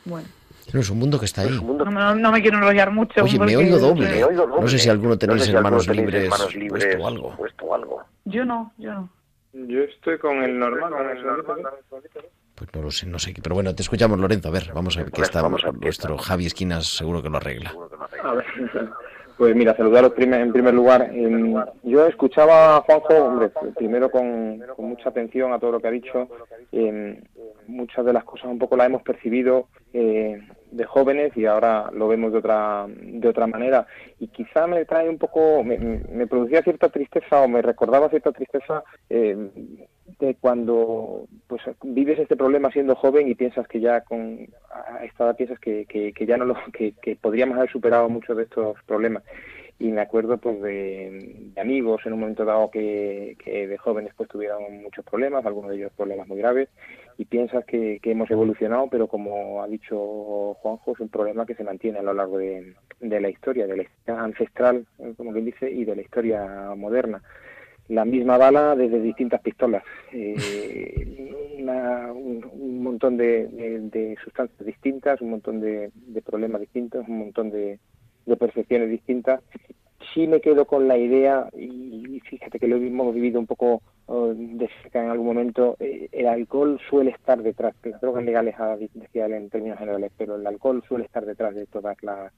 Bueno. 0.04 0.26
No, 0.72 0.80
es 0.80 0.90
un 0.90 0.98
mundo 0.98 1.18
que 1.20 1.26
está 1.26 1.42
ahí. 1.42 1.60
No, 1.62 1.84
no, 1.84 2.14
no, 2.16 2.32
me 2.32 2.42
quiero 2.42 2.58
enrollar 2.58 2.90
mucho. 2.90 3.22
Oye, 3.22 3.38
me 3.38 3.56
oigo 3.56 3.78
doble. 3.78 4.08
Me 4.08 4.24
oigo 4.24 4.46
doble. 4.48 4.62
No 4.62 4.68
sé 4.68 4.78
si 4.78 4.88
alguno 4.88 5.16
tenéis, 5.16 5.38
no 5.38 5.44
sé 5.44 5.50
si 5.52 5.56
en, 5.56 5.62
manos 5.62 5.86
tenéis 5.86 6.06
libres, 6.06 6.24
en 6.24 6.30
manos 6.30 6.54
libres 6.56 6.84
puesto 6.84 7.06
algo. 7.06 7.36
Puesto 7.36 7.74
algo. 7.74 8.02
Yo 8.24 8.44
no, 8.44 8.72
yo 8.78 8.92
no. 8.92 9.08
Yo 9.52 9.80
estoy 9.82 10.18
con 10.18 10.42
el 10.42 10.58
normal. 10.58 10.92
Con 10.92 11.08
el 11.08 11.24
normal. 11.24 11.62
Pues 12.54 12.74
no 12.74 12.82
lo 12.82 12.90
sé, 12.90 13.06
no 13.06 13.18
sé. 13.18 13.32
Pero 13.42 13.54
bueno, 13.54 13.74
te 13.74 13.82
escuchamos, 13.82 14.18
Lorenzo. 14.18 14.48
A 14.48 14.52
ver, 14.52 14.70
vamos 14.74 14.96
a 14.96 15.02
ver 15.02 15.12
qué 15.12 15.22
está. 15.22 15.42
Vamos 15.42 15.64
a 15.64 15.70
ver 15.70 15.80
nuestro 15.80 16.18
Javi 16.18 16.46
Esquinas 16.46 16.86
seguro 16.86 17.22
que 17.22 17.30
lo 17.30 17.36
arregla. 17.36 17.74
A 18.22 18.34
ver. 18.34 18.46
Pues 19.38 19.54
mira, 19.54 19.76
saludaros 19.76 20.14
en 20.16 20.52
primer 20.52 20.74
lugar. 20.74 21.12
Yo 21.84 22.06
escuchaba 22.08 22.76
a 22.76 22.80
Juanjo, 22.80 23.14
hombre, 23.14 23.52
primero 23.76 24.10
con, 24.10 24.58
con 24.74 24.86
mucha 24.86 25.10
atención 25.10 25.52
a 25.52 25.60
todo 25.60 25.70
lo 25.70 25.80
que 25.80 25.86
ha 25.86 25.92
dicho. 25.92 26.28
Eh, 26.72 27.22
muchas 27.68 28.04
de 28.04 28.12
las 28.12 28.24
cosas 28.24 28.46
un 28.46 28.58
poco 28.58 28.76
las 28.76 28.88
hemos 28.88 29.02
percibido 29.02 29.68
eh, 29.92 30.40
de 30.78 30.86
jóvenes 30.86 31.36
y 31.36 31.44
ahora 31.44 31.90
lo 31.92 32.08
vemos 32.08 32.32
de 32.32 32.38
otra 32.38 32.86
de 32.88 33.28
otra 33.28 33.46
manera. 33.46 33.86
Y 34.18 34.28
quizá 34.28 34.66
me 34.66 34.84
trae 34.86 35.08
un 35.08 35.18
poco, 35.18 35.62
me, 35.62 35.76
me 35.78 36.26
producía 36.26 36.62
cierta 36.62 36.88
tristeza 36.88 37.42
o 37.42 37.48
me 37.48 37.60
recordaba 37.60 38.08
cierta 38.08 38.32
tristeza 38.32 38.82
eh, 39.10 39.50
de 40.18 40.34
cuando 40.36 41.26
pues 41.46 41.62
vives 41.82 42.18
este 42.18 42.36
problema 42.36 42.70
siendo 42.72 42.94
joven 42.96 43.28
y 43.28 43.34
piensas 43.34 43.68
que 43.68 43.80
ya 43.80 44.00
con 44.00 44.48
a 44.72 45.04
esta 45.04 45.24
edad 45.24 45.36
piensas 45.36 45.58
que, 45.60 45.84
que, 45.86 46.26
ya 46.26 46.36
no 46.36 46.44
lo 46.44 46.56
que, 46.72 46.94
que, 47.02 47.16
podríamos 47.16 47.56
haber 47.56 47.70
superado 47.70 48.08
muchos 48.08 48.36
de 48.36 48.44
estos 48.44 48.76
problemas 48.84 49.22
y 49.78 49.92
me 49.92 50.00
acuerdo 50.00 50.38
pues 50.38 50.60
de, 50.60 51.50
de 51.54 51.60
amigos 51.60 52.00
en 52.04 52.14
un 52.14 52.20
momento 52.20 52.44
dado 52.44 52.70
que, 52.70 53.36
que, 53.44 53.68
de 53.68 53.78
jóvenes 53.78 54.12
pues 54.16 54.28
tuvieron 54.28 54.82
muchos 54.82 55.04
problemas 55.04 55.46
algunos 55.46 55.70
de 55.70 55.76
ellos 55.76 55.92
problemas 55.96 56.26
muy 56.26 56.38
graves 56.38 56.68
y 57.18 57.24
piensas 57.26 57.64
que, 57.66 58.00
hemos 58.02 58.30
evolucionado 58.30 58.88
pero 58.90 59.08
como 59.08 59.62
ha 59.62 59.68
dicho 59.68 60.54
Juanjo 60.54 60.92
es 60.92 61.00
un 61.00 61.08
problema 61.10 61.44
que 61.44 61.54
se 61.54 61.64
mantiene 61.64 61.98
a 61.98 62.02
lo 62.02 62.14
largo 62.14 62.38
de, 62.38 62.74
la 63.00 63.28
historia 63.28 63.66
de 63.66 63.76
la 63.76 63.82
historia 63.82 64.22
ancestral 64.22 64.86
como 65.16 65.32
quien 65.32 65.44
dice 65.44 65.70
y 65.70 65.84
de 65.84 65.96
la 65.96 66.02
historia 66.02 66.72
moderna 66.76 67.22
la 67.88 68.04
misma 68.04 68.36
bala 68.36 68.76
desde 68.76 69.00
distintas 69.00 69.40
pistolas, 69.40 69.82
eh, 70.12 71.32
una, 71.58 72.12
un, 72.12 72.44
un, 72.52 72.82
montón 72.82 73.16
de, 73.16 73.48
de, 73.48 74.16
sustancias 74.22 74.64
distintas, 74.64 75.20
un 75.22 75.30
montón 75.30 75.60
de, 75.60 75.90
problemas 76.24 76.60
distintos, 76.60 77.08
un 77.08 77.18
montón 77.18 77.50
de, 77.50 77.78
percepciones 78.38 78.90
distintas. 78.90 79.40
Sí 80.14 80.26
me 80.26 80.40
quedo 80.40 80.64
con 80.64 80.88
la 80.88 80.96
idea, 80.96 81.48
y 81.56 82.20
fíjate 82.20 82.58
que 82.58 82.68
lo 82.68 82.76
hemos 82.76 83.14
vivido 83.14 83.40
un 83.40 83.46
poco 83.46 83.82
uh, 84.06 84.32
de 84.34 84.68
cerca 84.82 85.02
en 85.02 85.10
algún 85.10 85.26
momento, 85.26 85.76
eh, 85.80 86.08
el 86.12 86.26
alcohol 86.26 86.80
suele 86.88 87.10
estar 87.10 87.42
detrás, 87.42 87.74
las 87.82 88.00
drogas 88.00 88.24
legales, 88.24 88.54
decía 88.94 89.26
en 89.26 89.50
términos 89.50 89.78
generales, 89.78 90.12
pero 90.16 90.36
el 90.36 90.46
alcohol 90.46 90.82
suele 90.86 91.04
estar 91.04 91.26
detrás 91.26 91.54
de 91.54 91.66
todas 91.66 91.96
las 92.02 92.32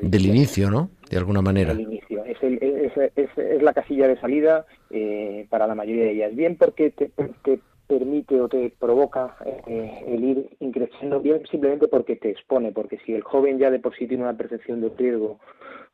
del 0.00 0.26
inicio, 0.26 0.70
¿no? 0.70 0.90
De 1.10 1.18
alguna 1.18 1.42
manera. 1.42 1.74
Del 1.74 1.82
inicio. 1.82 2.24
Es, 2.24 2.42
el, 2.42 2.58
es, 2.62 2.96
es, 2.96 3.30
es, 3.36 3.62
la 3.62 3.74
casilla 3.74 4.08
de 4.08 4.18
salida 4.18 4.64
eh, 4.90 5.46
para 5.50 5.66
la 5.66 5.74
mayoría 5.74 6.04
de 6.04 6.12
ellas. 6.12 6.34
Bien 6.34 6.56
porque 6.56 6.90
te, 6.90 7.10
te 7.42 7.60
permite 7.92 8.40
o 8.40 8.48
te 8.48 8.70
provoca 8.70 9.36
eh, 9.44 10.04
el 10.06 10.24
ir 10.24 10.56
increciendo, 10.60 11.20
bien 11.20 11.42
simplemente 11.50 11.88
porque 11.88 12.16
te 12.16 12.30
expone, 12.30 12.72
porque 12.72 12.98
si 13.04 13.12
el 13.12 13.22
joven 13.22 13.58
ya 13.58 13.70
de 13.70 13.80
por 13.80 13.94
sí 13.94 14.06
tiene 14.06 14.22
una 14.22 14.36
percepción 14.36 14.80
de 14.80 14.88
riesgo 14.96 15.38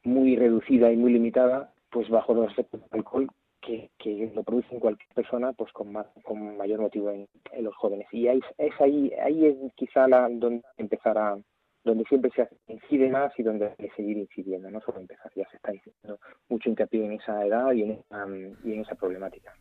muy 0.05 0.37
reducida 0.37 0.93
y 0.93 0.97
muy 0.97 1.13
limitada, 1.13 1.73
pues 1.91 2.09
bajo 2.09 2.35
los 2.35 2.53
alcohol 2.93 3.29
que, 3.61 3.91
que, 3.99 4.31
lo 4.33 4.45
producen 4.45 4.79
cualquier 4.79 5.09
persona, 5.13 5.53
pues 5.53 5.73
con, 5.73 5.91
más, 5.91 6.07
con 6.23 6.57
mayor 6.57 6.81
motivo 6.81 7.11
en, 7.11 7.27
en 7.51 7.65
los 7.65 7.75
jóvenes. 7.75 8.07
Y 8.13 8.29
ahí, 8.29 8.41
es 8.59 8.81
ahí, 8.81 9.11
ahí 9.21 9.47
es 9.47 9.57
quizá 9.75 10.07
la, 10.07 10.29
donde 10.31 10.63
empezar 10.77 11.19
a, 11.19 11.37
donde 11.85 12.05
siempre 12.05 12.31
se 12.35 12.49
incide 12.73 13.09
más 13.09 13.33
y 13.39 13.43
donde 13.43 13.67
hay 13.67 13.89
que 13.89 13.91
seguir 13.97 14.19
incidiendo, 14.19 14.71
no 14.71 14.81
solo 14.81 15.01
empezar, 15.01 15.31
ya 15.35 15.49
se 15.51 15.57
está 15.57 15.73
diciendo 15.73 16.19
mucho 16.49 16.69
hincapié 16.69 17.05
en 17.05 17.13
esa 17.13 17.45
edad 17.45 17.73
y 17.73 17.83
en 17.83 17.91
esa, 17.93 18.27
y 18.65 18.73
en 18.73 18.81
esa 18.81 18.95
problemática. 18.95 19.55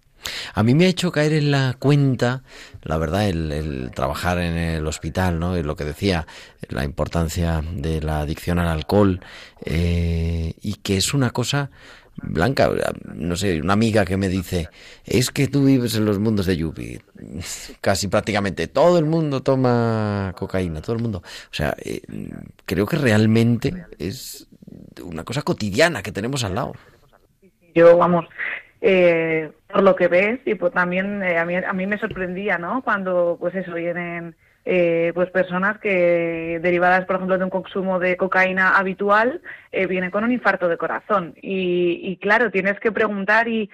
A 0.54 0.64
mí 0.64 0.74
me 0.74 0.86
ha 0.86 0.90
hecho 0.90 1.12
caer 1.12 1.34
en 1.34 1.52
la 1.52 1.76
cuenta, 1.78 2.44
la 2.84 2.98
verdad, 2.98 3.30
el, 3.30 3.52
el, 3.52 3.92
trabajar 3.92 4.40
en 4.40 4.58
el 4.58 4.88
hospital, 4.88 5.40
¿no? 5.40 5.58
Y 5.58 5.64
lo 5.64 5.76
que 5.76 5.84
decía, 5.84 6.26
la 6.70 6.84
importancia 6.84 7.62
de 7.74 8.02
la 8.02 8.22
adicción 8.22 8.58
al 8.60 8.68
alcohol, 8.68 9.20
eh, 9.66 10.54
y 10.62 10.76
que 10.76 10.98
es 10.98 11.14
una 11.14 11.30
cosa 11.30 11.70
Blanca, 12.24 12.70
no 13.14 13.36
sé, 13.36 13.62
una 13.62 13.74
amiga 13.74 14.04
que 14.04 14.18
me 14.18 14.28
dice, 14.28 14.70
es 15.06 15.30
que 15.30 15.48
tú 15.48 15.66
vives 15.66 15.96
en 15.96 16.06
los 16.06 16.20
mundos 16.20 16.46
de 16.46 16.58
Yupi. 16.58 17.00
Casi 17.82 18.08
prácticamente 18.08 18.68
todo 18.68 18.98
el 18.98 19.06
mundo 19.06 19.42
toma 19.42 20.34
cocaína, 20.38 20.82
todo 20.82 20.96
el 20.96 21.02
mundo. 21.02 21.20
O 21.20 21.54
sea, 21.54 21.76
eh, 21.84 22.02
creo 22.66 22.86
que 22.86 22.98
realmente 22.98 23.86
es 24.00 24.48
una 25.04 25.24
cosa 25.24 25.44
cotidiana 25.44 26.02
que 26.02 26.12
tenemos 26.12 26.44
al 26.44 26.56
lado. 26.56 26.74
Yo, 27.76 27.98
vamos, 27.98 28.26
eh, 28.82 29.52
por 29.68 29.84
lo 29.84 29.96
que 29.96 30.08
ves, 30.08 30.40
y 30.46 30.56
pues 30.56 30.74
también 30.74 31.22
eh, 31.24 31.38
a, 31.38 31.46
mí, 31.46 31.56
a 31.56 31.74
mí 31.74 31.86
me 31.86 32.00
sorprendía, 32.00 32.58
¿no? 32.58 32.82
Cuando, 32.82 33.38
pues 33.40 33.54
eso, 33.54 33.74
vienen 33.74 34.36
eh, 34.70 35.14
pues 35.16 35.30
personas 35.32 35.80
que 35.80 36.60
derivadas, 36.62 37.06
por 37.06 37.16
ejemplo, 37.16 37.38
de 37.38 37.46
un 37.46 37.50
consumo 37.50 38.00
de 38.00 38.18
cocaína 38.18 38.78
habitual, 38.78 39.42
eh, 39.72 39.88
vienen 39.88 40.12
con 40.12 40.26
un 40.26 40.34
infarto 40.34 40.68
de 40.68 40.76
corazón. 40.76 41.34
Y, 41.42 42.02
y 42.04 42.18
claro, 42.18 42.52
tienes 42.52 42.78
que 42.82 42.92
preguntar 42.92 43.48
y 43.48 43.70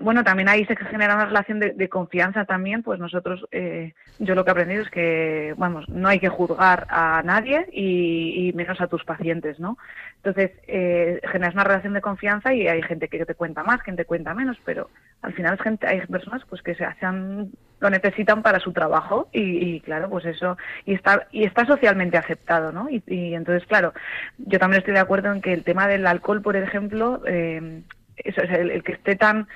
bueno, 0.00 0.24
también 0.24 0.48
ahí 0.48 0.64
se 0.64 0.76
genera 0.76 1.14
una 1.14 1.26
relación 1.26 1.60
de, 1.60 1.72
de 1.72 1.88
confianza 1.88 2.44
también, 2.46 2.82
pues 2.82 2.98
nosotros, 2.98 3.46
eh, 3.52 3.92
yo 4.18 4.34
lo 4.34 4.44
que 4.44 4.50
he 4.50 4.52
aprendido 4.52 4.82
es 4.82 4.90
que, 4.90 5.54
vamos, 5.58 5.88
no 5.88 6.08
hay 6.08 6.18
que 6.18 6.28
juzgar 6.28 6.86
a 6.88 7.22
nadie 7.22 7.66
y, 7.72 8.52
menos 8.54 8.80
a 8.80 8.88
tus 8.88 9.04
pacientes, 9.04 9.60
¿no? 9.60 9.78
Entonces, 10.16 10.50
eh, 10.66 11.20
generas 11.30 11.54
una 11.54 11.64
relación 11.64 11.94
de 11.94 12.00
confianza 12.00 12.52
y 12.52 12.66
hay 12.66 12.82
gente 12.82 13.08
que 13.08 13.24
te 13.24 13.34
cuenta 13.34 13.62
más, 13.62 13.82
que 13.82 13.92
te 13.92 14.04
cuenta 14.04 14.34
menos, 14.34 14.58
pero 14.64 14.90
al 15.22 15.32
final 15.34 15.54
es 15.54 15.62
gente, 15.62 15.86
hay 15.86 16.00
personas 16.06 16.42
pues 16.48 16.62
que 16.62 16.74
se 16.74 16.84
hacen, 16.84 17.52
lo 17.78 17.90
necesitan 17.90 18.42
para 18.42 18.58
su 18.58 18.72
trabajo 18.72 19.28
y, 19.32 19.76
y 19.76 19.80
claro, 19.80 20.10
pues 20.10 20.24
eso, 20.24 20.56
y 20.84 20.94
está, 20.94 21.26
y 21.30 21.44
está 21.44 21.64
socialmente 21.66 22.18
aceptado, 22.18 22.72
¿no? 22.72 22.88
Y, 22.90 23.34
entonces, 23.34 23.66
claro, 23.68 23.92
yo 24.38 24.58
también 24.58 24.80
estoy 24.80 24.94
de 24.94 25.00
acuerdo 25.00 25.32
en 25.32 25.40
que 25.40 25.52
el 25.52 25.64
tema 25.64 25.86
del 25.86 26.06
alcohol, 26.06 26.42
por 26.42 26.56
ejemplo, 26.56 27.22
eh, 27.26 27.82
eso 28.16 28.42
es 28.42 28.50
el, 28.50 28.70
el 28.70 28.82
que 28.82 28.92
esté 28.92 29.16
tan 29.16 29.46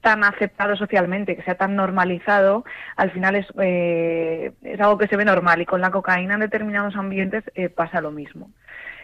tan 0.00 0.24
aceptado 0.24 0.76
socialmente, 0.76 1.36
que 1.36 1.42
sea 1.42 1.56
tan 1.56 1.76
normalizado, 1.76 2.64
al 2.96 3.10
final 3.10 3.36
es, 3.36 3.46
eh, 3.60 4.52
es 4.62 4.80
algo 4.80 4.98
que 4.98 5.08
se 5.08 5.16
ve 5.16 5.24
normal 5.24 5.60
y 5.60 5.66
con 5.66 5.80
la 5.80 5.90
cocaína 5.90 6.34
en 6.34 6.40
determinados 6.40 6.96
ambientes 6.96 7.44
eh, 7.54 7.68
pasa 7.68 8.00
lo 8.00 8.10
mismo. 8.10 8.50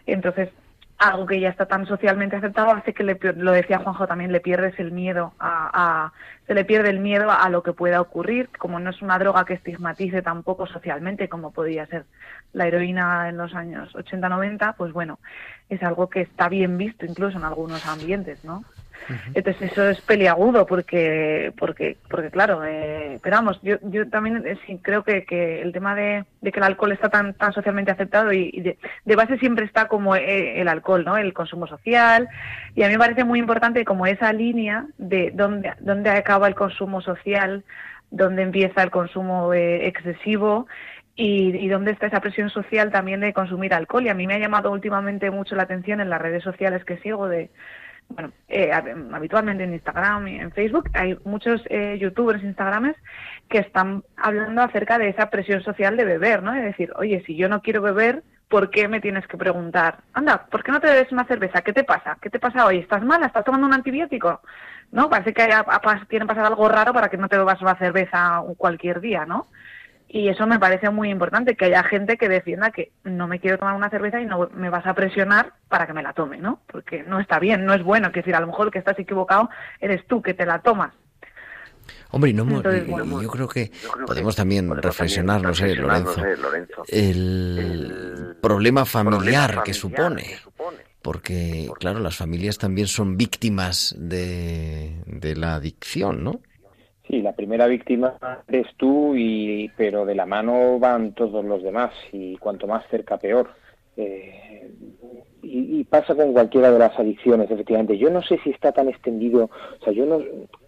Entonces, 0.07 0.51
algo 0.99 1.27
que 1.27 1.41
ya 1.41 1.51
está 1.51 1.67
tan 1.67 1.87
socialmente 1.87 2.37
aceptado 2.37 2.71
hace 2.71 2.95
que, 2.95 3.05
le, 3.05 3.19
lo 3.37 3.53
decía 3.53 3.79
Juanjo 3.79 4.07
también, 4.07 4.33
le 4.33 4.41
pierdes 4.41 4.79
el 4.79 4.93
miedo 4.93 5.35
a, 5.39 5.71
a, 5.73 6.13
se 6.47 6.55
le 6.55 6.65
pierde 6.65 6.89
el 6.89 7.01
miedo 7.01 7.31
a 7.31 7.49
lo 7.51 7.63
que 7.63 7.75
pueda 7.75 8.01
ocurrir, 8.01 8.49
como 8.59 8.79
no 8.79 8.91
es 8.91 9.03
una 9.03 9.19
droga 9.19 9.45
que 9.45 9.55
estigmatice 9.55 10.23
tampoco 10.23 10.67
socialmente 10.67 11.29
como 11.29 11.53
podía 11.53 11.87
ser 11.87 12.07
la 12.55 12.67
heroína 12.67 13.29
en 13.29 13.37
los 13.37 13.55
años 13.55 13.95
80-90, 13.95 14.75
pues 14.77 14.93
bueno, 14.93 15.19
es 15.69 15.83
algo 15.83 16.09
que 16.09 16.23
está 16.23 16.49
bien 16.49 16.79
visto 16.79 17.05
incluso 17.05 17.37
en 17.37 17.45
algunos 17.45 17.87
ambientes, 17.87 18.43
¿no? 18.45 18.65
Entonces 19.35 19.71
eso 19.71 19.89
es 19.89 20.01
peliagudo 20.01 20.67
porque, 20.67 21.53
porque, 21.59 21.97
porque 22.09 22.31
claro, 22.31 22.65
eh, 22.65 23.15
esperamos. 23.15 23.61
Yo, 23.63 23.77
yo 23.83 24.09
también 24.09 24.43
eh, 24.47 24.79
creo 24.83 25.05
que, 25.05 25.25
que 25.25 25.63
el 25.63 25.73
tema 25.73 25.95
de, 25.95 26.25
de, 26.41 26.53
que 26.53 26.59
el 26.59 26.65
alcohol 26.65 26.93
está 26.93 27.09
tan, 27.09 27.35
tan 27.35 27.53
socialmente 27.53 27.93
aceptado 27.93 28.33
y, 28.33 28.51
de, 29.05 29.17
base 29.17 29.39
siempre 29.39 29.65
está 29.65 29.89
como 29.89 30.17
eh, 30.17 30.61
el 30.61 30.69
alcohol, 30.69 31.05
¿no? 31.05 31.17
El 31.17 31.33
consumo 31.33 31.67
social. 31.67 32.29
Y 32.75 32.83
a 32.83 32.89
mí 32.89 32.95
me 32.95 32.99
parece 32.99 33.25
muy 33.25 33.39
importante 33.39 33.85
como 33.85 34.07
esa 34.07 34.33
línea 34.33 34.87
de 34.99 35.31
dónde, 35.33 35.73
dónde 35.81 36.11
acaba 36.11 36.49
el 36.49 36.55
consumo 36.55 37.01
social, 37.01 37.65
dónde 38.11 38.43
empieza 38.43 38.83
el 38.83 38.91
consumo 38.91 39.53
eh, 39.53 39.87
excesivo 39.87 40.67
y, 41.15 41.57
y, 41.57 41.69
dónde 41.69 41.93
está 41.93 42.07
esa 42.09 42.21
presión 42.21 42.51
social 42.51 42.91
también 42.91 43.21
de 43.21 43.33
consumir 43.33 43.73
alcohol. 43.73 44.05
Y 44.05 44.09
a 44.09 44.15
mí 44.15 44.27
me 44.27 44.35
ha 44.35 44.39
llamado 44.39 44.71
últimamente 44.71 45.31
mucho 45.31 45.55
la 45.55 45.63
atención 45.63 46.01
en 46.01 46.11
las 46.11 46.21
redes 46.21 46.43
sociales 46.43 46.85
que 46.85 46.99
sigo 46.99 47.29
de 47.29 47.51
bueno, 48.09 48.33
eh, 48.49 48.71
habitualmente 48.73 49.65
en 49.65 49.75
Instagram 49.75 50.29
y 50.29 50.39
en 50.39 50.53
Facebook, 50.53 50.89
hay 50.95 51.19
muchos 51.25 51.63
eh, 51.69 51.99
youtubers, 52.01 52.43
instagrames 52.43 52.97
que 53.49 53.59
están 53.59 54.05
hablando 54.17 54.63
acerca 54.63 54.99
de 54.99 55.09
esa 55.09 55.29
presión 55.29 55.63
social 55.63 55.97
de 55.97 56.05
beber, 56.05 56.43
¿no? 56.43 56.55
Es 56.55 56.63
decir, 56.63 56.93
oye, 56.97 57.23
si 57.27 57.37
yo 57.37 57.49
no 57.49 57.63
quiero 57.63 57.83
beber, 57.83 58.23
¿por 58.49 58.71
qué 58.71 58.89
me 58.89 59.01
tienes 59.01 59.27
que 59.27 59.37
preguntar? 59.37 59.99
Anda, 60.13 60.47
¿por 60.47 60.63
qué 60.63 60.73
no 60.73 60.81
te 60.81 60.89
bebes 60.89 61.13
una 61.13 61.27
cerveza? 61.27 61.63
¿Qué 61.63 61.73
te 61.73 61.85
pasa? 61.85 62.17
¿Qué 62.21 62.31
te 62.31 62.39
pasa 62.39 62.65
hoy? 62.65 62.79
¿Estás 62.79 63.03
mala? 63.03 63.27
¿Estás 63.27 63.45
tomando 63.45 63.67
un 63.67 63.75
antibiótico? 63.75 64.41
¿No? 64.93 65.11
Parece 65.11 65.35
que 65.35 65.43
haya, 65.43 65.65
tiene 66.09 66.27
pasado 66.27 66.47
algo 66.47 66.69
raro 66.69 66.93
para 66.93 67.09
que 67.09 67.17
no 67.17 67.29
te 67.29 67.37
bebas 67.37 67.61
una 67.61 67.77
cerveza 67.77 68.41
cualquier 68.57 69.01
día, 69.01 69.27
¿no? 69.27 69.49
Y 70.09 70.29
eso 70.29 70.47
me 70.47 70.59
parece 70.59 70.89
muy 70.91 71.11
importante, 71.11 71.57
que 71.57 71.65
haya 71.65 71.83
gente 71.83 72.17
que 72.17 72.29
defienda 72.29 72.71
que 72.71 72.93
no 73.05 73.27
me 73.27 73.41
quiero 73.41 73.59
tomar 73.59 73.75
una 73.75 73.91
cerveza 73.91 74.21
y 74.21 74.27
no 74.27 74.49
me 74.55 74.71
vas 74.71 74.87
a 74.87 74.95
presionar 74.95 75.55
para 75.69 75.87
que 75.87 75.93
me 75.93 76.03
la 76.03 76.13
tome, 76.13 76.39
¿no? 76.39 76.61
Porque 76.67 77.03
no 77.03 77.19
está 77.19 77.41
bien, 77.41 77.67
no 77.67 77.75
es 77.75 77.83
bueno. 77.83 78.13
Que 78.13 78.21
decir, 78.21 78.35
a 78.35 78.41
lo 78.41 78.47
mejor 78.47 78.71
que 78.71 78.79
estás 78.79 78.99
equivocado 78.99 79.51
eres 79.81 80.07
tú 80.07 80.23
que 80.23 80.33
te 80.33 80.47
la 80.47 80.61
tomas. 80.61 80.93
Hombre, 82.11 82.33
no, 82.33 82.43
Entonces, 82.45 82.87
bueno, 82.87 83.21
yo 83.21 83.29
creo 83.31 83.49
que 83.49 83.71
yo 83.83 83.91
creo 83.91 84.07
podemos 84.07 84.35
que 84.35 84.41
también 84.41 84.69
podemos 84.69 84.85
reflexionar, 84.85 85.43
no 85.43 85.55
sé, 85.55 85.75
Lorenzo, 85.75 86.21
Lorenzo 86.41 86.85
el, 86.89 87.59
el, 87.59 88.37
problema 88.41 88.85
familiar, 88.85 89.17
problema 89.17 89.47
familiar 89.49 89.63
que, 89.65 89.75
supone, 89.75 90.23
que, 90.23 90.37
supone, 90.37 90.79
Porque, 91.03 91.71
claro, 91.79 91.99
las 91.99 92.17
familias 92.17 92.59
también 92.59 92.87
son 92.87 93.17
víctimas 93.17 93.95
de, 93.99 95.03
de 95.07 95.37
la 95.37 95.57
adicción, 95.57 96.23
¿no? 96.23 96.41
Sí, 97.09 97.23
la 97.23 97.33
primera 97.33 97.67
víctima 97.67 98.17
eres 98.49 98.67
tú, 98.77 99.15
y, 99.17 99.71
pero 99.77 100.05
de 100.05 100.15
la 100.15 100.27
mano 100.27 100.79
van 100.79 101.13
todos 101.13 101.45
los 101.45 101.63
demás 101.63 101.93
y 102.13 102.37
cuanto 102.39 102.67
más 102.67 102.85
cerca 102.89 103.17
peor. 103.17 103.51
Eh, 103.97 104.71
y, 105.47 105.81
y, 105.81 105.85
pasa 105.85 106.15
con 106.15 106.33
cualquiera 106.33 106.71
de 106.71 106.79
las 106.79 106.99
adicciones, 106.99 107.51
efectivamente. 107.51 107.97
Yo 107.97 108.11
no 108.11 108.23
sé 108.23 108.39
si 108.43 108.51
está 108.51 108.73
tan 108.73 108.89
extendido, 108.89 109.51
o 109.81 109.85
sea, 109.85 109.93
yo 109.93 110.05
no, 110.07 110.21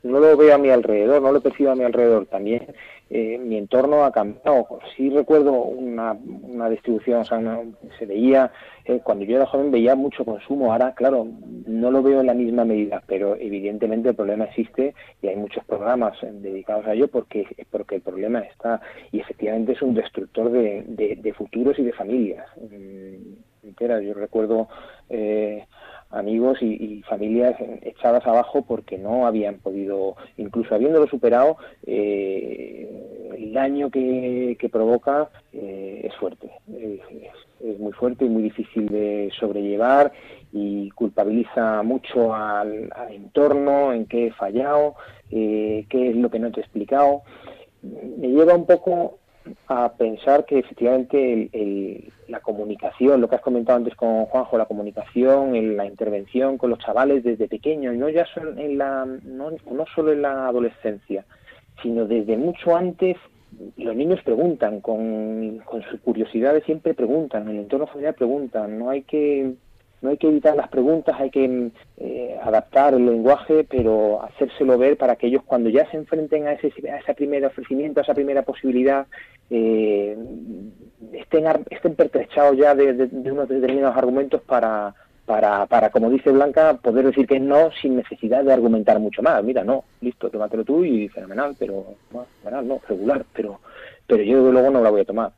no 0.03 0.21
lo 0.21 0.37
veo 0.37 0.55
a 0.55 0.59
mi 0.59 0.71
alrededor, 0.71 1.21
no 1.21 1.33
lo 1.33 1.41
percibo 1.41 1.71
a 1.71 1.75
mi 1.75 1.85
alrededor. 1.85 2.27
También 2.27 2.75
eh, 3.11 3.39
mi 3.39 3.57
entorno 3.57 4.05
ha 4.05 4.13
cambiado. 4.13 4.67
Sí 4.97 5.11
recuerdo 5.11 5.53
una, 5.53 6.13
una 6.13 6.69
distribución, 6.69 7.21
o 7.21 7.25
sea, 7.25 7.39
una, 7.39 7.61
se 7.99 8.07
veía, 8.07 8.53
eh, 8.85 9.01
cuando 9.03 9.25
yo 9.25 9.37
era 9.37 9.47
joven 9.47 9.71
veía 9.71 9.95
mucho 9.95 10.25
consumo, 10.25 10.73
ahora, 10.73 10.95
claro, 10.95 11.27
no 11.67 11.91
lo 11.91 12.03
veo 12.03 12.21
en 12.21 12.27
la 12.27 12.35
misma 12.35 12.65
medida, 12.65 13.03
pero 13.07 13.37
evidentemente 13.37 14.11
el 14.11 14.15
problema 14.15 14.45
existe 14.45 14.95
y 15.23 15.29
hay 15.29 15.37
muchos 15.37 15.65
programas 15.65 16.19
dedicados 16.23 16.87
a 16.87 16.95
ello 16.95 17.09
porque, 17.09 17.47
porque 17.71 17.97
el 17.97 18.03
problema 18.03 18.41
está 18.41 18.81
y 19.13 19.21
efectivamente 19.21 19.73
es 19.73 19.83
un 19.83 19.95
destructor 19.95 20.51
de, 20.51 20.85
de, 20.87 21.17
de 21.17 21.33
futuros 21.33 21.79
y 21.79 21.83
de 21.83 21.93
familias 21.93 22.47
Yo 23.81 24.13
recuerdo 24.13 24.69
eh, 25.09 25.65
amigos 26.11 26.59
y, 26.63 27.01
familias 27.03 27.55
echadas 27.83 28.27
abajo 28.27 28.63
porque 28.63 28.99
no 28.99 29.27
habían 29.27 29.59
podido, 29.59 30.17
incluso 30.37 30.75
habiéndolo 30.75 31.07
superado, 31.07 31.59
eh, 31.87 33.35
el 33.37 33.53
daño 33.53 33.89
que, 33.91 34.69
provoca 34.73 35.29
eh, 35.53 36.01
es 36.05 36.15
fuerte, 36.17 36.51
es, 36.77 37.79
muy 37.79 37.93
fuerte 37.93 38.25
y 38.25 38.29
muy 38.29 38.43
difícil 38.43 38.89
de 38.89 39.31
sobrellevar 39.39 40.13
y 40.53 40.91
culpabiliza 40.91 41.83
mucho 41.85 42.35
al, 42.35 42.91
entorno, 43.11 43.93
en 43.93 44.07
qué 44.07 44.27
he 44.27 44.33
fallado, 44.33 44.97
qué 45.31 45.87
es 45.91 46.17
lo 46.17 46.31
que 46.31 46.39
no 46.41 46.51
te 46.51 46.61
he 46.61 46.65
explicado. 46.65 47.23
Me 47.83 48.29
lleva 48.29 48.55
un 48.55 48.67
poco 48.67 49.19
a 49.69 49.93
pensar 49.93 50.45
que 50.45 50.59
efectivamente 50.59 51.33
el, 51.33 51.51
el, 51.53 52.13
la 52.29 52.41
comunicación, 52.41 53.21
lo 53.21 53.29
que 53.29 53.37
has 53.37 53.43
comentado 53.43 53.79
antes 53.79 53.95
con 53.95 54.25
Juanjo, 54.27 54.59
la 54.59 54.67
comunicación, 54.67 55.55
en 55.55 55.77
la 55.77 55.87
intervención 55.87 56.59
con 56.59 56.71
los 56.71 56.79
chavales 56.79 57.25
desde 57.25 57.49
pequeños, 57.49 57.95
no 57.97 58.09
ya 58.09 58.27
son 58.27 58.59
en 58.59 58.79
la, 58.79 59.05
no, 59.05 59.51
solo 59.95 60.13
en 60.13 60.23
la 60.23 60.49
adolescencia, 60.49 61.25
sino 61.83 62.07
desde 62.07 62.37
mucho 62.37 62.77
antes 62.77 63.17
los 63.77 63.97
niños 63.97 64.21
preguntan, 64.23 64.81
con, 64.81 65.59
con 65.65 65.83
sus 65.83 66.01
curiosidades 66.01 66.65
siempre 66.65 66.95
preguntan, 66.95 67.45
en 67.45 67.57
el 67.57 67.63
entorno 67.63 67.87
familiar 67.87 68.15
preguntan, 68.15 68.79
no 68.79 68.91
hay 68.91 69.03
que 69.03 69.55
no 70.01 70.11
hay 70.11 70.17
que 70.17 70.29
evitar 70.29 70.57
las 70.57 70.69
preguntas, 70.69 71.17
hay 71.19 71.31
que 71.31 71.71
eh, 71.97 72.39
adaptar 72.43 72.95
el 72.95 73.05
lenguaje, 73.07 73.65
pero 73.65 74.23
hacérselo 74.23 74.79
ver 74.79 74.97
para 74.97 75.17
que 75.17 75.27
ellos 75.27 75.43
cuando 75.45 75.71
ya 75.71 75.91
se 75.91 75.97
enfrenten 75.97 76.47
a 76.47 76.53
ese, 76.53 76.73
a 76.91 76.99
ese 76.99 77.15
primer 77.15 77.45
ofrecimiento, 77.45 78.01
a 78.01 78.03
esa 78.05 78.15
primera 78.15 78.43
posibilidad, 78.43 79.07
eh, 79.51 80.17
estén, 81.13 81.47
estén 81.71 81.95
pertrechados 81.95 82.57
ya 82.57 82.75
de, 82.75 83.09
unos 83.31 83.49
determinados 83.49 83.97
argumentos 83.97 84.41
para, 84.43 84.95
para, 85.27 85.67
para, 85.67 85.91
como 85.91 86.11
dice 86.11 86.31
Blanca, 86.31 86.75
poder 86.75 87.07
decir 87.07 87.27
que 87.27 87.41
no 87.41 87.71
sin 87.83 87.97
necesidad 87.97 88.45
de 88.45 88.53
argumentar 88.53 89.01
mucho 89.01 89.23
más. 89.23 89.43
Mira, 89.43 89.65
no, 89.65 89.85
listo, 90.01 90.31
tómatelo 90.31 90.65
tú 90.65 90.85
y 90.85 91.09
fenomenal, 91.09 91.57
pero, 91.59 91.97
no, 92.13 92.27
fenomenal, 92.43 92.69
no, 92.69 92.81
regular, 92.89 93.25
pero, 93.35 93.61
pero 94.07 94.23
yo 94.23 94.39
desde 94.39 94.53
luego 94.53 94.71
no 94.71 94.81
la 94.81 94.91
voy 94.91 95.01
a 95.01 95.07
tomar. 95.07 95.33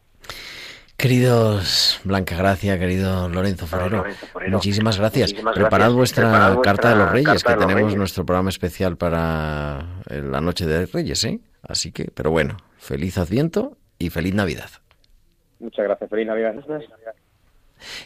Queridos 1.01 1.99
Blanca 2.05 2.37
Gracia, 2.37 2.79
querido 2.79 3.27
Lorenzo 3.31 3.67
Forero, 3.67 4.05
muchísimas 4.49 4.99
gracias. 4.99 5.31
Muchísimas 5.31 5.55
Preparad 5.55 5.79
gracias. 5.79 5.97
vuestra 5.97 6.31
Preparad 6.31 6.61
Carta 6.61 6.91
de 6.91 6.97
los 6.97 7.11
Reyes, 7.11 7.43
que 7.43 7.53
tenemos 7.55 7.75
Reyes. 7.75 7.97
nuestro 7.97 8.27
programa 8.27 8.51
especial 8.51 8.99
para 8.99 9.87
la 10.11 10.41
Noche 10.43 10.67
de 10.67 10.85
Reyes, 10.85 11.25
¿eh? 11.25 11.41
Así 11.63 11.91
que, 11.91 12.11
pero 12.15 12.31
bueno, 12.31 12.59
feliz 12.77 13.17
Adviento 13.17 13.79
y 13.99 14.11
feliz 14.11 14.35
Navidad. 14.35 14.69
Muchas 15.59 15.87
gracias, 15.87 16.11
feliz 16.11 16.27
Navidad. 16.27 16.55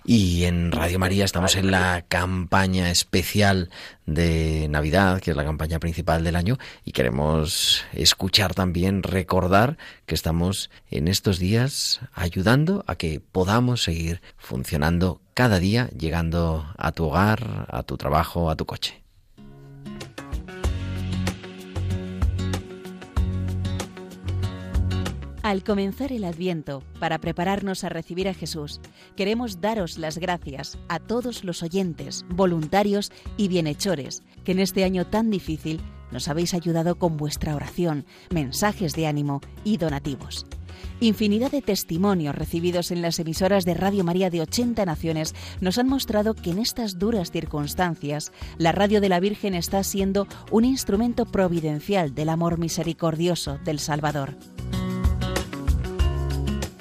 Y 0.04 0.44
en 0.44 0.72
Radio 0.72 0.98
María 0.98 1.24
estamos 1.24 1.56
en 1.56 1.70
la 1.70 2.04
campaña 2.08 2.90
especial 2.90 3.70
de 4.06 4.68
Navidad, 4.68 5.20
que 5.20 5.30
es 5.30 5.36
la 5.36 5.44
campaña 5.44 5.78
principal 5.78 6.24
del 6.24 6.36
año, 6.36 6.58
y 6.84 6.92
queremos 6.92 7.84
escuchar 7.92 8.54
también, 8.54 9.02
recordar 9.02 9.78
que 10.06 10.14
estamos 10.14 10.70
en 10.90 11.08
estos 11.08 11.38
días 11.38 12.00
ayudando 12.12 12.84
a 12.86 12.96
que 12.96 13.20
podamos 13.20 13.82
seguir 13.82 14.20
funcionando 14.36 15.20
cada 15.34 15.58
día, 15.58 15.88
llegando 15.88 16.72
a 16.76 16.92
tu 16.92 17.06
hogar, 17.06 17.66
a 17.70 17.82
tu 17.82 17.96
trabajo, 17.96 18.50
a 18.50 18.56
tu 18.56 18.66
coche. 18.66 19.03
Al 25.44 25.62
comenzar 25.62 26.10
el 26.10 26.24
Adviento, 26.24 26.82
para 26.98 27.18
prepararnos 27.18 27.84
a 27.84 27.90
recibir 27.90 28.30
a 28.30 28.32
Jesús, 28.32 28.80
queremos 29.14 29.60
daros 29.60 29.98
las 29.98 30.16
gracias 30.16 30.78
a 30.88 30.98
todos 30.98 31.44
los 31.44 31.62
oyentes, 31.62 32.24
voluntarios 32.30 33.12
y 33.36 33.48
bienhechores 33.48 34.22
que 34.42 34.52
en 34.52 34.60
este 34.60 34.84
año 34.84 35.06
tan 35.06 35.30
difícil 35.30 35.82
nos 36.10 36.28
habéis 36.28 36.54
ayudado 36.54 36.94
con 36.94 37.18
vuestra 37.18 37.54
oración, 37.54 38.06
mensajes 38.30 38.94
de 38.94 39.06
ánimo 39.06 39.42
y 39.64 39.76
donativos. 39.76 40.46
Infinidad 41.00 41.50
de 41.50 41.60
testimonios 41.60 42.34
recibidos 42.34 42.90
en 42.90 43.02
las 43.02 43.18
emisoras 43.18 43.66
de 43.66 43.74
Radio 43.74 44.02
María 44.02 44.30
de 44.30 44.40
80 44.40 44.86
naciones 44.86 45.34
nos 45.60 45.76
han 45.76 45.90
mostrado 45.90 46.32
que 46.32 46.52
en 46.52 46.58
estas 46.58 46.98
duras 46.98 47.30
circunstancias 47.30 48.32
la 48.56 48.72
Radio 48.72 49.02
de 49.02 49.10
la 49.10 49.20
Virgen 49.20 49.52
está 49.52 49.84
siendo 49.84 50.26
un 50.50 50.64
instrumento 50.64 51.26
providencial 51.26 52.14
del 52.14 52.30
amor 52.30 52.56
misericordioso 52.56 53.58
del 53.58 53.78
Salvador. 53.78 54.38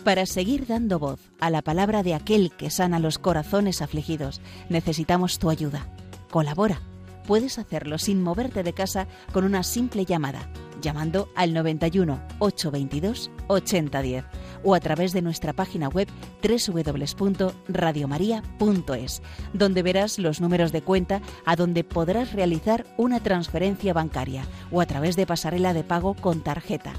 Para 0.03 0.25
seguir 0.25 0.67
dando 0.67 0.99
voz 0.99 1.31
a 1.39 1.49
la 1.49 1.61
palabra 1.61 2.03
de 2.03 2.13
aquel 2.13 2.51
que 2.51 2.69
sana 2.69 2.99
los 2.99 3.19
corazones 3.19 3.81
afligidos, 3.81 4.41
necesitamos 4.67 5.39
tu 5.39 5.49
ayuda. 5.49 5.87
Colabora. 6.29 6.81
Puedes 7.25 7.57
hacerlo 7.57 7.97
sin 7.97 8.21
moverte 8.21 8.63
de 8.63 8.73
casa 8.73 9.07
con 9.31 9.45
una 9.45 9.63
simple 9.63 10.03
llamada, 10.03 10.49
llamando 10.81 11.29
al 11.37 11.53
91 11.53 12.21
822 12.39 13.31
8010 13.47 14.25
o 14.65 14.75
a 14.75 14.81
través 14.81 15.13
de 15.13 15.21
nuestra 15.21 15.53
página 15.53 15.87
web 15.87 16.09
www.radiomaria.es, 16.43 19.21
donde 19.53 19.83
verás 19.83 20.19
los 20.19 20.41
números 20.41 20.73
de 20.73 20.81
cuenta 20.81 21.21
a 21.45 21.55
donde 21.55 21.85
podrás 21.85 22.33
realizar 22.33 22.85
una 22.97 23.21
transferencia 23.21 23.93
bancaria 23.93 24.43
o 24.69 24.81
a 24.81 24.85
través 24.85 25.15
de 25.15 25.25
pasarela 25.25 25.73
de 25.73 25.85
pago 25.85 26.13
con 26.13 26.41
tarjeta. 26.41 26.91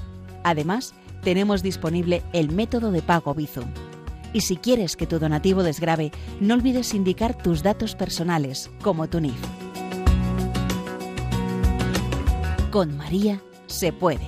Además, 0.43 0.95
tenemos 1.25 1.63
disponible 1.63 2.21
el 2.33 2.51
método 2.51 2.91
de 2.91 3.01
pago 3.01 3.33
Bizum. 3.33 3.65
Y 4.31 4.41
si 4.41 4.57
quieres 4.57 4.95
que 4.95 5.07
tu 5.07 5.17
donativo 5.17 5.63
desgrabe, 5.63 6.11
no 6.39 6.53
olvides 6.53 6.93
indicar 6.93 7.35
tus 7.35 7.63
datos 7.63 7.95
personales, 7.95 8.69
como 8.83 9.07
tu 9.07 9.19
NIF. 9.19 9.33
Con 12.69 12.95
María 12.95 13.41
se 13.65 13.91
puede. 13.91 14.27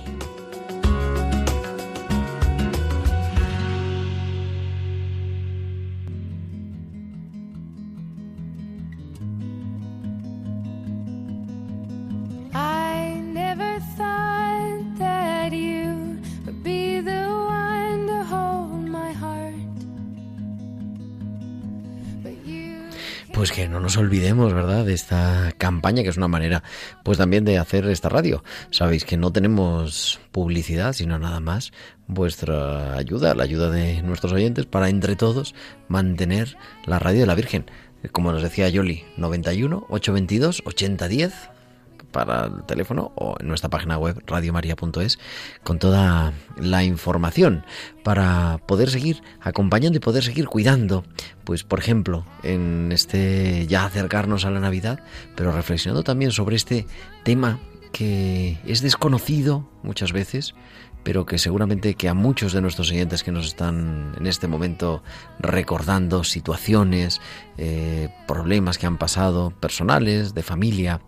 Pues 23.38 23.52
que 23.52 23.68
no 23.68 23.78
nos 23.78 23.96
olvidemos, 23.96 24.52
¿verdad?, 24.52 24.84
de 24.84 24.94
esta 24.94 25.52
campaña, 25.58 26.02
que 26.02 26.08
es 26.08 26.16
una 26.16 26.26
manera, 26.26 26.64
pues 27.04 27.18
también 27.18 27.44
de 27.44 27.56
hacer 27.56 27.86
esta 27.86 28.08
radio. 28.08 28.42
Sabéis 28.72 29.04
que 29.04 29.16
no 29.16 29.32
tenemos 29.32 30.18
publicidad, 30.32 30.92
sino 30.92 31.20
nada 31.20 31.38
más 31.38 31.70
vuestra 32.08 32.96
ayuda, 32.96 33.36
la 33.36 33.44
ayuda 33.44 33.70
de 33.70 34.02
nuestros 34.02 34.32
oyentes, 34.32 34.66
para 34.66 34.88
entre 34.88 35.14
todos 35.14 35.54
mantener 35.86 36.56
la 36.84 36.98
radio 36.98 37.20
de 37.20 37.26
la 37.26 37.36
Virgen. 37.36 37.66
Como 38.10 38.32
nos 38.32 38.42
decía 38.42 38.68
Yoli, 38.70 39.04
91 39.16 39.86
822 39.88 40.62
8010 40.64 41.32
para 42.10 42.46
el 42.46 42.64
teléfono 42.64 43.12
o 43.14 43.36
en 43.38 43.48
nuestra 43.48 43.68
página 43.68 43.98
web 43.98 44.22
radiomaria.es 44.26 45.18
con 45.62 45.78
toda 45.78 46.32
la 46.56 46.84
información 46.84 47.64
para 48.02 48.58
poder 48.66 48.90
seguir 48.90 49.22
acompañando 49.40 49.96
y 49.96 50.00
poder 50.00 50.24
seguir 50.24 50.46
cuidando, 50.46 51.04
pues 51.44 51.64
por 51.64 51.78
ejemplo, 51.78 52.24
en 52.42 52.90
este 52.92 53.66
ya 53.66 53.84
acercarnos 53.84 54.44
a 54.44 54.50
la 54.50 54.60
Navidad, 54.60 55.00
pero 55.36 55.52
reflexionando 55.52 56.02
también 56.02 56.30
sobre 56.30 56.56
este 56.56 56.86
tema 57.22 57.58
que 57.92 58.58
es 58.66 58.82
desconocido 58.82 59.68
muchas 59.82 60.12
veces, 60.12 60.54
pero 61.02 61.26
que 61.26 61.38
seguramente 61.38 61.94
que 61.94 62.08
a 62.08 62.14
muchos 62.14 62.52
de 62.52 62.60
nuestros 62.60 62.90
oyentes 62.90 63.22
que 63.22 63.32
nos 63.32 63.46
están 63.46 64.14
en 64.18 64.26
este 64.26 64.46
momento 64.46 65.02
recordando 65.38 66.24
situaciones, 66.24 67.20
eh, 67.56 68.08
problemas 68.26 68.78
que 68.78 68.86
han 68.86 68.98
pasado, 68.98 69.50
personales, 69.50 70.34
de 70.34 70.42
familia, 70.42 71.00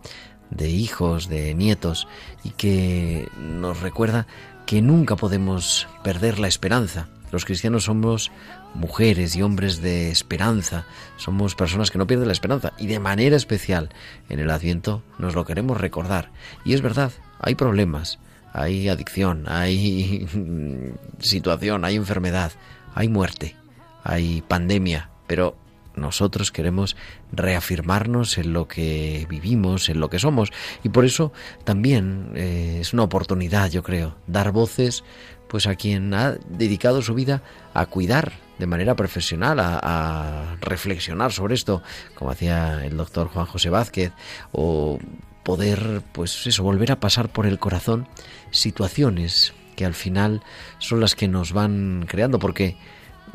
de 0.51 0.69
hijos, 0.69 1.27
de 1.27 1.53
nietos, 1.55 2.07
y 2.43 2.51
que 2.51 3.27
nos 3.37 3.81
recuerda 3.81 4.27
que 4.65 4.81
nunca 4.81 5.15
podemos 5.15 5.87
perder 6.03 6.39
la 6.39 6.47
esperanza. 6.47 7.07
Los 7.31 7.45
cristianos 7.45 7.85
somos 7.85 8.31
mujeres 8.73 9.35
y 9.35 9.41
hombres 9.41 9.81
de 9.81 10.11
esperanza, 10.11 10.85
somos 11.17 11.55
personas 11.55 11.89
que 11.89 11.97
no 11.97 12.07
pierden 12.07 12.27
la 12.27 12.33
esperanza 12.33 12.73
y 12.77 12.87
de 12.87 12.99
manera 12.99 13.35
especial 13.35 13.89
en 14.29 14.39
el 14.39 14.49
Adviento 14.49 15.03
nos 15.17 15.35
lo 15.35 15.45
queremos 15.45 15.79
recordar. 15.79 16.29
Y 16.65 16.73
es 16.73 16.81
verdad, 16.81 17.11
hay 17.39 17.55
problemas, 17.55 18.19
hay 18.53 18.89
adicción, 18.89 19.45
hay 19.47 20.27
situación, 21.19 21.85
hay 21.85 21.95
enfermedad, 21.95 22.51
hay 22.93 23.07
muerte, 23.07 23.55
hay 24.03 24.41
pandemia, 24.41 25.09
pero 25.27 25.55
nosotros 25.95 26.51
queremos 26.51 26.95
reafirmarnos 27.31 28.37
en 28.37 28.53
lo 28.53 28.67
que 28.67 29.25
vivimos, 29.29 29.89
en 29.89 29.99
lo 29.99 30.09
que 30.09 30.19
somos. 30.19 30.51
Y 30.83 30.89
por 30.89 31.05
eso 31.05 31.31
también 31.63 32.31
eh, 32.35 32.79
es 32.81 32.93
una 32.93 33.03
oportunidad, 33.03 33.69
yo 33.69 33.83
creo, 33.83 34.15
dar 34.27 34.51
voces 34.51 35.03
pues 35.47 35.67
a 35.67 35.75
quien 35.75 36.13
ha 36.13 36.37
dedicado 36.47 37.01
su 37.01 37.13
vida 37.13 37.43
a 37.73 37.85
cuidar 37.85 38.31
de 38.57 38.67
manera 38.67 38.95
profesional, 38.95 39.59
a, 39.59 39.79
a 39.81 40.55
reflexionar 40.61 41.33
sobre 41.33 41.55
esto, 41.55 41.81
como 42.15 42.31
hacía 42.31 42.85
el 42.85 42.95
doctor 42.95 43.27
Juan 43.27 43.47
José 43.47 43.69
Vázquez, 43.69 44.13
o 44.53 44.97
poder, 45.43 46.03
pues 46.13 46.47
eso, 46.47 46.63
volver 46.63 46.91
a 46.91 46.99
pasar 46.99 47.29
por 47.29 47.45
el 47.45 47.59
corazón 47.59 48.07
situaciones 48.51 49.53
que 49.75 49.85
al 49.85 49.93
final 49.93 50.41
son 50.79 50.99
las 50.99 51.15
que 51.15 51.27
nos 51.27 51.53
van 51.53 52.05
creando, 52.07 52.39
porque 52.39 52.77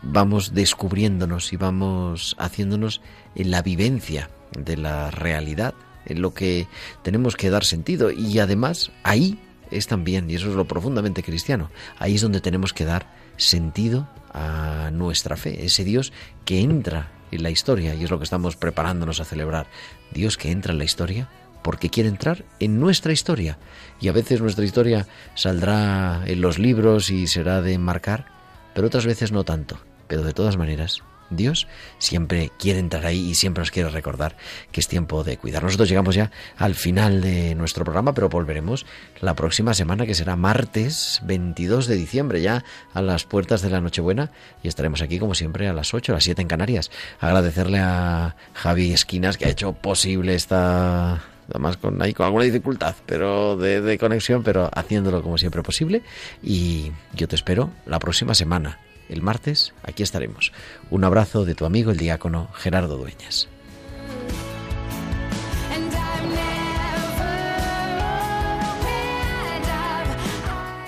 vamos 0.02 0.54
descubriéndonos 0.54 1.52
y 1.52 1.56
vamos 1.56 2.36
haciéndonos 2.38 3.00
en 3.34 3.50
la 3.50 3.62
vivencia 3.62 4.30
de 4.58 4.76
la 4.76 5.10
realidad, 5.10 5.74
en 6.06 6.22
lo 6.22 6.34
que 6.34 6.66
tenemos 7.02 7.36
que 7.36 7.50
dar 7.50 7.64
sentido. 7.64 8.10
Y 8.10 8.38
además 8.38 8.92
ahí 9.02 9.38
es 9.70 9.86
también, 9.86 10.30
y 10.30 10.34
eso 10.34 10.48
es 10.48 10.54
lo 10.54 10.66
profundamente 10.66 11.22
cristiano, 11.22 11.70
ahí 11.98 12.14
es 12.14 12.22
donde 12.22 12.40
tenemos 12.40 12.72
que 12.72 12.84
dar 12.84 13.06
sentido 13.36 14.08
a 14.32 14.90
nuestra 14.92 15.36
fe, 15.36 15.64
ese 15.64 15.84
Dios 15.84 16.12
que 16.44 16.60
entra 16.60 17.10
en 17.32 17.42
la 17.42 17.50
historia, 17.50 17.94
y 17.94 18.04
es 18.04 18.10
lo 18.10 18.18
que 18.18 18.24
estamos 18.24 18.56
preparándonos 18.56 19.20
a 19.20 19.24
celebrar, 19.24 19.66
Dios 20.12 20.36
que 20.36 20.50
entra 20.50 20.72
en 20.72 20.78
la 20.78 20.84
historia 20.84 21.28
porque 21.62 21.90
quiere 21.90 22.08
entrar 22.08 22.44
en 22.60 22.78
nuestra 22.78 23.12
historia. 23.12 23.58
Y 24.00 24.06
a 24.06 24.12
veces 24.12 24.40
nuestra 24.40 24.64
historia 24.64 25.08
saldrá 25.34 26.22
en 26.24 26.40
los 26.40 26.60
libros 26.60 27.10
y 27.10 27.26
será 27.26 27.60
de 27.60 27.76
marcar, 27.76 28.35
pero 28.76 28.88
otras 28.88 29.06
veces 29.06 29.32
no 29.32 29.42
tanto. 29.42 29.78
Pero 30.06 30.22
de 30.22 30.34
todas 30.34 30.58
maneras, 30.58 31.02
Dios 31.30 31.66
siempre 31.96 32.52
quiere 32.58 32.78
entrar 32.78 33.06
ahí 33.06 33.30
y 33.30 33.34
siempre 33.34 33.62
nos 33.62 33.70
quiere 33.70 33.88
recordar 33.88 34.36
que 34.70 34.80
es 34.80 34.86
tiempo 34.86 35.24
de 35.24 35.38
cuidar. 35.38 35.62
Nosotros 35.62 35.88
llegamos 35.88 36.14
ya 36.14 36.30
al 36.58 36.74
final 36.74 37.22
de 37.22 37.54
nuestro 37.54 37.84
programa, 37.84 38.12
pero 38.12 38.28
volveremos 38.28 38.84
la 39.22 39.34
próxima 39.34 39.72
semana, 39.72 40.04
que 40.04 40.14
será 40.14 40.36
martes 40.36 41.22
22 41.24 41.86
de 41.86 41.96
diciembre, 41.96 42.42
ya 42.42 42.64
a 42.92 43.00
las 43.00 43.24
puertas 43.24 43.62
de 43.62 43.70
la 43.70 43.80
Nochebuena, 43.80 44.30
y 44.62 44.68
estaremos 44.68 45.00
aquí 45.00 45.18
como 45.18 45.34
siempre 45.34 45.68
a 45.68 45.72
las 45.72 45.94
8, 45.94 46.12
a 46.12 46.16
las 46.16 46.24
7 46.24 46.42
en 46.42 46.48
Canarias. 46.48 46.90
Agradecerle 47.18 47.78
a 47.78 48.36
Javi 48.52 48.92
Esquinas 48.92 49.38
que 49.38 49.46
ha 49.46 49.50
hecho 49.50 49.72
posible 49.72 50.34
esta 50.34 51.24
además 51.50 51.76
con, 51.76 52.00
ahí, 52.02 52.12
con 52.12 52.26
alguna 52.26 52.44
dificultad 52.44 52.94
pero 53.06 53.56
de, 53.56 53.80
de 53.80 53.98
conexión, 53.98 54.42
pero 54.42 54.70
haciéndolo 54.74 55.22
como 55.22 55.38
siempre 55.38 55.62
posible. 55.62 56.02
Y 56.42 56.92
yo 57.14 57.28
te 57.28 57.36
espero 57.36 57.70
la 57.86 57.98
próxima 57.98 58.34
semana, 58.34 58.80
el 59.08 59.22
martes, 59.22 59.74
aquí 59.82 60.02
estaremos. 60.02 60.52
Un 60.90 61.04
abrazo 61.04 61.44
de 61.44 61.54
tu 61.54 61.64
amigo 61.64 61.90
el 61.90 61.96
diácono 61.96 62.48
Gerardo 62.54 62.96
Dueñas. 62.96 63.48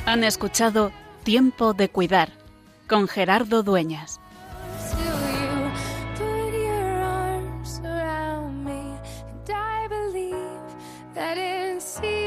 Han 0.09 0.25
escuchado 0.25 0.91
Tiempo 1.23 1.75
de 1.75 1.91
Cuidar 1.91 2.31
con 2.89 3.09
Gerardo 3.09 3.63
Dueñas. 3.63 4.18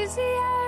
Easier 0.02 0.61